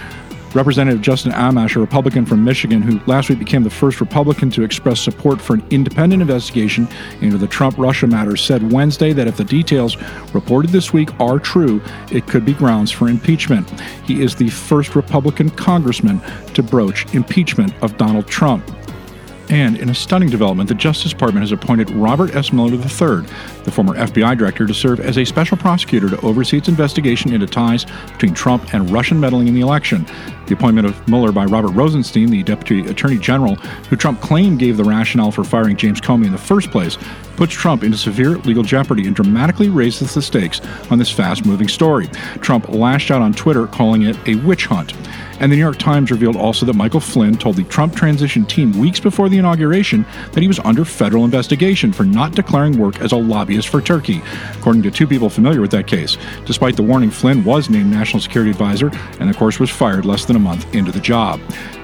Representative 0.55 1.01
Justin 1.01 1.31
Amash, 1.31 1.75
a 1.75 1.79
Republican 1.79 2.25
from 2.25 2.43
Michigan, 2.43 2.81
who 2.81 2.99
last 3.05 3.29
week 3.29 3.39
became 3.39 3.63
the 3.63 3.69
first 3.69 3.99
Republican 3.99 4.49
to 4.51 4.63
express 4.63 4.99
support 4.99 5.41
for 5.41 5.55
an 5.55 5.65
independent 5.71 6.21
investigation 6.21 6.87
into 7.21 7.37
the 7.37 7.47
Trump 7.47 7.77
Russia 7.77 8.05
matter, 8.05 8.37
said 8.37 8.71
Wednesday 8.71 9.13
that 9.13 9.27
if 9.27 9.37
the 9.37 9.43
details 9.43 9.97
reported 10.33 10.71
this 10.71 10.93
week 10.93 11.09
are 11.19 11.39
true, 11.39 11.81
it 12.11 12.27
could 12.27 12.45
be 12.45 12.53
grounds 12.53 12.91
for 12.91 13.09
impeachment. 13.09 13.67
He 14.05 14.21
is 14.21 14.35
the 14.35 14.49
first 14.49 14.95
Republican 14.95 15.49
congressman 15.49 16.21
to 16.53 16.61
broach 16.61 17.11
impeachment 17.15 17.73
of 17.81 17.97
Donald 17.97 18.27
Trump. 18.27 18.63
And 19.53 19.77
in 19.77 19.87
a 19.87 19.93
stunning 19.93 20.31
development, 20.31 20.67
the 20.67 20.73
Justice 20.73 21.11
Department 21.11 21.43
has 21.43 21.51
appointed 21.51 21.91
Robert 21.91 22.33
S. 22.33 22.51
Mueller 22.51 22.73
III, 22.73 23.23
the 23.65 23.71
former 23.71 23.93
FBI 23.93 24.35
director, 24.35 24.65
to 24.65 24.73
serve 24.73 24.99
as 24.99 25.15
a 25.19 25.25
special 25.25 25.57
prosecutor 25.57 26.09
to 26.09 26.19
oversee 26.21 26.57
its 26.57 26.69
investigation 26.69 27.31
into 27.31 27.45
ties 27.45 27.85
between 28.13 28.33
Trump 28.33 28.73
and 28.73 28.89
Russian 28.89 29.19
meddling 29.19 29.47
in 29.47 29.53
the 29.53 29.61
election. 29.61 30.07
The 30.47 30.55
appointment 30.55 30.87
of 30.87 31.07
Mueller 31.07 31.31
by 31.31 31.45
Robert 31.45 31.69
Rosenstein, 31.73 32.31
the 32.31 32.41
Deputy 32.41 32.89
Attorney 32.89 33.19
General, 33.19 33.53
who 33.53 33.95
Trump 33.95 34.21
claimed 34.21 34.57
gave 34.57 34.75
the 34.75 34.83
rationale 34.83 35.29
for 35.29 35.43
firing 35.43 35.77
James 35.77 36.01
Comey 36.01 36.25
in 36.25 36.31
the 36.31 36.37
first 36.39 36.71
place, 36.71 36.97
puts 37.35 37.53
Trump 37.53 37.83
into 37.83 37.95
severe 37.95 38.39
legal 38.39 38.63
jeopardy 38.63 39.05
and 39.05 39.15
dramatically 39.15 39.69
raises 39.69 40.15
the 40.15 40.21
stakes 40.23 40.61
on 40.89 40.97
this 40.97 41.11
fast 41.11 41.45
moving 41.45 41.67
story. 41.67 42.07
Trump 42.41 42.69
lashed 42.69 43.11
out 43.11 43.21
on 43.21 43.31
Twitter, 43.31 43.67
calling 43.67 44.01
it 44.01 44.17
a 44.27 44.33
witch 44.37 44.65
hunt. 44.65 44.93
And 45.39 45.51
the 45.51 45.55
New 45.55 45.61
York 45.61 45.77
Times 45.77 46.11
revealed 46.11 46.35
also 46.35 46.65
that 46.65 46.73
Michael 46.73 46.99
Flynn 46.99 47.37
told 47.37 47.55
the 47.55 47.63
Trump 47.63 47.95
transition 47.95 48.45
team 48.45 48.77
weeks 48.77 48.99
before 48.99 49.29
the 49.29 49.37
inauguration 49.37 50.05
that 50.31 50.41
he 50.41 50.47
was 50.47 50.59
under 50.59 50.85
federal 50.85 51.23
investigation 51.23 51.93
for 51.93 52.03
not 52.03 52.33
declaring 52.33 52.77
work 52.77 52.99
as 52.99 53.11
a 53.11 53.17
lobbyist 53.17 53.69
for 53.69 53.81
Turkey, 53.81 54.21
according 54.57 54.83
to 54.83 54.91
two 54.91 55.07
people 55.07 55.29
familiar 55.29 55.61
with 55.61 55.71
that 55.71 55.87
case. 55.87 56.17
Despite 56.45 56.75
the 56.75 56.83
warning, 56.83 57.09
Flynn 57.09 57.43
was 57.43 57.69
named 57.69 57.89
National 57.89 58.19
Security 58.19 58.51
Advisor 58.51 58.91
and, 59.19 59.29
of 59.29 59.37
course, 59.37 59.59
was 59.59 59.69
fired 59.69 60.05
less 60.05 60.25
than 60.25 60.35
a 60.35 60.39
month 60.39 60.73
into 60.75 60.91
the 60.91 60.99
job. 60.99 61.39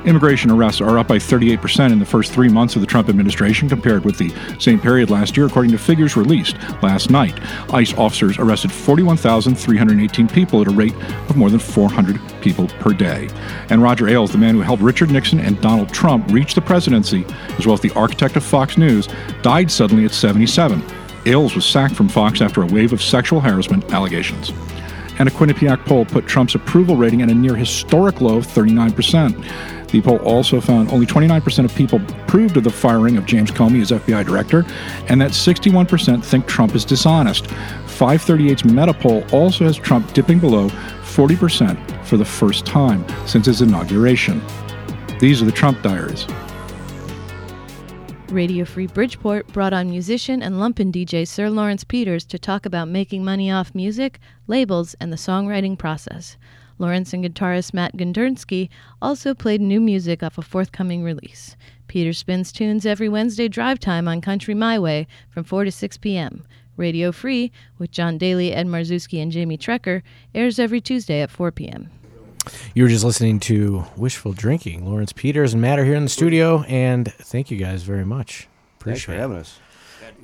Immigration 0.06 0.50
arrests 0.50 0.80
are 0.80 0.98
up 0.98 1.08
by 1.08 1.18
38% 1.18 1.92
in 1.92 2.00
the 2.00 2.06
first 2.06 2.32
three 2.32 2.48
months 2.48 2.76
of 2.76 2.82
the 2.82 2.88
Trump 2.88 3.10
administration 3.10 3.68
compared 3.68 4.06
with 4.06 4.18
the 4.18 4.34
same 4.58 4.80
period 4.80 5.10
last 5.10 5.36
year, 5.36 5.46
according 5.46 5.72
to 5.72 5.78
figures 5.78 6.16
released 6.16 6.56
last 6.82 7.10
night. 7.10 7.38
ICE 7.74 7.94
officers 7.98 8.38
arrested 8.38 8.72
41,318 8.72 10.28
people 10.30 10.62
at 10.62 10.68
a 10.68 10.72
rate 10.72 10.96
of 11.30 11.36
more 11.36 11.50
than 11.50 11.60
400 11.60 12.20
people 12.42 12.68
per 12.80 12.94
day. 12.94 13.30
And 13.70 13.84
Roger 13.84 14.08
Ailes, 14.08 14.32
the 14.32 14.38
man 14.38 14.56
who 14.56 14.62
helped 14.62 14.82
Richard 14.82 15.12
Nixon 15.12 15.40
and 15.40 15.60
Donald 15.62 15.90
Trump 15.90 16.32
reach 16.32 16.56
the 16.56 16.62
presidency, 16.62 17.26
as 17.58 17.66
well 17.66 17.74
as 17.74 17.82
the 17.82 17.94
architect 17.94 18.38
of 18.38 18.44
Fox 18.44 18.78
News, 18.78 19.10
died 19.42 19.70
suddenly 19.70 20.06
at 20.06 20.14
77. 20.14 20.82
Ailes 21.26 21.56
was 21.56 21.66
sacked 21.66 21.96
from 21.96 22.08
Fox 22.08 22.42
after 22.42 22.62
a 22.62 22.68
wave 22.68 22.94
of 22.94 23.02
sexual 23.02 23.42
harassment 23.42 23.92
allegations. 23.92 24.52
And 25.20 25.28
a 25.28 25.32
Quinnipiac 25.32 25.86
poll 25.86 26.06
put 26.06 26.26
Trump's 26.26 26.56
approval 26.56 26.96
rating 26.96 27.22
at 27.22 27.30
a 27.30 27.36
near 27.36 27.56
historic 27.56 28.22
low 28.22 28.38
of 28.38 28.48
39%. 28.48 29.79
The 29.92 30.02
poll 30.02 30.18
also 30.18 30.62
found 30.62 30.92
only 30.92 31.06
29% 31.06 31.66
of 31.66 31.76
people 31.76 32.00
approved 32.24 32.58
of 32.58 32.64
the 32.64 32.70
firing 32.70 33.18
of 33.18 33.26
James 33.26 33.52
Comey 33.52 33.82
as 33.82 33.92
FBI 33.92 34.26
director, 34.26 34.66
and 35.08 35.20
that 35.20 35.32
61% 35.32 36.24
think 36.24 36.46
Trump 36.46 36.76
is 36.76 36.86
dishonest. 36.86 37.46
538's 37.46 38.66
Meta 38.66 38.94
poll 38.94 39.24
also 39.32 39.66
has 39.66 39.78
Trump 39.78 40.14
dipping 40.14 40.40
below 40.40 40.70
40% 40.70 42.06
for 42.06 42.18
the 42.18 42.26
first 42.26 42.66
time 42.66 43.06
since 43.28 43.48
his 43.48 43.62
inauguration. 43.62 44.42
These 45.20 45.42
are 45.42 45.46
the 45.46 45.52
Trump 45.52 45.82
diaries. 45.82 46.26
Radio 48.32 48.64
Free 48.64 48.86
Bridgeport 48.86 49.48
brought 49.48 49.74
on 49.74 49.90
musician 49.90 50.44
and 50.44 50.56
lumpen 50.56 50.92
DJ 50.92 51.28
Sir 51.28 51.50
Lawrence 51.50 51.84
Peters 51.84 52.26
to 52.26 52.38
talk 52.38 52.66
about 52.66 52.88
making 52.88 53.26
money 53.26 53.52
off 53.52 53.74
music, 53.74 54.20
labels, 54.46 54.96
and 55.00 55.12
the 55.12 55.18
songwriting 55.18 55.78
process. 55.78 56.38
Lawrence 56.80 57.14
and 57.14 57.24
guitarist 57.24 57.74
Matt 57.74 57.96
Gondernsky 57.96 58.70
also 59.02 59.34
played 59.34 59.62
new 59.62 59.80
music 59.80 60.24
off 60.24 60.38
a 60.38 60.42
forthcoming 60.42 61.04
release. 61.04 61.56
Peter 61.88 62.14
spins 62.14 62.52
tunes 62.52 62.86
every 62.86 63.10
Wednesday 63.10 63.48
drive 63.48 63.80
time 63.80 64.08
on 64.08 64.22
Country 64.22 64.54
My 64.54 64.80
Way 64.80 65.06
from 65.30 65.44
4 65.44 65.66
to 65.66 65.72
6 65.72 65.98
p.m. 65.98 66.44
Radio 66.78 67.12
Free, 67.12 67.52
with 67.78 67.92
John 67.92 68.18
Daly, 68.18 68.54
Ed 68.54 68.66
Marzewski, 68.66 69.22
and 69.22 69.32
Jamie 69.32 69.58
Trecker, 69.58 70.02
airs 70.34 70.58
every 70.58 70.80
Tuesday 70.80 71.22
at 71.22 71.30
4 71.30 71.52
p.m. 71.52 71.90
You 72.74 72.84
were 72.84 72.90
just 72.90 73.04
listening 73.04 73.40
to 73.42 73.84
Wishful 73.98 74.32
Drinking. 74.32 74.86
Lawrence 74.90 75.12
Peters 75.12 75.52
and 75.54 75.62
Matt 75.62 75.78
are 75.78 75.84
here 75.86 75.96
in 75.96 76.04
the 76.04 76.10
studio, 76.10 76.64
and 76.64 77.12
thank 77.14 77.52
you 77.52 77.58
guys 77.58 77.84
very 77.84 78.06
much. 78.06 78.48
Thanks 78.80 79.04
for 79.04 79.12
Appreciate 79.12 79.16
it. 79.16 79.20
having 79.20 79.38
us. 79.38 79.60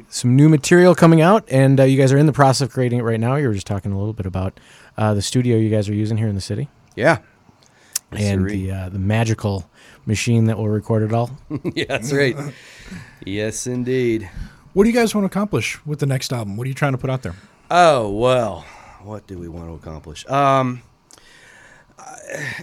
Some 0.09 0.35
new 0.35 0.49
material 0.49 0.95
coming 0.95 1.21
out, 1.21 1.45
and 1.49 1.79
uh, 1.79 1.83
you 1.83 1.97
guys 1.97 2.11
are 2.13 2.17
in 2.17 2.25
the 2.25 2.33
process 2.33 2.67
of 2.67 2.73
creating 2.73 2.99
it 2.99 3.03
right 3.03 3.19
now. 3.19 3.35
You 3.35 3.47
were 3.47 3.53
just 3.53 3.67
talking 3.67 3.91
a 3.91 3.97
little 3.97 4.13
bit 4.13 4.25
about 4.25 4.59
uh, 4.97 5.13
the 5.13 5.21
studio 5.21 5.57
you 5.57 5.69
guys 5.69 5.89
are 5.89 5.93
using 5.93 6.17
here 6.17 6.27
in 6.27 6.35
the 6.35 6.41
city. 6.41 6.69
Yeah. 6.95 7.19
And 8.11 8.49
the 8.49 8.71
uh, 8.71 8.89
the 8.89 8.99
magical 8.99 9.69
machine 10.05 10.45
that 10.45 10.57
will 10.57 10.69
record 10.69 11.03
it 11.03 11.11
all. 11.11 11.31
yeah, 11.73 11.85
that's 11.87 12.13
right. 12.13 12.35
yes, 13.25 13.67
indeed. 13.67 14.29
What 14.73 14.83
do 14.83 14.89
you 14.89 14.95
guys 14.95 15.13
want 15.13 15.23
to 15.23 15.27
accomplish 15.27 15.83
with 15.85 15.99
the 15.99 16.05
next 16.05 16.31
album? 16.31 16.55
What 16.55 16.65
are 16.65 16.69
you 16.69 16.75
trying 16.75 16.93
to 16.93 16.97
put 16.97 17.09
out 17.09 17.23
there? 17.23 17.35
Oh 17.69 18.09
well, 18.09 18.65
what 19.03 19.27
do 19.27 19.37
we 19.37 19.49
want 19.49 19.67
to 19.67 19.73
accomplish? 19.73 20.25
Um, 20.29 20.81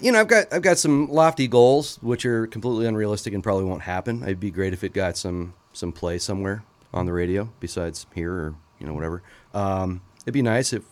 you 0.00 0.12
know, 0.12 0.20
I've 0.20 0.28
got 0.28 0.52
I've 0.52 0.62
got 0.62 0.78
some 0.78 1.10
lofty 1.10 1.48
goals 1.48 1.98
which 2.02 2.24
are 2.24 2.46
completely 2.46 2.86
unrealistic 2.86 3.34
and 3.34 3.42
probably 3.42 3.64
won't 3.64 3.82
happen. 3.82 4.22
It'd 4.22 4.40
be 4.40 4.50
great 4.50 4.72
if 4.72 4.84
it 4.84 4.92
got 4.92 5.16
some 5.16 5.54
some 5.72 5.92
play 5.92 6.18
somewhere 6.18 6.64
on 6.92 7.06
the 7.06 7.12
radio 7.12 7.50
besides 7.60 8.06
here 8.14 8.32
or 8.32 8.54
you 8.78 8.86
know 8.86 8.94
whatever. 8.94 9.22
Um, 9.54 10.02
it'd 10.24 10.34
be 10.34 10.42
nice 10.42 10.72
if 10.72 10.82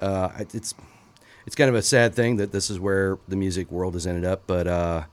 uh, 0.00 0.30
it's 0.38 0.74
it's 1.46 1.56
kind 1.56 1.68
of 1.68 1.74
a 1.74 1.82
sad 1.82 2.14
thing 2.14 2.36
that 2.36 2.52
this 2.52 2.70
is 2.70 2.78
where 2.78 3.18
the 3.28 3.36
music 3.36 3.70
world 3.70 3.94
has 3.94 4.06
ended 4.06 4.24
up, 4.24 4.42
but 4.46 4.66
uh, 4.66 5.04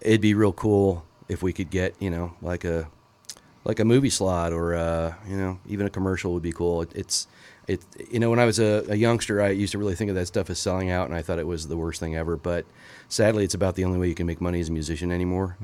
it'd 0.00 0.20
be 0.20 0.34
real 0.34 0.52
cool 0.52 1.04
if 1.28 1.42
we 1.42 1.52
could 1.52 1.70
get 1.70 1.94
you 2.00 2.10
know 2.10 2.34
like 2.40 2.64
a 2.64 2.88
like 3.64 3.80
a 3.80 3.84
movie 3.84 4.10
slot 4.10 4.52
or 4.52 4.74
uh, 4.74 5.14
you 5.28 5.36
know 5.36 5.58
even 5.66 5.86
a 5.86 5.90
commercial 5.90 6.32
would 6.32 6.42
be 6.42 6.52
cool. 6.52 6.82
It, 6.82 6.92
it's 6.94 7.26
it 7.66 7.84
you 8.10 8.18
know 8.18 8.30
when 8.30 8.38
I 8.38 8.44
was 8.44 8.58
a, 8.58 8.84
a 8.88 8.96
youngster, 8.96 9.42
I 9.42 9.50
used 9.50 9.72
to 9.72 9.78
really 9.78 9.94
think 9.94 10.08
of 10.08 10.16
that 10.16 10.26
stuff 10.26 10.50
as 10.50 10.58
selling 10.58 10.90
out, 10.90 11.06
and 11.08 11.14
I 11.16 11.22
thought 11.22 11.38
it 11.38 11.46
was 11.46 11.68
the 11.68 11.76
worst 11.76 12.00
thing 12.00 12.16
ever. 12.16 12.36
But 12.36 12.66
sadly, 13.08 13.44
it's 13.44 13.54
about 13.54 13.74
the 13.74 13.84
only 13.84 13.98
way 13.98 14.08
you 14.08 14.14
can 14.14 14.26
make 14.26 14.40
money 14.40 14.60
as 14.60 14.68
a 14.68 14.72
musician 14.72 15.12
anymore, 15.12 15.56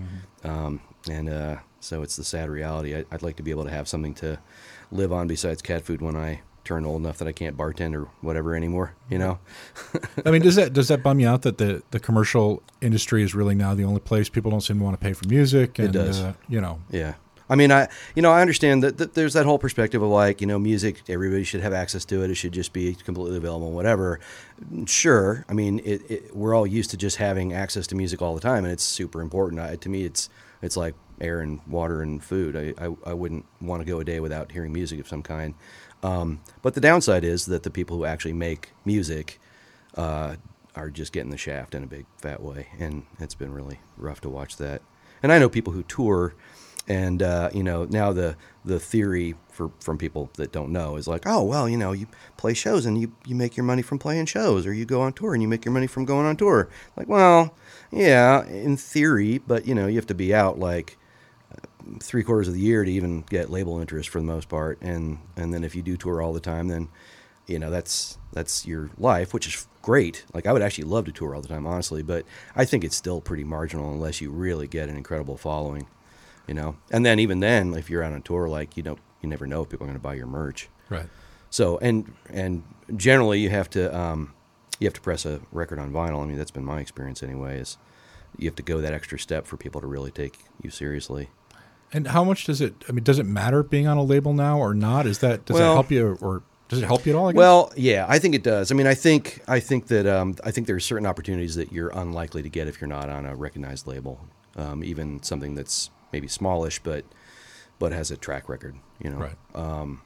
um, 0.44 0.80
and 1.10 1.28
uh, 1.28 1.56
so 1.80 2.02
it's 2.02 2.16
the 2.16 2.24
sad 2.24 2.50
reality. 2.50 2.94
I, 2.94 3.04
I'd 3.10 3.22
like 3.22 3.36
to 3.36 3.42
be 3.42 3.50
able 3.50 3.64
to 3.64 3.70
have 3.70 3.88
something 3.88 4.14
to 4.16 4.38
live 4.90 5.12
on 5.12 5.26
besides 5.26 5.62
cat 5.62 5.82
food 5.82 6.02
when 6.02 6.16
I 6.16 6.42
turn 6.64 6.84
old 6.84 7.00
enough 7.00 7.18
that 7.18 7.28
I 7.28 7.32
can't 7.32 7.56
bartend 7.56 7.94
or 7.94 8.08
whatever 8.20 8.54
anymore. 8.54 8.94
You 9.10 9.18
know. 9.18 9.38
I 10.26 10.30
mean, 10.30 10.42
does 10.42 10.56
that 10.56 10.72
does 10.72 10.88
that 10.88 11.02
bum 11.02 11.20
you 11.20 11.28
out 11.28 11.42
that 11.42 11.58
the, 11.58 11.82
the 11.90 12.00
commercial 12.00 12.62
industry 12.80 13.22
is 13.22 13.34
really 13.34 13.54
now 13.54 13.74
the 13.74 13.84
only 13.84 14.00
place 14.00 14.28
people 14.28 14.50
don't 14.50 14.60
seem 14.60 14.78
to 14.78 14.84
want 14.84 14.98
to 14.98 15.04
pay 15.04 15.12
for 15.12 15.28
music? 15.28 15.78
And, 15.78 15.88
It 15.88 15.92
does. 15.92 16.20
Uh, 16.20 16.34
you 16.48 16.60
know, 16.60 16.80
Yeah. 16.90 17.14
I 17.48 17.56
mean, 17.56 17.70
I 17.70 17.88
you 18.14 18.22
know 18.22 18.32
I 18.32 18.40
understand 18.40 18.82
that, 18.82 18.96
that 18.98 19.14
there's 19.14 19.34
that 19.34 19.44
whole 19.44 19.58
perspective 19.58 20.02
of 20.02 20.08
like 20.08 20.40
you 20.40 20.46
know 20.46 20.58
music 20.58 21.02
everybody 21.08 21.44
should 21.44 21.60
have 21.60 21.74
access 21.74 22.04
to 22.06 22.22
it 22.24 22.30
it 22.30 22.36
should 22.36 22.52
just 22.52 22.72
be 22.72 22.94
completely 22.94 23.36
available 23.36 23.70
whatever. 23.70 24.18
Sure, 24.86 25.44
I 25.48 25.52
mean 25.52 25.80
it, 25.80 26.10
it, 26.10 26.36
we're 26.36 26.54
all 26.54 26.66
used 26.66 26.90
to 26.90 26.96
just 26.96 27.16
having 27.16 27.52
access 27.52 27.86
to 27.88 27.94
music 27.94 28.22
all 28.22 28.34
the 28.34 28.40
time 28.40 28.64
and 28.64 28.72
it's 28.72 28.82
super 28.82 29.20
important. 29.20 29.60
I, 29.60 29.76
to 29.76 29.88
me, 29.88 30.04
it's 30.04 30.30
it's 30.62 30.76
like 30.76 30.94
air 31.20 31.40
and 31.40 31.60
water 31.66 32.00
and 32.02 32.22
food. 32.24 32.56
I, 32.56 32.86
I, 32.86 32.94
I 33.06 33.12
wouldn't 33.12 33.44
want 33.60 33.82
to 33.82 33.86
go 33.86 34.00
a 34.00 34.04
day 34.04 34.20
without 34.20 34.50
hearing 34.50 34.72
music 34.72 34.98
of 34.98 35.06
some 35.06 35.22
kind. 35.22 35.54
Um, 36.04 36.40
but 36.60 36.74
the 36.74 36.82
downside 36.82 37.24
is 37.24 37.46
that 37.46 37.62
the 37.62 37.70
people 37.70 37.96
who 37.96 38.04
actually 38.04 38.34
make 38.34 38.72
music 38.84 39.40
uh, 39.96 40.36
are 40.76 40.90
just 40.90 41.12
getting 41.12 41.30
the 41.30 41.38
shaft 41.38 41.74
in 41.74 41.82
a 41.82 41.86
big 41.86 42.04
fat 42.18 42.42
way, 42.42 42.68
and 42.78 43.04
it's 43.18 43.34
been 43.34 43.54
really 43.54 43.80
rough 43.96 44.20
to 44.20 44.28
watch 44.28 44.58
that. 44.58 44.82
And 45.22 45.32
I 45.32 45.38
know 45.38 45.48
people 45.48 45.72
who 45.72 45.82
tour, 45.84 46.34
and 46.86 47.22
uh, 47.22 47.48
you 47.54 47.62
know 47.62 47.86
now 47.86 48.12
the 48.12 48.36
the 48.66 48.78
theory 48.78 49.34
for 49.50 49.70
from 49.80 49.96
people 49.96 50.28
that 50.34 50.52
don't 50.52 50.72
know 50.72 50.96
is 50.96 51.08
like, 51.08 51.22
oh 51.24 51.42
well, 51.42 51.70
you 51.70 51.78
know 51.78 51.92
you 51.92 52.06
play 52.36 52.52
shows 52.52 52.84
and 52.84 53.00
you 53.00 53.12
you 53.24 53.34
make 53.34 53.56
your 53.56 53.64
money 53.64 53.80
from 53.80 53.98
playing 53.98 54.26
shows, 54.26 54.66
or 54.66 54.74
you 54.74 54.84
go 54.84 55.00
on 55.00 55.14
tour 55.14 55.32
and 55.32 55.42
you 55.42 55.48
make 55.48 55.64
your 55.64 55.72
money 55.72 55.86
from 55.86 56.04
going 56.04 56.26
on 56.26 56.36
tour. 56.36 56.68
Like, 56.98 57.08
well, 57.08 57.54
yeah, 57.90 58.44
in 58.44 58.76
theory, 58.76 59.38
but 59.38 59.66
you 59.66 59.74
know 59.74 59.86
you 59.86 59.96
have 59.96 60.06
to 60.08 60.14
be 60.14 60.34
out 60.34 60.58
like 60.58 60.98
three 62.00 62.22
quarters 62.22 62.48
of 62.48 62.54
the 62.54 62.60
year 62.60 62.84
to 62.84 62.90
even 62.90 63.22
get 63.22 63.50
label 63.50 63.80
interest 63.80 64.08
for 64.08 64.20
the 64.20 64.26
most 64.26 64.48
part, 64.48 64.78
and 64.80 65.18
and 65.36 65.52
then 65.52 65.64
if 65.64 65.74
you 65.74 65.82
do 65.82 65.96
tour 65.96 66.22
all 66.22 66.32
the 66.32 66.40
time, 66.40 66.68
then 66.68 66.88
you 67.46 67.58
know 67.58 67.70
that's 67.70 68.18
that's 68.32 68.66
your 68.66 68.90
life, 68.98 69.34
which 69.34 69.46
is 69.46 69.66
great. 69.82 70.24
Like 70.32 70.46
I 70.46 70.52
would 70.52 70.62
actually 70.62 70.84
love 70.84 71.04
to 71.06 71.12
tour 71.12 71.34
all 71.34 71.42
the 71.42 71.48
time, 71.48 71.66
honestly, 71.66 72.02
but 72.02 72.24
I 72.56 72.64
think 72.64 72.84
it's 72.84 72.96
still 72.96 73.20
pretty 73.20 73.44
marginal 73.44 73.92
unless 73.92 74.20
you 74.20 74.30
really 74.30 74.66
get 74.66 74.88
an 74.88 74.96
incredible 74.96 75.36
following, 75.36 75.86
you 76.46 76.54
know. 76.54 76.76
And 76.90 77.04
then 77.04 77.18
even 77.18 77.40
then, 77.40 77.74
if 77.74 77.90
you're 77.90 78.02
out 78.02 78.12
on 78.12 78.22
tour, 78.22 78.48
like 78.48 78.76
you 78.76 78.82
know, 78.82 78.96
you 79.20 79.28
never 79.28 79.46
know 79.46 79.62
if 79.62 79.68
people 79.68 79.84
are 79.84 79.88
going 79.88 79.98
to 79.98 80.02
buy 80.02 80.14
your 80.14 80.26
merch. 80.26 80.68
Right. 80.88 81.08
So 81.50 81.78
and 81.78 82.12
and 82.28 82.64
generally 82.96 83.40
you 83.40 83.50
have 83.50 83.70
to 83.70 83.96
um, 83.96 84.32
you 84.78 84.86
have 84.86 84.94
to 84.94 85.00
press 85.00 85.24
a 85.24 85.40
record 85.52 85.78
on 85.78 85.92
vinyl. 85.92 86.22
I 86.22 86.26
mean 86.26 86.38
that's 86.38 86.50
been 86.50 86.64
my 86.64 86.80
experience 86.80 87.22
anyway. 87.22 87.60
Is 87.60 87.78
you 88.36 88.48
have 88.48 88.56
to 88.56 88.62
go 88.62 88.80
that 88.80 88.92
extra 88.92 89.18
step 89.18 89.46
for 89.46 89.56
people 89.56 89.80
to 89.80 89.86
really 89.86 90.10
take 90.10 90.38
you 90.62 90.70
seriously. 90.70 91.30
And 91.94 92.08
how 92.08 92.24
much 92.24 92.44
does 92.44 92.60
it? 92.60 92.74
I 92.88 92.92
mean, 92.92 93.04
does 93.04 93.18
it 93.18 93.24
matter 93.24 93.62
being 93.62 93.86
on 93.86 93.96
a 93.96 94.02
label 94.02 94.34
now 94.34 94.58
or 94.58 94.74
not? 94.74 95.06
Is 95.06 95.20
that 95.20 95.46
does 95.46 95.54
Well- 95.54 95.72
it 95.72 95.74
help 95.74 95.90
you 95.90 96.18
or 96.20 96.42
does 96.68 96.82
it 96.82 96.86
help 96.86 97.06
you 97.06 97.12
at 97.12 97.16
all? 97.16 97.28
I 97.28 97.32
guess? 97.32 97.38
Well, 97.38 97.72
yeah, 97.76 98.04
I 98.08 98.18
think 98.18 98.34
it 98.34 98.42
does. 98.42 98.72
I 98.72 98.74
mean, 98.74 98.86
I 98.86 98.94
think 98.94 99.40
I 99.46 99.60
think 99.60 99.86
that 99.86 100.06
um, 100.06 100.34
I 100.44 100.50
think 100.50 100.66
there 100.66 100.74
are 100.76 100.80
certain 100.80 101.06
opportunities 101.06 101.54
that 101.54 101.72
you're 101.72 101.90
unlikely 101.90 102.42
to 102.42 102.48
get 102.48 102.66
if 102.68 102.80
you're 102.80 102.88
not 102.88 103.08
on 103.08 103.24
a 103.26 103.34
recognized 103.36 103.86
label, 103.86 104.18
um, 104.56 104.82
even 104.82 105.22
something 105.22 105.54
that's 105.54 105.90
maybe 106.12 106.26
smallish 106.26 106.80
but 106.82 107.04
but 107.78 107.92
has 107.92 108.10
a 108.10 108.16
track 108.16 108.48
record. 108.48 108.74
You 108.98 109.10
know, 109.10 109.18
Right. 109.18 109.36
Um, 109.54 110.00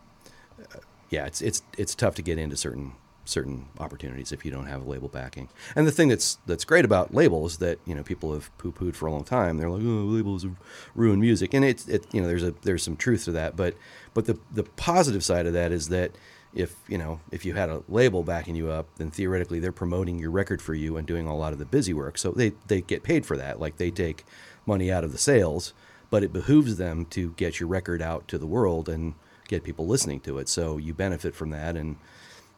yeah, 1.11 1.27
it's 1.27 1.41
it's 1.41 1.63
it's 1.79 1.95
tough 1.95 2.15
to 2.17 2.23
get 2.23 2.39
into 2.39 2.57
certain 2.57 2.93
certain 3.29 3.67
opportunities 3.79 4.33
if 4.33 4.45
you 4.45 4.51
don't 4.51 4.67
have 4.67 4.87
label 4.87 5.09
backing. 5.09 5.49
And 5.77 5.87
the 5.87 5.93
thing 5.93 6.09
that's 6.09 6.39
that's 6.47 6.65
great 6.65 6.85
about 6.85 7.15
labels 7.15 7.59
that 7.59 7.79
you 7.85 7.95
know 7.95 8.03
people 8.03 8.33
have 8.33 8.57
poo 8.59 8.73
pooed 8.73 8.97
for 8.97 9.07
a 9.07 9.13
long 9.13 9.25
time. 9.25 9.59
They're 9.59 9.71
like, 9.71 9.83
oh, 9.83 10.07
labels 10.07 10.47
ruin 10.95 11.21
music, 11.21 11.55
and 11.55 11.65
it's 11.65 11.87
it 11.89 12.07
you 12.13 12.21
know 12.21 12.27
there's 12.27 12.43
a 12.43 12.55
there's 12.63 12.83
some 12.83 12.97
truth 12.97 13.25
to 13.27 13.33
that. 13.33 13.57
But 13.57 13.75
but 14.15 14.25
the 14.25 14.39
the 14.53 14.65
positive 14.65 15.25
side 15.25 15.47
of 15.47 15.53
that 15.53 15.73
is 15.73 15.89
that 15.89 16.13
if 16.55 16.75
you 16.89 16.99
know 16.99 17.21
if 17.31 17.45
you 17.45 17.55
had 17.55 17.69
a 17.69 17.83
label 17.89 18.23
backing 18.23 18.57
you 18.57 18.71
up, 18.71 18.89
then 18.97 19.11
theoretically 19.11 19.61
they're 19.61 19.73
promoting 19.73 20.19
your 20.19 20.31
record 20.31 20.63
for 20.63 20.75
you 20.75 20.97
and 20.97 21.07
doing 21.07 21.27
a 21.27 21.37
lot 21.37 21.53
of 21.53 21.59
the 21.59 21.67
busy 21.67 21.93
work. 21.93 22.17
So 22.19 22.33
they 22.33 22.53
they 22.67 22.81
get 22.81 23.03
paid 23.03 23.27
for 23.27 23.37
that. 23.37 23.61
Like 23.61 23.77
they 23.77 23.91
take 23.91 24.25
money 24.67 24.91
out 24.91 25.05
of 25.05 25.13
the 25.13 25.19
sales, 25.19 25.75
but 26.11 26.23
it 26.23 26.33
behooves 26.33 26.77
them 26.77 27.05
to 27.07 27.33
get 27.33 27.61
your 27.61 27.69
record 27.69 28.01
out 28.01 28.27
to 28.29 28.39
the 28.39 28.47
world 28.47 28.89
and 28.89 29.15
get 29.49 29.65
people 29.65 29.87
listening 29.87 30.21
to 30.21 30.39
it. 30.39 30.49
So 30.49 30.77
you 30.77 30.95
benefit 30.95 31.35
from 31.35 31.51
that 31.51 31.77
and 31.77 31.97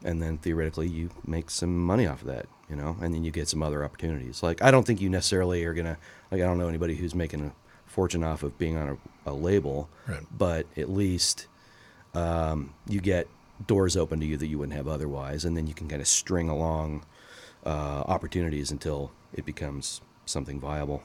and 0.05 0.21
then 0.23 0.39
theoretically 0.39 0.89
you 0.89 1.11
make 1.27 1.51
some 1.51 1.77
money 1.85 2.07
off 2.07 2.23
of 2.23 2.29
that, 2.29 2.47
you 2.69 2.77
know, 2.77 2.97
and 3.03 3.13
then 3.15 3.25
you 3.25 3.31
get 3.31 3.49
some 3.49 3.63
other 3.63 3.85
opportunities. 3.85 4.43
Like 4.43 4.63
I 4.63 4.71
don't 4.71 4.87
think 4.87 5.01
you 5.01 5.09
necessarily 5.11 5.65
are 5.65 5.75
gonna 5.75 5.99
like 6.31 6.41
I 6.41 6.45
don't 6.45 6.59
know 6.59 6.69
anybody 6.69 6.95
who's 6.97 7.15
making 7.15 7.45
a 7.47 7.53
fortune 7.87 8.23
off 8.25 8.43
of 8.43 8.57
being 8.59 8.77
on 8.77 8.99
a, 9.27 9.31
a 9.31 9.35
label, 9.35 9.89
Right. 10.09 10.23
but 10.37 10.67
at 10.77 10.89
least 10.89 11.47
um, 12.15 12.73
you 12.89 13.01
get 13.01 13.29
doors 13.67 13.97
open 13.97 14.21
to 14.21 14.27
you 14.27 14.37
that 14.37 14.47
you 14.47 14.59
wouldn't 14.59 14.77
have 14.77 14.89
otherwise, 14.89 15.45
and 15.45 15.57
then 15.57 15.67
you 15.67 15.75
can 15.75 15.89
kind 15.89 16.01
of 16.01 16.09
string 16.09 16.49
along 16.49 17.05
uh, 17.67 17.69
opportunities 18.07 18.71
until 18.71 19.11
it 19.35 19.45
becomes 19.45 20.01
something 20.25 20.59
viable. 20.61 21.03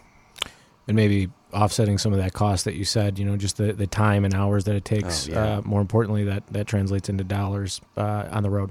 and 0.88 0.96
maybe 0.96 1.30
offsetting 1.54 1.98
some 1.98 2.14
of 2.14 2.20
that 2.20 2.34
cost 2.34 2.66
that 2.66 2.76
you 2.76 2.86
said, 2.86 3.18
you 3.20 3.26
know, 3.26 3.36
just 3.36 3.58
the, 3.58 3.74
the 3.74 3.88
time 3.88 4.24
and 4.24 4.34
hours 4.36 4.64
that 4.66 4.76
it 4.76 4.86
takes. 4.86 5.28
Oh, 5.28 5.32
yeah. 5.32 5.58
uh, 5.58 5.62
more 5.66 5.82
importantly, 5.82 6.24
that, 6.26 6.46
that 6.48 6.68
translates 6.68 7.10
into 7.10 7.24
dollars 7.24 7.82
uh, 7.98 8.26
on 8.32 8.44
the 8.44 8.50
road. 8.50 8.70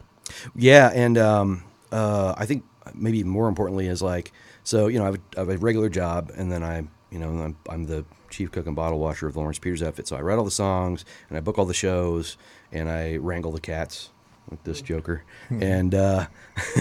Yeah, 0.55 0.91
and 0.93 1.19
um, 1.19 1.65
uh, 1.93 2.35
I 2.37 2.47
think 2.47 2.65
maybe 2.95 3.25
more 3.25 3.49
importantly 3.49 3.87
is 3.87 4.03
like, 4.03 4.33
so 4.63 4.87
you 4.87 4.99
know, 4.99 5.05
I 5.05 5.07
have, 5.07 5.15
a, 5.15 5.21
I 5.37 5.41
have 5.41 5.49
a 5.49 5.59
regular 5.59 5.89
job, 5.89 6.33
and 6.37 6.51
then 6.51 6.63
I, 6.63 6.87
you 7.11 7.19
know, 7.19 7.29
I'm, 7.29 7.57
I'm 7.69 7.87
the 7.87 8.05
chief 8.31 8.51
cook 8.51 8.67
and 8.67 8.75
bottle 8.75 8.99
washer 8.99 9.27
of 9.27 9.35
the 9.35 9.39
Lawrence 9.39 9.59
Peters 9.59 9.83
outfit. 9.83 10.09
So 10.09 10.17
I 10.17 10.21
write 10.21 10.39
all 10.39 10.45
the 10.45 10.51
songs, 10.51 11.05
and 11.29 11.39
I 11.39 11.41
book 11.41 11.59
all 11.59 11.65
the 11.65 11.75
shows, 11.75 12.37
and 12.73 12.89
I 12.89 13.17
wrangle 13.17 13.53
the 13.53 13.61
cats 13.61 14.11
with 14.51 14.63
this 14.65 14.83
joker, 14.83 15.25
and 15.51 15.95
uh, 15.95 16.27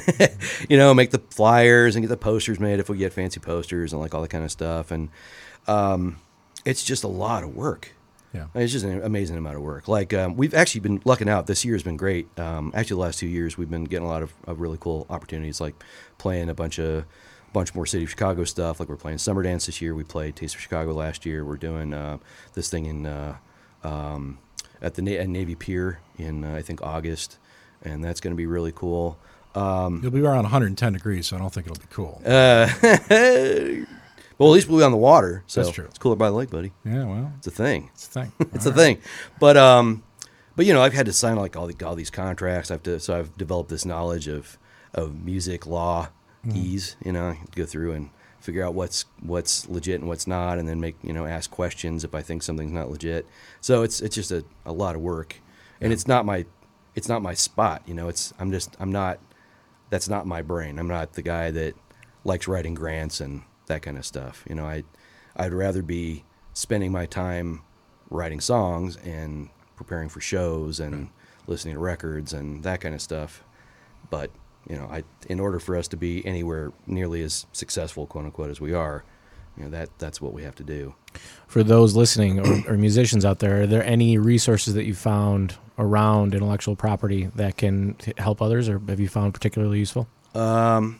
you 0.69 0.77
know, 0.77 0.93
make 0.93 1.11
the 1.11 1.21
flyers 1.29 1.95
and 1.95 2.03
get 2.03 2.09
the 2.09 2.17
posters 2.17 2.59
made 2.59 2.79
if 2.79 2.89
we 2.89 2.97
get 2.97 3.13
fancy 3.13 3.39
posters 3.39 3.93
and 3.93 4.01
like 4.01 4.13
all 4.13 4.21
that 4.21 4.29
kind 4.29 4.43
of 4.43 4.51
stuff, 4.51 4.91
and 4.91 5.09
um, 5.67 6.17
it's 6.65 6.83
just 6.83 7.03
a 7.03 7.07
lot 7.07 7.43
of 7.43 7.55
work. 7.55 7.93
Yeah. 8.33 8.47
It's 8.55 8.71
just 8.71 8.83
an 8.83 9.03
amazing 9.03 9.37
amount 9.37 9.57
of 9.57 9.61
work. 9.61 9.87
Like 9.87 10.13
um, 10.13 10.35
we've 10.35 10.53
actually 10.55 10.81
been 10.81 11.01
lucking 11.05 11.29
out. 11.29 11.45
This 11.45 11.63
year 11.63 11.75
has 11.75 11.83
been 11.83 11.97
great. 11.97 12.27
Um, 12.39 12.71
actually, 12.73 12.95
the 12.95 13.01
last 13.01 13.19
two 13.19 13.27
years 13.27 13.57
we've 13.57 13.69
been 13.69 13.83
getting 13.83 14.05
a 14.07 14.09
lot 14.09 14.23
of, 14.23 14.33
of 14.47 14.59
really 14.59 14.77
cool 14.79 15.05
opportunities, 15.09 15.61
like 15.61 15.75
playing 16.17 16.49
a 16.49 16.53
bunch 16.53 16.79
of 16.79 17.05
bunch 17.53 17.75
more 17.75 17.85
City 17.85 18.03
of 18.03 18.09
Chicago 18.09 18.43
stuff. 18.43 18.79
Like 18.79 18.89
we're 18.89 18.95
playing 18.95 19.19
Summer 19.19 19.43
Dance 19.43 19.67
this 19.67 19.79
year. 19.81 19.93
We 19.93 20.03
played 20.03 20.35
Taste 20.35 20.55
of 20.55 20.61
Chicago 20.61 20.93
last 20.93 21.25
year. 21.25 21.45
We're 21.45 21.57
doing 21.57 21.93
uh, 21.93 22.17
this 22.55 22.69
thing 22.69 22.87
in 22.87 23.05
uh, 23.05 23.37
um, 23.83 24.39
at 24.81 24.95
the 24.95 25.03
Na- 25.03 25.11
at 25.11 25.29
Navy 25.29 25.53
Pier 25.53 25.99
in 26.17 26.43
uh, 26.43 26.55
I 26.55 26.63
think 26.63 26.81
August, 26.81 27.37
and 27.83 28.03
that's 28.03 28.19
going 28.19 28.33
to 28.33 28.37
be 28.37 28.47
really 28.47 28.71
cool. 28.73 29.19
Um, 29.55 29.99
You'll 30.01 30.11
be 30.11 30.21
around 30.21 30.43
110 30.43 30.93
degrees, 30.93 31.27
so 31.27 31.35
I 31.35 31.39
don't 31.39 31.53
think 31.53 31.67
it'll 31.67 31.79
be 31.79 31.87
cool. 31.91 32.19
well, 34.37 34.49
at 34.49 34.53
least 34.53 34.67
we'll 34.67 34.79
be 34.79 34.83
on 34.83 34.91
the 34.91 34.97
water, 34.97 35.43
so 35.47 35.61
That's 35.63 35.73
true. 35.73 35.85
it's 35.85 35.97
cooler 35.97 36.15
by 36.15 36.29
the 36.29 36.35
lake, 36.35 36.49
buddy. 36.49 36.71
yeah, 36.85 37.05
well, 37.05 37.33
It's 37.37 37.47
a 37.47 37.51
thing. 37.51 37.89
it's 37.93 38.07
a 38.07 38.09
thing. 38.09 38.31
it's 38.53 38.65
a 38.65 38.73
thing. 38.73 38.99
But 39.39 39.57
um, 39.57 40.03
but 40.55 40.65
you 40.65 40.73
know, 40.73 40.81
I've 40.81 40.93
had 40.93 41.05
to 41.07 41.13
sign 41.13 41.35
like 41.37 41.55
all 41.55 41.67
the 41.67 41.85
all 41.85 41.95
these 41.95 42.09
contracts. 42.09 42.71
I've 42.71 42.83
to 42.83 42.99
so 42.99 43.17
I've 43.17 43.37
developed 43.37 43.69
this 43.69 43.85
knowledge 43.85 44.27
of 44.27 44.57
of 44.93 45.23
music 45.23 45.65
law 45.65 46.09
ease. 46.53 46.95
You 47.03 47.11
know, 47.13 47.29
I 47.29 47.39
go 47.55 47.65
through 47.65 47.93
and 47.93 48.09
figure 48.39 48.63
out 48.65 48.73
what's 48.73 49.05
what's 49.21 49.67
legit 49.69 49.99
and 50.01 50.07
what's 50.09 50.27
not, 50.27 50.59
and 50.59 50.67
then 50.67 50.79
make 50.79 50.95
you 51.03 51.13
know 51.13 51.25
ask 51.25 51.49
questions 51.49 52.03
if 52.03 52.13
I 52.13 52.21
think 52.21 52.43
something's 52.43 52.71
not 52.73 52.91
legit. 52.91 53.25
So 53.61 53.83
it's 53.83 54.01
it's 54.01 54.15
just 54.15 54.31
a, 54.31 54.43
a 54.65 54.73
lot 54.73 54.95
of 54.95 55.01
work, 55.01 55.37
and 55.81 55.91
it's 55.93 56.07
not 56.07 56.25
my 56.25 56.45
it's 56.95 57.07
not 57.09 57.21
my 57.21 57.33
spot. 57.33 57.81
You 57.87 57.93
know, 57.93 58.07
it's 58.09 58.33
I'm 58.39 58.51
just 58.51 58.75
I'm 58.79 58.91
not 58.91 59.19
that's 59.89 60.09
not 60.09 60.25
my 60.27 60.41
brain. 60.41 60.77
I'm 60.79 60.87
not 60.87 61.13
the 61.13 61.21
guy 61.21 61.49
that 61.51 61.73
likes 62.23 62.47
writing 62.47 62.73
grants 62.73 63.19
and 63.21 63.41
that 63.67 63.81
kind 63.81 63.97
of 63.97 64.05
stuff. 64.05 64.43
You 64.47 64.55
know, 64.55 64.65
I 64.65 64.83
I'd 65.35 65.53
rather 65.53 65.81
be 65.81 66.23
spending 66.53 66.91
my 66.91 67.05
time 67.05 67.61
writing 68.09 68.39
songs 68.39 68.95
and 68.97 69.49
preparing 69.75 70.09
for 70.09 70.21
shows 70.21 70.79
and 70.79 71.09
listening 71.47 71.73
to 71.73 71.79
records 71.79 72.33
and 72.33 72.63
that 72.63 72.79
kind 72.81 72.93
of 72.93 73.01
stuff. 73.01 73.43
But 74.09 74.31
you 74.69 74.77
know, 74.77 74.85
I 74.85 75.03
in 75.27 75.39
order 75.39 75.59
for 75.59 75.75
us 75.75 75.87
to 75.89 75.97
be 75.97 76.25
anywhere 76.25 76.71
nearly 76.87 77.21
as 77.23 77.45
successful, 77.51 78.05
quote 78.05 78.25
unquote, 78.25 78.49
as 78.49 78.61
we 78.61 78.73
are, 78.73 79.03
you 79.57 79.63
know 79.63 79.69
that 79.71 79.89
that's 79.99 80.21
what 80.21 80.33
we 80.33 80.43
have 80.43 80.55
to 80.55 80.63
do. 80.63 80.95
For 81.47 81.63
those 81.63 81.95
listening 81.95 82.39
or, 82.39 82.73
or 82.73 82.77
musicians 82.77 83.25
out 83.25 83.39
there, 83.39 83.63
are 83.63 83.67
there 83.67 83.83
any 83.83 84.17
resources 84.17 84.73
that 84.75 84.85
you 84.85 84.93
found 84.93 85.55
around 85.77 86.33
intellectual 86.33 86.75
property 86.75 87.29
that 87.35 87.57
can 87.57 87.97
help 88.17 88.41
others, 88.41 88.69
or 88.69 88.79
have 88.87 88.99
you 88.99 89.07
found 89.07 89.33
particularly 89.33 89.79
useful? 89.79 90.07
Um, 90.33 90.99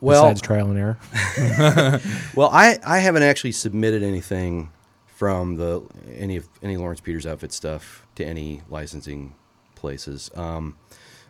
well, 0.00 0.24
besides 0.24 0.40
trial 0.42 0.70
and 0.70 0.78
error. 0.78 0.98
well, 2.34 2.50
I, 2.52 2.78
I 2.84 2.98
haven't 2.98 3.22
actually 3.22 3.52
submitted 3.52 4.02
anything 4.02 4.70
from 5.06 5.56
the 5.56 5.82
any 6.14 6.36
of 6.36 6.48
any 6.62 6.76
Lawrence 6.76 7.00
Peters 7.00 7.26
outfit 7.26 7.52
stuff 7.52 8.06
to 8.16 8.24
any 8.24 8.62
licensing 8.68 9.34
places. 9.74 10.30
Um, 10.34 10.76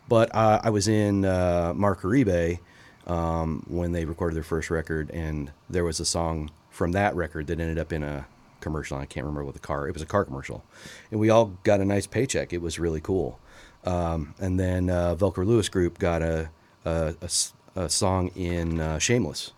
but 0.09 0.35
uh, 0.35 0.61
I 0.63 0.71
was 0.71 0.89
in 0.89 1.25
uh, 1.25 1.73
Mark 1.75 2.03
Uribe 2.03 2.59
um, 3.07 3.65
when 3.69 3.93
they 3.93 4.05
recorded 4.05 4.35
their 4.35 4.43
first 4.43 4.71
record, 4.71 5.11
and 5.11 5.53
there 5.71 5.85
was 5.85 6.01
a 6.01 6.05
song 6.05 6.51
from 6.71 6.93
that 6.93 7.15
record 7.15 7.47
that 7.47 7.61
ended 7.61 7.79
up 7.79 7.93
in 7.93 8.03
a 8.03 8.27
commercial. 8.61 8.99
I 8.99 9.07
can't 9.07 9.25
remember 9.25 9.45
what 9.45 9.55
the 9.55 9.61
car. 9.61 9.87
It 9.89 9.93
was 9.93 10.03
a 10.03 10.07
car 10.07 10.25
commercial, 10.25 10.65
and 11.11 11.21
we 11.21 11.31
all 11.31 11.57
got 11.63 11.81
a 11.81 11.85
nice 11.85 12.07
paycheck. 12.07 12.53
It 12.53 12.63
was 12.63 12.79
really 12.79 13.01
cool. 13.01 13.39
Um, 13.85 14.35
and 14.41 14.59
then 14.59 14.91
uh, 14.91 15.15
Velcro 15.15 15.47
Lewis 15.47 15.69
Group 15.69 15.99
got 15.99 16.23
a 16.23 16.51
a, 16.85 17.15
a 17.21 17.29
a 17.77 17.89
song 17.89 18.29
in 18.35 18.81
uh, 18.81 18.99
Shameless 18.99 19.53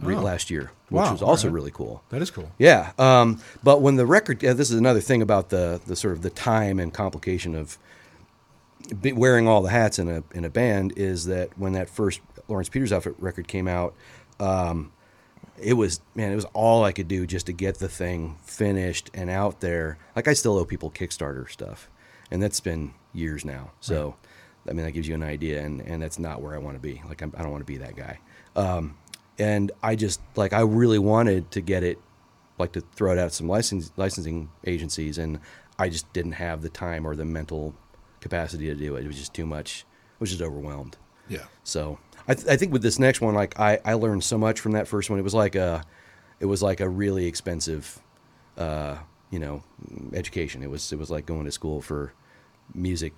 re- 0.00 0.14
Oh. 0.16 0.20
last 0.20 0.50
year, 0.50 0.70
which 0.88 0.92
Wow, 1.02 1.12
was 1.12 1.22
also 1.22 1.48
right. 1.48 1.54
really 1.54 1.70
cool. 1.70 2.02
That 2.10 2.22
is 2.22 2.30
cool. 2.30 2.50
Yeah, 2.58 2.92
um, 2.98 3.40
but 3.62 3.80
when 3.82 3.96
the 3.96 4.06
record, 4.06 4.42
yeah, 4.42 4.52
this 4.54 4.70
is 4.70 4.78
another 4.78 5.00
thing 5.00 5.20
about 5.22 5.50
the 5.50 5.80
the 5.86 5.96
sort 5.96 6.14
of 6.14 6.22
the 6.22 6.30
time 6.30 6.78
and 6.78 6.92
complication 6.94 7.54
of 7.54 7.76
be, 9.00 9.12
wearing 9.12 9.48
all 9.48 9.62
the 9.62 9.70
hats 9.70 9.98
in 9.98 10.08
a 10.08 10.22
in 10.32 10.44
a 10.44 10.50
band 10.50 10.92
is 10.96 11.26
that 11.26 11.56
when 11.58 11.72
that 11.72 11.88
first 11.88 12.20
Lawrence 12.48 12.68
Peters 12.68 12.92
outfit 12.92 13.14
record 13.18 13.48
came 13.48 13.66
out, 13.66 13.94
um, 14.40 14.92
it 15.58 15.74
was 15.74 16.00
man, 16.14 16.32
it 16.32 16.36
was 16.36 16.44
all 16.52 16.84
I 16.84 16.92
could 16.92 17.08
do 17.08 17.26
just 17.26 17.46
to 17.46 17.52
get 17.52 17.78
the 17.78 17.88
thing 17.88 18.36
finished 18.44 19.10
and 19.14 19.30
out 19.30 19.60
there. 19.60 19.98
Like 20.14 20.28
I 20.28 20.34
still 20.34 20.58
owe 20.58 20.64
people 20.66 20.90
Kickstarter 20.90 21.48
stuff, 21.50 21.88
and 22.30 22.42
that's 22.42 22.60
been 22.60 22.92
years 23.14 23.44
now. 23.44 23.70
So, 23.80 24.16
I 24.68 24.72
mean, 24.72 24.84
that 24.84 24.92
gives 24.92 25.06
you 25.06 25.14
an 25.14 25.22
idea, 25.22 25.62
and 25.62 25.80
and 25.82 26.02
that's 26.02 26.18
not 26.18 26.40
where 26.40 26.54
I 26.54 26.58
want 26.58 26.76
to 26.76 26.80
be. 26.80 27.02
Like 27.08 27.22
I'm, 27.22 27.32
I 27.36 27.42
don't 27.42 27.50
want 27.50 27.62
to 27.62 27.72
be 27.72 27.78
that 27.78 27.96
guy. 27.96 28.18
Um, 28.56 28.96
and 29.38 29.72
I 29.82 29.96
just 29.96 30.20
like 30.36 30.52
I 30.52 30.60
really 30.60 30.98
wanted 30.98 31.50
to 31.52 31.60
get 31.60 31.82
it, 31.82 31.98
like 32.58 32.72
to 32.72 32.80
throw 32.80 33.12
it 33.12 33.18
out 33.18 33.30
to 33.30 33.34
some 33.34 33.48
license, 33.48 33.92
licensing 33.96 34.50
agencies, 34.66 35.18
and 35.18 35.40
I 35.78 35.88
just 35.88 36.12
didn't 36.12 36.32
have 36.32 36.62
the 36.62 36.68
time 36.68 37.06
or 37.06 37.16
the 37.16 37.24
mental 37.24 37.74
capacity 38.20 38.66
to 38.66 38.74
do 38.74 38.96
it. 38.96 39.04
It 39.04 39.06
was 39.06 39.18
just 39.18 39.34
too 39.34 39.46
much. 39.46 39.84
I 39.92 40.16
was 40.20 40.30
just 40.30 40.42
overwhelmed. 40.42 40.96
Yeah. 41.28 41.44
So 41.64 41.98
I, 42.28 42.34
th- 42.34 42.46
I 42.48 42.56
think 42.56 42.72
with 42.72 42.82
this 42.82 42.98
next 42.98 43.20
one, 43.20 43.34
like 43.34 43.58
I, 43.58 43.80
I 43.84 43.94
learned 43.94 44.24
so 44.24 44.38
much 44.38 44.60
from 44.60 44.72
that 44.72 44.88
first 44.88 45.10
one. 45.10 45.18
It 45.18 45.22
was 45.22 45.34
like 45.34 45.54
a, 45.54 45.84
it 46.40 46.46
was 46.46 46.62
like 46.62 46.80
a 46.80 46.88
really 46.88 47.26
expensive, 47.26 48.00
uh, 48.56 48.96
you 49.30 49.38
know, 49.38 49.62
education. 50.12 50.62
It 50.62 50.70
was 50.70 50.92
it 50.92 50.98
was 50.98 51.10
like 51.10 51.26
going 51.26 51.44
to 51.44 51.52
school 51.52 51.80
for 51.80 52.12
music. 52.74 53.14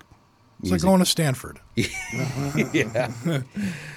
It's 0.61 0.71
like 0.71 0.81
going 0.81 0.99
to 0.99 1.05
Stanford. 1.05 1.59
yeah, 1.75 3.11
it 3.25 3.43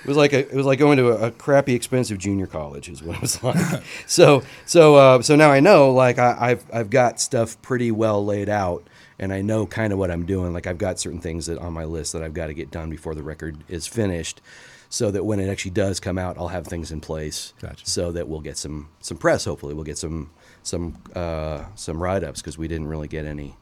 was 0.07 0.17
like 0.17 0.35
a, 0.35 0.41
it 0.41 0.55
was 0.55 0.67
like 0.67 0.79
going 0.79 0.99
to 0.99 1.09
a, 1.09 1.29
a 1.29 1.31
crappy, 1.31 1.75
expensive 1.75 2.19
junior 2.19 2.47
college 2.47 2.89
is 2.91 3.03
what 3.03 3.17
it 3.17 3.23
was 3.23 3.43
like. 3.43 3.83
so 4.07 4.43
so 4.67 4.97
uh, 4.97 5.23
so 5.23 5.37
now 5.37 5.51
I 5.51 5.61
know 5.61 5.91
like 5.91 6.19
I, 6.19 6.37
I've 6.39 6.65
I've 6.71 6.91
got 6.91 7.19
stuff 7.19 7.61
pretty 7.63 7.91
well 7.91 8.23
laid 8.23 8.51
out, 8.51 8.87
and 9.19 9.33
I 9.33 9.41
know 9.41 9.67
kind 9.67 9.91
of 9.91 9.99
what 9.99 10.11
I'm 10.11 10.27
doing. 10.27 10.53
Like 10.53 10.67
I've 10.67 10.77
got 10.77 10.99
certain 10.99 11.21
things 11.21 11.47
that 11.47 11.59
on 11.59 11.73
my 11.73 11.85
list 11.85 12.13
that 12.13 12.23
I've 12.23 12.35
got 12.35 12.49
to 12.49 12.55
get 12.55 12.71
done 12.71 12.91
before 12.91 13.15
the 13.15 13.23
record 13.23 13.65
is 13.69 13.87
finished, 13.87 14.43
so 14.91 15.11
that 15.11 15.25
when 15.25 15.41
it 15.41 15.49
actually 15.49 15.71
does 15.71 15.99
come 15.99 16.19
out, 16.19 16.37
I'll 16.37 16.49
have 16.49 16.67
things 16.67 16.93
in 16.93 17.01
place. 17.01 17.55
So 17.87 18.13
that 18.13 18.29
we'll 18.29 18.41
get 18.41 18.59
some 18.59 18.91
some 19.01 19.17
press. 19.17 19.47
Hopefully, 19.47 19.73
we'll 19.73 19.85
get 19.85 19.97
some 19.97 20.31
some 20.63 21.03
uh, 21.15 21.65
some 21.75 22.03
write 22.03 22.23
ups 22.23 22.43
because 22.43 22.59
we 22.59 22.69
didn't 22.69 22.89
really 22.89 23.09
get 23.09 23.25
any. 23.25 23.57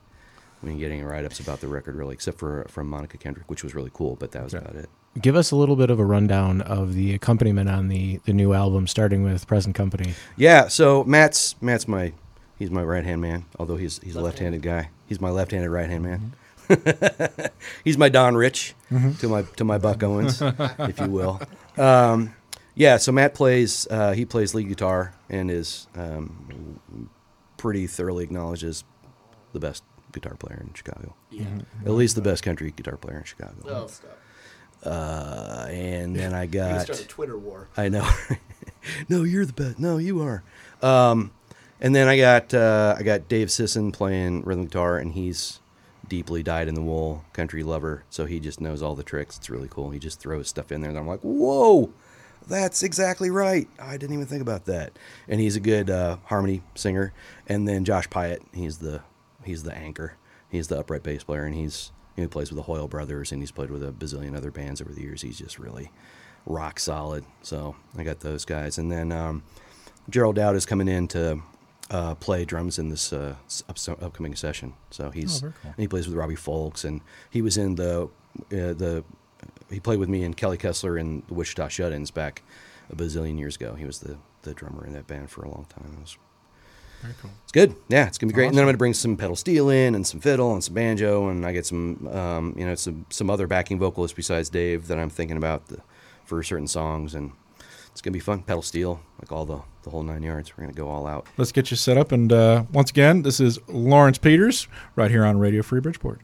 We 0.62 0.70
didn't 0.70 0.80
get 0.80 0.90
any 0.90 1.02
write 1.02 1.24
ups 1.24 1.38
about 1.40 1.60
the 1.60 1.68
record 1.68 1.94
really, 1.94 2.14
except 2.14 2.38
for 2.38 2.66
from 2.68 2.88
Monica 2.88 3.16
Kendrick, 3.16 3.48
which 3.48 3.62
was 3.62 3.74
really 3.74 3.90
cool. 3.94 4.16
But 4.16 4.32
that 4.32 4.42
was 4.44 4.54
about 4.54 4.74
it. 4.74 4.88
Give 5.20 5.36
us 5.36 5.50
a 5.50 5.56
little 5.56 5.76
bit 5.76 5.90
of 5.90 5.98
a 5.98 6.04
rundown 6.04 6.60
of 6.62 6.94
the 6.94 7.14
accompaniment 7.14 7.68
on 7.68 7.88
the, 7.88 8.20
the 8.24 8.32
new 8.32 8.52
album, 8.52 8.86
starting 8.86 9.22
with 9.22 9.46
Present 9.46 9.74
Company. 9.74 10.14
Yeah, 10.36 10.68
so 10.68 11.04
Matt's 11.04 11.54
Matt's 11.62 11.86
my 11.88 12.12
he's 12.58 12.70
my 12.70 12.82
right 12.82 13.04
hand 13.04 13.20
man. 13.20 13.44
Although 13.58 13.76
he's 13.76 13.98
he's 14.02 14.16
a 14.16 14.20
left 14.20 14.38
handed 14.40 14.62
guy. 14.62 14.90
He's 15.06 15.20
my 15.20 15.30
left 15.30 15.52
handed 15.52 15.70
right 15.70 15.88
hand 15.88 16.02
man. 16.04 16.32
he's 17.84 17.96
my 17.96 18.08
Don 18.08 18.36
Rich 18.36 18.74
Mhm. 18.90 19.18
to 19.20 19.28
my 19.28 19.42
to 19.56 19.64
my 19.64 19.78
Buck 19.78 20.02
Owens, 20.02 20.40
if 20.80 20.98
you 21.00 21.08
will. 21.08 21.40
Um, 21.76 22.34
yeah, 22.74 22.96
so 22.98 23.10
Matt 23.12 23.34
plays 23.34 23.86
uh, 23.90 24.12
he 24.12 24.24
plays 24.24 24.54
lead 24.54 24.68
guitar 24.68 25.14
and 25.30 25.50
is 25.50 25.86
um, 25.96 26.78
pretty 27.56 27.86
thoroughly 27.86 28.24
acknowledges 28.24 28.84
the 29.52 29.60
best 29.60 29.82
guitar 30.12 30.34
player 30.34 30.62
in 30.66 30.72
Chicago. 30.74 31.14
Yeah. 31.30 31.44
At 31.84 31.92
least 31.92 32.14
the 32.16 32.22
best 32.22 32.42
country 32.42 32.72
guitar 32.74 32.96
player 32.96 33.18
in 33.18 33.24
Chicago. 33.24 33.54
Oh, 33.66 33.86
stop. 33.86 34.18
Uh, 34.84 35.66
and 35.70 36.14
then 36.14 36.34
I 36.34 36.46
got. 36.58 36.82
start 36.82 37.00
a 37.00 37.06
Twitter 37.06 37.36
war. 37.38 37.68
I 37.76 37.88
know. 37.88 38.08
no, 39.08 39.22
you're 39.24 39.44
the 39.46 39.52
best. 39.52 39.78
No, 39.78 39.98
you 39.98 40.22
are. 40.22 40.42
Um, 40.82 41.32
and 41.80 41.94
then 41.94 42.08
I 42.08 42.16
got 42.16 42.52
uh, 42.54 42.96
I 42.98 43.02
got 43.02 43.28
Dave 43.28 43.50
Sisson 43.50 43.92
playing 43.92 44.42
rhythm 44.42 44.64
guitar, 44.64 44.98
and 44.98 45.12
he's 45.12 45.60
deeply 46.08 46.42
dyed 46.42 46.68
in 46.68 46.74
the 46.74 46.80
wool 46.82 47.24
country 47.32 47.62
lover, 47.62 48.04
so 48.10 48.24
he 48.24 48.40
just 48.40 48.60
knows 48.60 48.82
all 48.82 48.94
the 48.94 49.02
tricks. 49.02 49.36
It's 49.36 49.50
really 49.50 49.68
cool. 49.70 49.90
He 49.90 49.98
just 49.98 50.20
throws 50.20 50.48
stuff 50.48 50.72
in 50.72 50.80
there, 50.80 50.90
and 50.90 50.98
I'm 50.98 51.06
like, 51.06 51.20
whoa, 51.20 51.92
that's 52.46 52.82
exactly 52.82 53.30
right. 53.30 53.68
I 53.78 53.96
didn't 53.96 54.14
even 54.14 54.26
think 54.26 54.42
about 54.42 54.64
that. 54.64 54.92
And 55.28 55.40
he's 55.40 55.54
a 55.54 55.60
good 55.60 55.90
uh, 55.90 56.16
harmony 56.24 56.62
singer. 56.74 57.12
And 57.46 57.68
then 57.68 57.84
Josh 57.84 58.08
Pyatt, 58.08 58.40
he's 58.54 58.78
the 58.78 59.02
he's 59.48 59.62
the 59.64 59.74
anchor. 59.76 60.14
He's 60.50 60.68
the 60.68 60.78
upright 60.78 61.02
bass 61.02 61.24
player, 61.24 61.44
and 61.44 61.54
he's 61.54 61.92
he 62.16 62.26
plays 62.26 62.50
with 62.50 62.56
the 62.56 62.62
Hoyle 62.62 62.88
Brothers, 62.88 63.32
and 63.32 63.40
he's 63.42 63.50
played 63.50 63.70
with 63.70 63.82
a 63.82 63.92
bazillion 63.92 64.36
other 64.36 64.50
bands 64.50 64.80
over 64.80 64.92
the 64.92 65.02
years. 65.02 65.22
He's 65.22 65.38
just 65.38 65.58
really 65.58 65.90
rock 66.46 66.78
solid. 66.80 67.24
So 67.42 67.76
I 67.96 68.02
got 68.04 68.20
those 68.20 68.44
guys, 68.44 68.78
and 68.78 68.90
then 68.90 69.12
um, 69.12 69.42
Gerald 70.10 70.36
Dowd 70.36 70.56
is 70.56 70.66
coming 70.66 70.88
in 70.88 71.06
to 71.08 71.40
uh, 71.90 72.14
play 72.16 72.44
drums 72.44 72.78
in 72.78 72.88
this 72.88 73.12
uh, 73.12 73.34
up- 73.68 74.02
upcoming 74.02 74.34
session. 74.34 74.74
So 74.90 75.10
he's 75.10 75.42
Oh, 75.44 75.52
cool. 75.62 75.74
he 75.76 75.86
plays 75.88 76.06
with 76.08 76.16
Robbie 76.16 76.34
Fulks, 76.36 76.84
and 76.84 77.00
he 77.30 77.42
was 77.42 77.56
in 77.56 77.74
the 77.76 78.04
uh, 78.04 78.08
the 78.50 79.04
he 79.70 79.78
played 79.80 79.98
with 79.98 80.08
me 80.08 80.24
and 80.24 80.36
Kelly 80.36 80.56
Kessler 80.56 80.96
in 80.98 81.22
the 81.28 81.34
Wichita 81.34 81.68
Shut-ins 81.68 82.10
back 82.10 82.42
a 82.90 82.96
bazillion 82.96 83.38
years 83.38 83.56
ago. 83.56 83.74
He 83.74 83.84
was 83.84 83.98
the 84.00 84.16
the 84.42 84.54
drummer 84.54 84.86
in 84.86 84.92
that 84.94 85.06
band 85.06 85.30
for 85.30 85.42
a 85.42 85.48
long 85.50 85.66
time. 85.68 85.92
It 85.96 86.00
was 86.00 86.16
Very 87.02 87.14
cool. 87.22 87.30
it's 87.42 87.52
good. 87.52 87.74
Yeah, 87.88 88.06
it's 88.06 88.18
gonna 88.18 88.30
be 88.30 88.34
great. 88.34 88.46
And 88.48 88.56
then 88.56 88.62
I'm 88.62 88.68
gonna 88.68 88.78
bring 88.78 88.94
some 88.94 89.16
pedal 89.16 89.36
steel 89.36 89.68
in 89.70 89.94
and 89.94 90.06
some 90.06 90.20
fiddle 90.20 90.52
and 90.52 90.62
some 90.62 90.74
banjo, 90.74 91.28
and 91.28 91.46
I 91.46 91.52
get 91.52 91.64
some, 91.66 92.08
um, 92.08 92.54
you 92.56 92.66
know, 92.66 92.74
some 92.74 93.06
some 93.10 93.30
other 93.30 93.46
backing 93.46 93.78
vocalists 93.78 94.16
besides 94.16 94.48
Dave 94.48 94.88
that 94.88 94.98
I'm 94.98 95.10
thinking 95.10 95.36
about 95.36 95.68
the, 95.68 95.78
for 96.24 96.42
certain 96.42 96.66
songs, 96.66 97.14
and 97.14 97.32
it's 97.92 98.00
gonna 98.00 98.12
be 98.12 98.20
fun. 98.20 98.42
Pedal 98.42 98.62
steel, 98.62 99.00
like 99.20 99.30
all 99.32 99.44
the 99.46 99.60
the 99.84 99.90
whole 99.90 100.02
nine 100.02 100.22
yards. 100.22 100.56
We're 100.56 100.64
gonna 100.64 100.74
go 100.74 100.88
all 100.88 101.06
out. 101.06 101.26
Let's 101.36 101.52
get 101.52 101.70
you 101.70 101.76
set 101.76 101.96
up. 101.96 102.12
And 102.12 102.32
uh, 102.32 102.64
once 102.72 102.90
again, 102.90 103.22
this 103.22 103.38
is 103.40 103.58
Lawrence 103.68 104.18
Peters 104.18 104.66
right 104.96 105.10
here 105.10 105.24
on 105.24 105.38
Radio 105.38 105.62
Free 105.62 105.80
Bridgeport. 105.80 106.20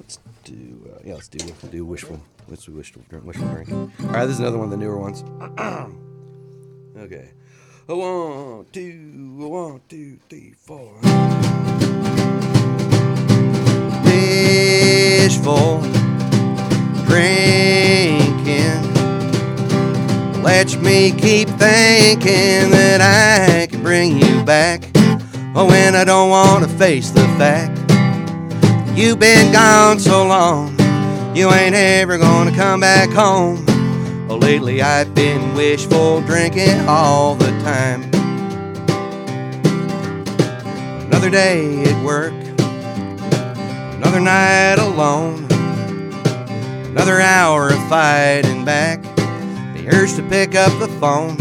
Let's 0.00 0.18
Do 0.44 0.90
uh, 0.94 0.98
yeah, 1.04 1.14
let's 1.14 1.28
do 1.28 1.38
do 1.70 1.84
wishful. 1.84 2.20
Let's 2.48 2.64
do 2.64 2.72
wishful 2.72 3.02
drink. 3.08 3.24
Wishful 3.24 3.48
drink. 3.48 3.70
All 3.72 3.88
right, 4.06 4.26
this 4.26 4.34
is 4.34 4.40
another 4.40 4.58
one 4.58 4.66
of 4.66 4.70
the 4.70 4.76
newer 4.76 4.98
ones. 4.98 5.24
okay. 6.96 7.30
One, 7.92 8.66
two, 8.70 9.34
one, 9.36 9.80
two, 9.88 10.18
three, 10.28 10.54
four. 10.64 10.94
Wishful 14.04 15.80
drinking 17.08 18.84
lets 20.40 20.76
me 20.76 21.10
keep 21.10 21.48
thinking 21.48 22.70
that 22.70 23.00
I 23.00 23.66
can 23.66 23.82
bring 23.82 24.18
you 24.18 24.44
back. 24.44 24.88
Oh, 25.56 25.66
when 25.68 25.96
I 25.96 26.04
don't 26.04 26.30
want 26.30 26.62
to 26.62 26.70
face 26.70 27.10
the 27.10 27.22
fact 27.38 27.76
You've 28.96 29.18
been 29.18 29.52
gone 29.52 29.98
so 29.98 30.24
long, 30.28 30.78
you 31.34 31.50
ain't 31.50 31.74
ever 31.74 32.18
gonna 32.18 32.54
come 32.54 32.78
back 32.78 33.10
home. 33.10 33.69
Oh, 34.30 34.36
lately 34.36 34.80
I've 34.80 35.12
been 35.12 35.56
wishful 35.56 36.20
drinking 36.20 36.78
all 36.86 37.34
the 37.34 37.50
time. 37.64 38.04
Another 41.06 41.28
day 41.30 41.82
at 41.82 42.04
work, 42.04 42.32
another 43.96 44.20
night 44.20 44.78
alone, 44.78 45.48
another 46.90 47.20
hour 47.20 47.70
of 47.70 47.88
fighting 47.88 48.64
back 48.64 49.02
the 49.74 49.88
urge 49.92 50.14
to 50.14 50.22
pick 50.22 50.54
up 50.54 50.78
the 50.78 50.86
phone. 51.00 51.36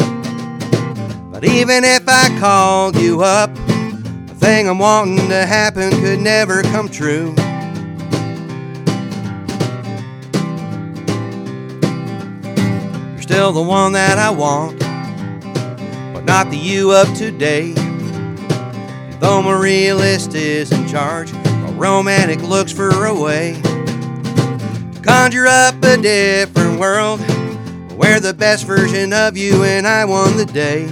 But 1.32 1.44
even 1.44 1.84
if 1.84 2.02
I 2.08 2.36
called 2.40 2.96
you 2.96 3.22
up, 3.22 3.54
the 3.54 4.34
thing 4.34 4.68
I'm 4.68 4.80
wanting 4.80 5.30
to 5.30 5.46
happen 5.46 5.92
could 5.92 6.22
never 6.22 6.64
come 6.64 6.90
true. 6.90 7.36
Still 13.30 13.52
the 13.52 13.62
one 13.62 13.92
that 13.92 14.18
I 14.18 14.32
want, 14.32 14.80
but 14.80 16.26
not 16.26 16.50
the 16.50 16.58
you 16.58 16.92
of 16.92 17.14
today. 17.14 17.74
Though 19.20 19.44
my 19.44 19.56
realist 19.56 20.34
is 20.34 20.72
in 20.72 20.88
charge, 20.88 21.32
my 21.34 21.72
romantic 21.74 22.42
looks 22.42 22.72
for 22.72 23.06
a 23.06 23.14
way 23.14 23.62
to 23.62 25.02
conjure 25.04 25.46
up 25.46 25.76
a 25.84 25.98
different 25.98 26.80
world 26.80 27.20
where 27.92 28.20
the 28.20 28.34
best 28.34 28.66
version 28.66 29.14
of 29.14 29.38
you 29.38 29.64
and 29.64 29.86
I 29.86 30.06
won 30.06 30.36
the 30.36 30.46
day. 30.46 30.88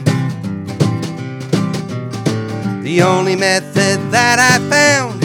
The 2.83 3.01
only 3.01 3.35
method 3.35 4.11
that 4.11 4.37
I 4.37 4.59
found 4.69 5.23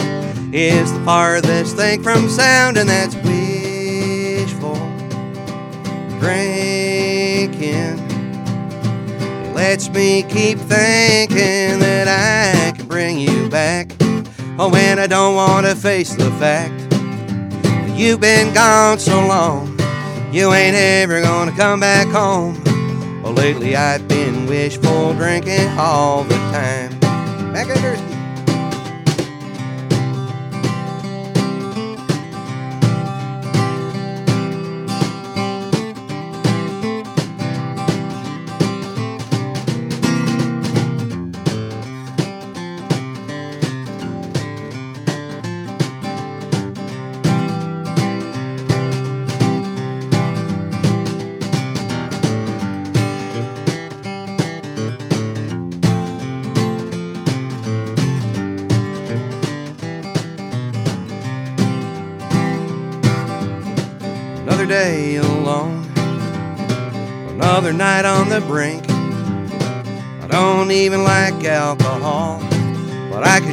is 0.51 0.91
the 0.91 1.05
farthest 1.05 1.75
thing 1.75 2.01
from 2.01 2.27
sound, 2.27 2.75
and 2.77 2.89
that's 2.89 3.13
wishful 3.17 4.77
drinking. 7.71 7.99
It 9.45 9.53
lets 9.53 9.89
me 9.89 10.23
keep 10.23 10.57
thinking 10.59 11.79
that 11.79 12.07
I 12.07 12.71
can 12.75 12.87
bring 12.87 13.19
you 13.19 13.49
back. 13.49 13.91
Oh, 14.57 14.69
when 14.69 14.99
I 14.99 15.07
don't 15.07 15.35
want 15.35 15.65
to 15.65 15.75
face 15.75 16.15
the 16.15 16.29
fact 16.31 16.89
that 16.89 17.93
you've 17.95 18.19
been 18.19 18.53
gone 18.53 18.99
so 18.99 19.25
long, 19.25 19.79
you 20.31 20.53
ain't 20.53 20.75
ever 20.75 21.21
gonna 21.21 21.55
come 21.55 21.79
back 21.79 22.07
home. 22.07 22.61
Well, 23.21 23.33
lately 23.33 23.75
I've 23.75 24.07
been 24.07 24.45
wishful 24.47 25.13
drinking 25.13 25.67
all 25.77 26.23
the 26.23 26.35
time. 26.35 26.99
Back 27.53 27.69
at 27.69 28.12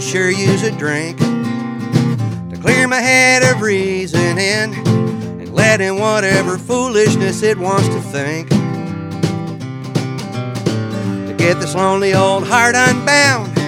could 0.00 0.08
sure 0.08 0.30
use 0.30 0.62
a 0.62 0.70
drink 0.70 1.18
to 1.18 2.58
clear 2.62 2.88
my 2.88 3.00
head 3.00 3.42
of 3.42 3.60
reasoning 3.60 4.38
and 4.38 5.52
let 5.52 5.82
in 5.82 5.98
whatever 5.98 6.56
foolishness 6.56 7.42
it 7.42 7.58
wants 7.58 7.86
to 7.88 8.00
think. 8.00 8.48
To 11.28 11.34
get 11.36 11.60
this 11.60 11.74
lonely 11.74 12.14
old 12.14 12.46
heart 12.46 12.74
unbound, 12.76 13.58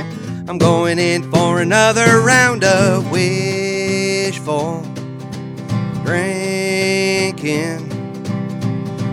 I'm 0.49 0.57
going 0.57 0.99
in 0.99 1.30
for 1.30 1.61
another 1.61 2.22
round 2.22 2.64
of 2.64 3.11
wishful 3.11 4.80
drinking. 6.03 7.91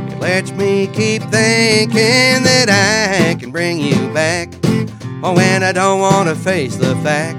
It 0.10 0.20
lets 0.20 0.52
me 0.52 0.88
keep 0.88 1.24
thinking 1.24 2.44
that 2.46 2.70
I 2.70 3.36
can 3.36 3.52
bring 3.52 3.80
you 3.80 4.08
back. 4.14 4.49
Oh, 5.22 5.34
when 5.36 5.64
I 5.64 5.74
don't 5.74 6.00
want 6.00 6.30
to 6.30 6.36
face 6.36 6.78
the 6.78 6.96
fact 6.98 7.36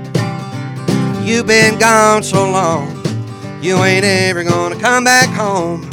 you've 1.26 1.46
been 1.46 1.78
gone 1.78 2.22
so 2.22 2.50
long, 2.50 2.94
you 3.62 3.82
ain't 3.82 4.04
ever 4.04 4.44
gonna 4.44 4.78
come 4.78 5.04
back 5.04 5.30
home. 5.30 5.88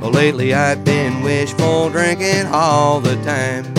Well, 0.00 0.10
lately 0.10 0.54
I've 0.54 0.84
been 0.84 1.22
wishful 1.22 1.88
drinking 1.90 2.46
all 2.46 3.00
the 3.00 3.14
time. 3.22 3.72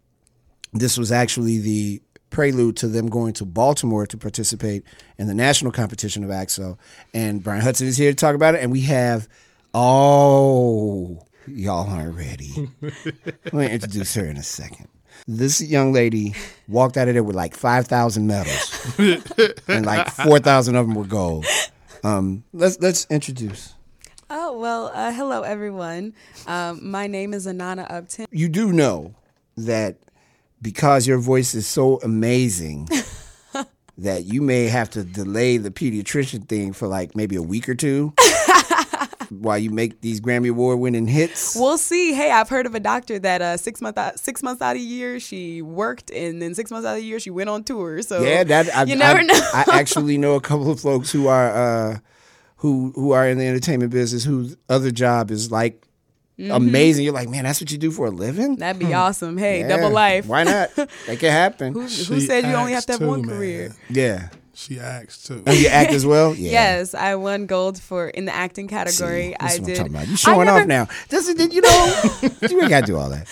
this 0.74 0.98
was 0.98 1.14
actually 1.14 1.60
the 1.60 2.02
prelude 2.30 2.76
to 2.78 2.88
them 2.88 3.08
going 3.08 3.34
to 3.34 3.46
Baltimore 3.46 4.06
to 4.06 4.18
participate 4.18 4.84
in 5.18 5.28
the 5.28 5.34
national 5.34 5.72
competition 5.72 6.24
of 6.24 6.30
ACT-SO. 6.30 6.78
And 7.14 7.42
Brian 7.42 7.62
Hudson 7.62 7.88
is 7.88 7.98
here 7.98 8.12
to 8.12 8.16
talk 8.16 8.36
about 8.36 8.54
it. 8.54 8.62
And 8.62 8.72
we 8.72 8.82
have, 8.82 9.28
oh, 9.74 11.26
y'all 11.48 11.90
aren't 11.90 12.16
ready. 12.16 12.70
Let 12.82 13.54
me 13.54 13.68
introduce 13.72 14.14
her 14.14 14.26
in 14.26 14.38
a 14.38 14.44
second. 14.44 14.90
This 15.32 15.62
young 15.62 15.94
lady 15.94 16.34
walked 16.68 16.98
out 16.98 17.08
of 17.08 17.14
there 17.14 17.22
with 17.22 17.36
like 17.36 17.56
5,000 17.56 18.26
medals, 18.26 18.98
and 19.68 19.86
like 19.86 20.10
4,000 20.10 20.76
of 20.76 20.88
them 20.88 20.96
were 20.96 21.06
gold. 21.06 21.46
Um, 22.04 22.44
let's 22.52 22.80
let's 22.80 23.06
introduce. 23.12 23.76
Oh, 24.32 24.58
well, 24.58 24.90
uh, 24.92 25.12
hello, 25.12 25.44
everyone. 25.44 26.16
Um, 26.48 26.80
my 26.90 27.06
name 27.06 27.36
is 27.36 27.46
Anana 27.46 27.86
Upton. 27.92 28.26
You 28.32 28.50
do 28.50 28.74
know 28.74 29.14
that 29.56 29.98
because 30.64 31.06
your 31.06 31.20
voice 31.20 31.54
is 31.54 31.68
so 31.68 32.00
amazing 32.00 32.90
that 34.00 34.26
you 34.26 34.42
may 34.42 34.66
have 34.66 34.90
to 34.92 35.04
delay 35.04 35.58
the 35.58 35.70
pediatrician 35.70 36.48
thing 36.48 36.74
for 36.74 36.88
like 36.88 37.16
maybe 37.16 37.36
a 37.36 37.44
week 37.44 37.70
or 37.70 37.76
two 37.76 38.16
while 39.30 39.58
you 39.58 39.70
make 39.70 40.02
these 40.02 40.20
Grammy 40.22 40.50
Award 40.50 40.80
winning 40.80 41.08
hits. 41.08 41.56
We'll 41.56 41.78
see. 41.78 42.14
Hey, 42.14 42.32
I've 42.32 42.50
heard 42.50 42.66
of 42.66 42.76
a 42.76 42.80
doctor 42.80 43.20
that 43.20 43.42
uh, 43.42 43.58
six 43.58 43.82
month 43.82 43.98
out, 43.98 44.20
six 44.20 44.44
months 44.44 44.62
out 44.62 44.76
of 44.76 44.82
the 44.82 44.88
year 44.88 45.20
she 45.20 45.62
worked, 45.62 46.12
and 46.12 46.42
then 46.42 46.56
six 46.56 46.72
months 46.72 46.86
out 46.88 46.92
of 46.92 46.98
the 46.98 47.06
year 47.06 47.20
she 47.20 47.30
went 47.30 47.50
on 47.50 47.64
tour. 47.64 48.02
So 48.02 48.22
yeah, 48.22 48.44
that 48.44 48.76
I, 48.76 48.84
you 48.84 48.96
never 48.96 49.20
I, 49.20 49.24
know. 49.24 49.40
I 49.54 49.66
actually 49.80 50.18
know 50.18 50.36
a 50.36 50.42
couple 50.42 50.72
of 50.72 50.80
folks 50.80 51.12
who 51.12 51.28
are 51.28 51.52
uh, 51.52 51.98
who 52.58 52.92
who 52.96 53.12
are 53.12 53.28
in 53.28 53.38
the 53.38 53.46
entertainment 53.46 53.92
business 53.92 54.24
whose 54.24 54.58
other 54.70 54.92
job 54.92 55.32
is 55.32 55.52
like 55.52 55.86
Mhm. 56.40 56.56
amazing. 56.56 57.04
You're 57.04 57.14
like, 57.14 57.28
man, 57.28 57.44
that's 57.44 57.60
what 57.60 57.70
you 57.70 57.78
do 57.78 57.92
for 57.92 58.06
a 58.08 58.10
living. 58.12 58.56
That'd 58.56 58.80
be 58.80 58.94
awesome. 58.94 59.38
Hey, 59.38 59.60
Yeah, 59.60 59.68
double 59.68 59.90
life. 59.90 60.26
Why 60.26 60.44
not? 60.46 60.70
Make 61.06 61.22
it 61.22 61.32
happen. 61.32 61.74
who, 61.74 61.82
who 61.82 62.22
said 62.22 62.46
you 62.46 62.54
only 62.54 62.72
have 62.72 62.86
to 62.86 62.94
have 62.94 63.02
one 63.02 63.28
career? 63.28 63.76
Yeah. 63.90 64.30
She 64.60 64.78
acts 64.78 65.24
too. 65.24 65.42
Oh, 65.48 65.54
you 65.54 65.68
act 65.68 65.92
as 65.94 66.06
well? 66.06 66.36
Yeah. 66.40 66.52
Yes, 66.52 66.94
I 66.94 67.16
won 67.16 67.46
gold 67.46 67.82
for 67.82 68.10
in 68.10 68.26
the 68.26 68.36
acting 68.36 68.68
category. 68.68 69.30
See, 69.30 69.36
I 69.40 69.48
this 69.48 69.54
is 69.54 69.60
what 69.62 69.62
I'm 69.62 69.66
did. 69.66 69.78
talking 69.78 69.94
about. 69.96 70.08
You 70.08 70.14
I 70.14 70.16
showing 70.18 70.46
never- 70.48 70.60
off 70.62 70.68
now. 70.68 70.88
Doesn't 71.08 71.54
you 71.54 71.62
know? 71.62 72.02
you 72.22 72.62
ain't 72.62 72.70
got 72.70 72.82
to 72.82 72.86
do 72.86 72.98
all 72.98 73.10
that. 73.10 73.26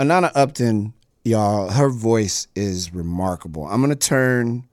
Anana 0.00 0.32
Upton, 0.34 0.94
y'all, 1.24 1.68
her 1.70 1.90
voice 1.90 2.48
is 2.56 2.92
remarkable. 2.94 3.66
I'm 3.66 3.82
gonna 3.82 3.94
turn 3.96 4.64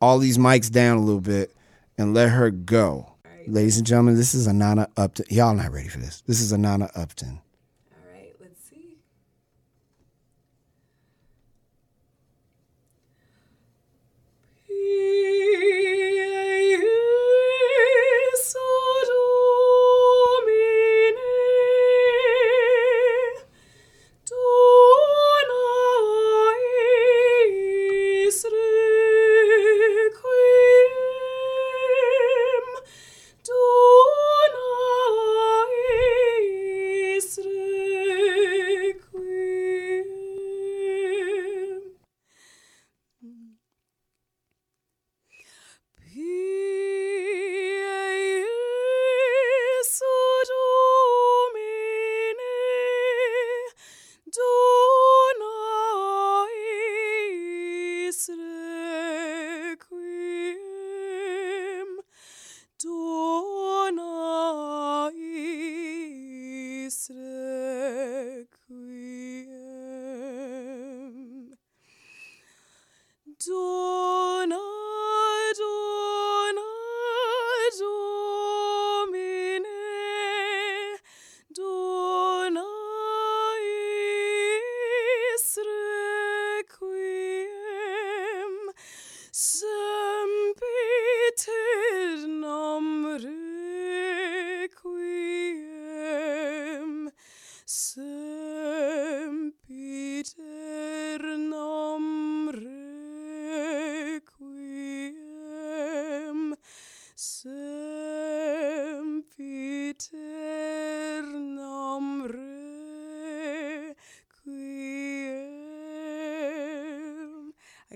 all 0.00 0.18
these 0.18 0.38
mics 0.38 0.70
down 0.70 0.96
a 0.96 1.00
little 1.00 1.20
bit 1.20 1.54
and 1.98 2.14
let 2.14 2.30
her 2.30 2.50
go. 2.50 3.10
Ladies 3.46 3.76
and 3.76 3.86
gentlemen, 3.86 4.16
this 4.16 4.34
is 4.34 4.48
Anana 4.48 4.86
Upton. 4.96 5.26
Y'all 5.28 5.54
not 5.54 5.70
ready 5.70 5.88
for 5.88 5.98
this. 5.98 6.22
This 6.26 6.40
is 6.40 6.50
Anana 6.52 6.90
Upton. 6.96 7.40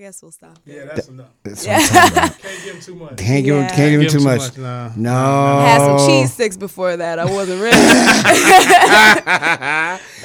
Guess 0.09 0.23
we'll 0.23 0.33
stop. 0.33 0.59
Yeah, 0.65 0.87
that's 0.87 1.09
enough. 1.09 1.27
That's 1.43 1.67
what 1.67 1.77
I'm 1.77 1.87
talking 1.87 2.13
about. 2.19 2.39
Can't 2.41 2.65
give 2.65 2.75
him 2.77 2.81
too 2.81 2.95
much. 2.95 3.17
Can't 3.19 3.45
give 3.45 3.57
him, 3.57 3.63
Yeah. 3.63 3.77
can't 3.77 3.91
give 3.91 4.01
him 4.01 4.09
too 4.09 4.25
much. 4.25 4.57
nah. 4.57 4.91
No. 4.97 5.13
I 5.15 5.67
had 5.69 5.81
some 5.99 6.09
cheese 6.09 6.33
sticks 6.33 6.57
before 6.57 6.97
that. 6.97 7.19
I 7.19 7.27
wasn't 7.27 7.61
ready. 7.61 7.77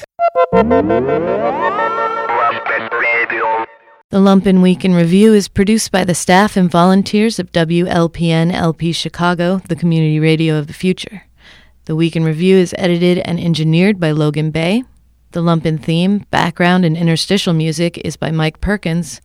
The 4.09 4.19
Lumpen 4.19 4.61
Week 4.61 4.85
in 4.85 4.93
Review 4.93 5.33
is 5.33 5.47
produced 5.47 5.91
by 5.91 6.03
the 6.03 6.13
staff 6.13 6.55
and 6.55 6.69
volunteers 6.69 7.39
of 7.39 7.51
WLPN 7.51 8.51
LP 8.53 8.91
Chicago, 8.93 9.59
the 9.67 9.75
community 9.75 10.19
radio 10.19 10.57
of 10.59 10.67
the 10.67 10.73
future. 10.73 11.23
The 11.85 11.95
Week 11.95 12.15
in 12.15 12.23
Review 12.23 12.57
is 12.57 12.75
edited 12.77 13.17
and 13.19 13.39
engineered 13.39 13.99
by 13.99 14.11
Logan 14.11 14.51
Bay. 14.51 14.83
The 15.31 15.41
Lumpen 15.41 15.81
theme, 15.83 16.25
background, 16.29 16.85
and 16.85 16.95
interstitial 16.95 17.53
music 17.53 17.97
is 17.99 18.15
by 18.15 18.29
Mike 18.29 18.61
Perkins. 18.61 19.19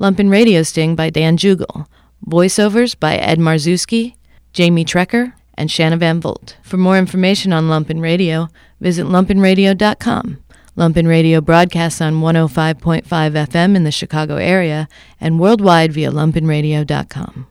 Lumpen 0.00 0.30
Radio 0.30 0.62
Sting 0.62 0.94
by 0.94 1.10
Dan 1.10 1.36
Jugel. 1.36 1.86
Voiceovers 2.24 2.98
by 2.98 3.16
Ed 3.16 3.38
Marzewski, 3.38 4.14
Jamie 4.52 4.84
Trecker, 4.84 5.32
and 5.54 5.70
Shanna 5.70 5.96
Van 5.96 6.20
Volt. 6.20 6.56
For 6.62 6.76
more 6.76 6.96
information 6.96 7.52
on 7.52 7.68
Lumpen 7.68 8.00
Radio, 8.00 8.48
visit 8.80 9.06
lumpenradio.com. 9.06 10.38
Lumpen 10.76 11.08
Radio 11.08 11.40
broadcasts 11.40 12.00
on 12.00 12.20
105.5 12.20 13.02
FM 13.02 13.74
in 13.74 13.82
the 13.82 13.90
Chicago 13.90 14.36
area 14.36 14.88
and 15.20 15.40
worldwide 15.40 15.92
via 15.92 16.12
lumpenradio.com. 16.12 17.48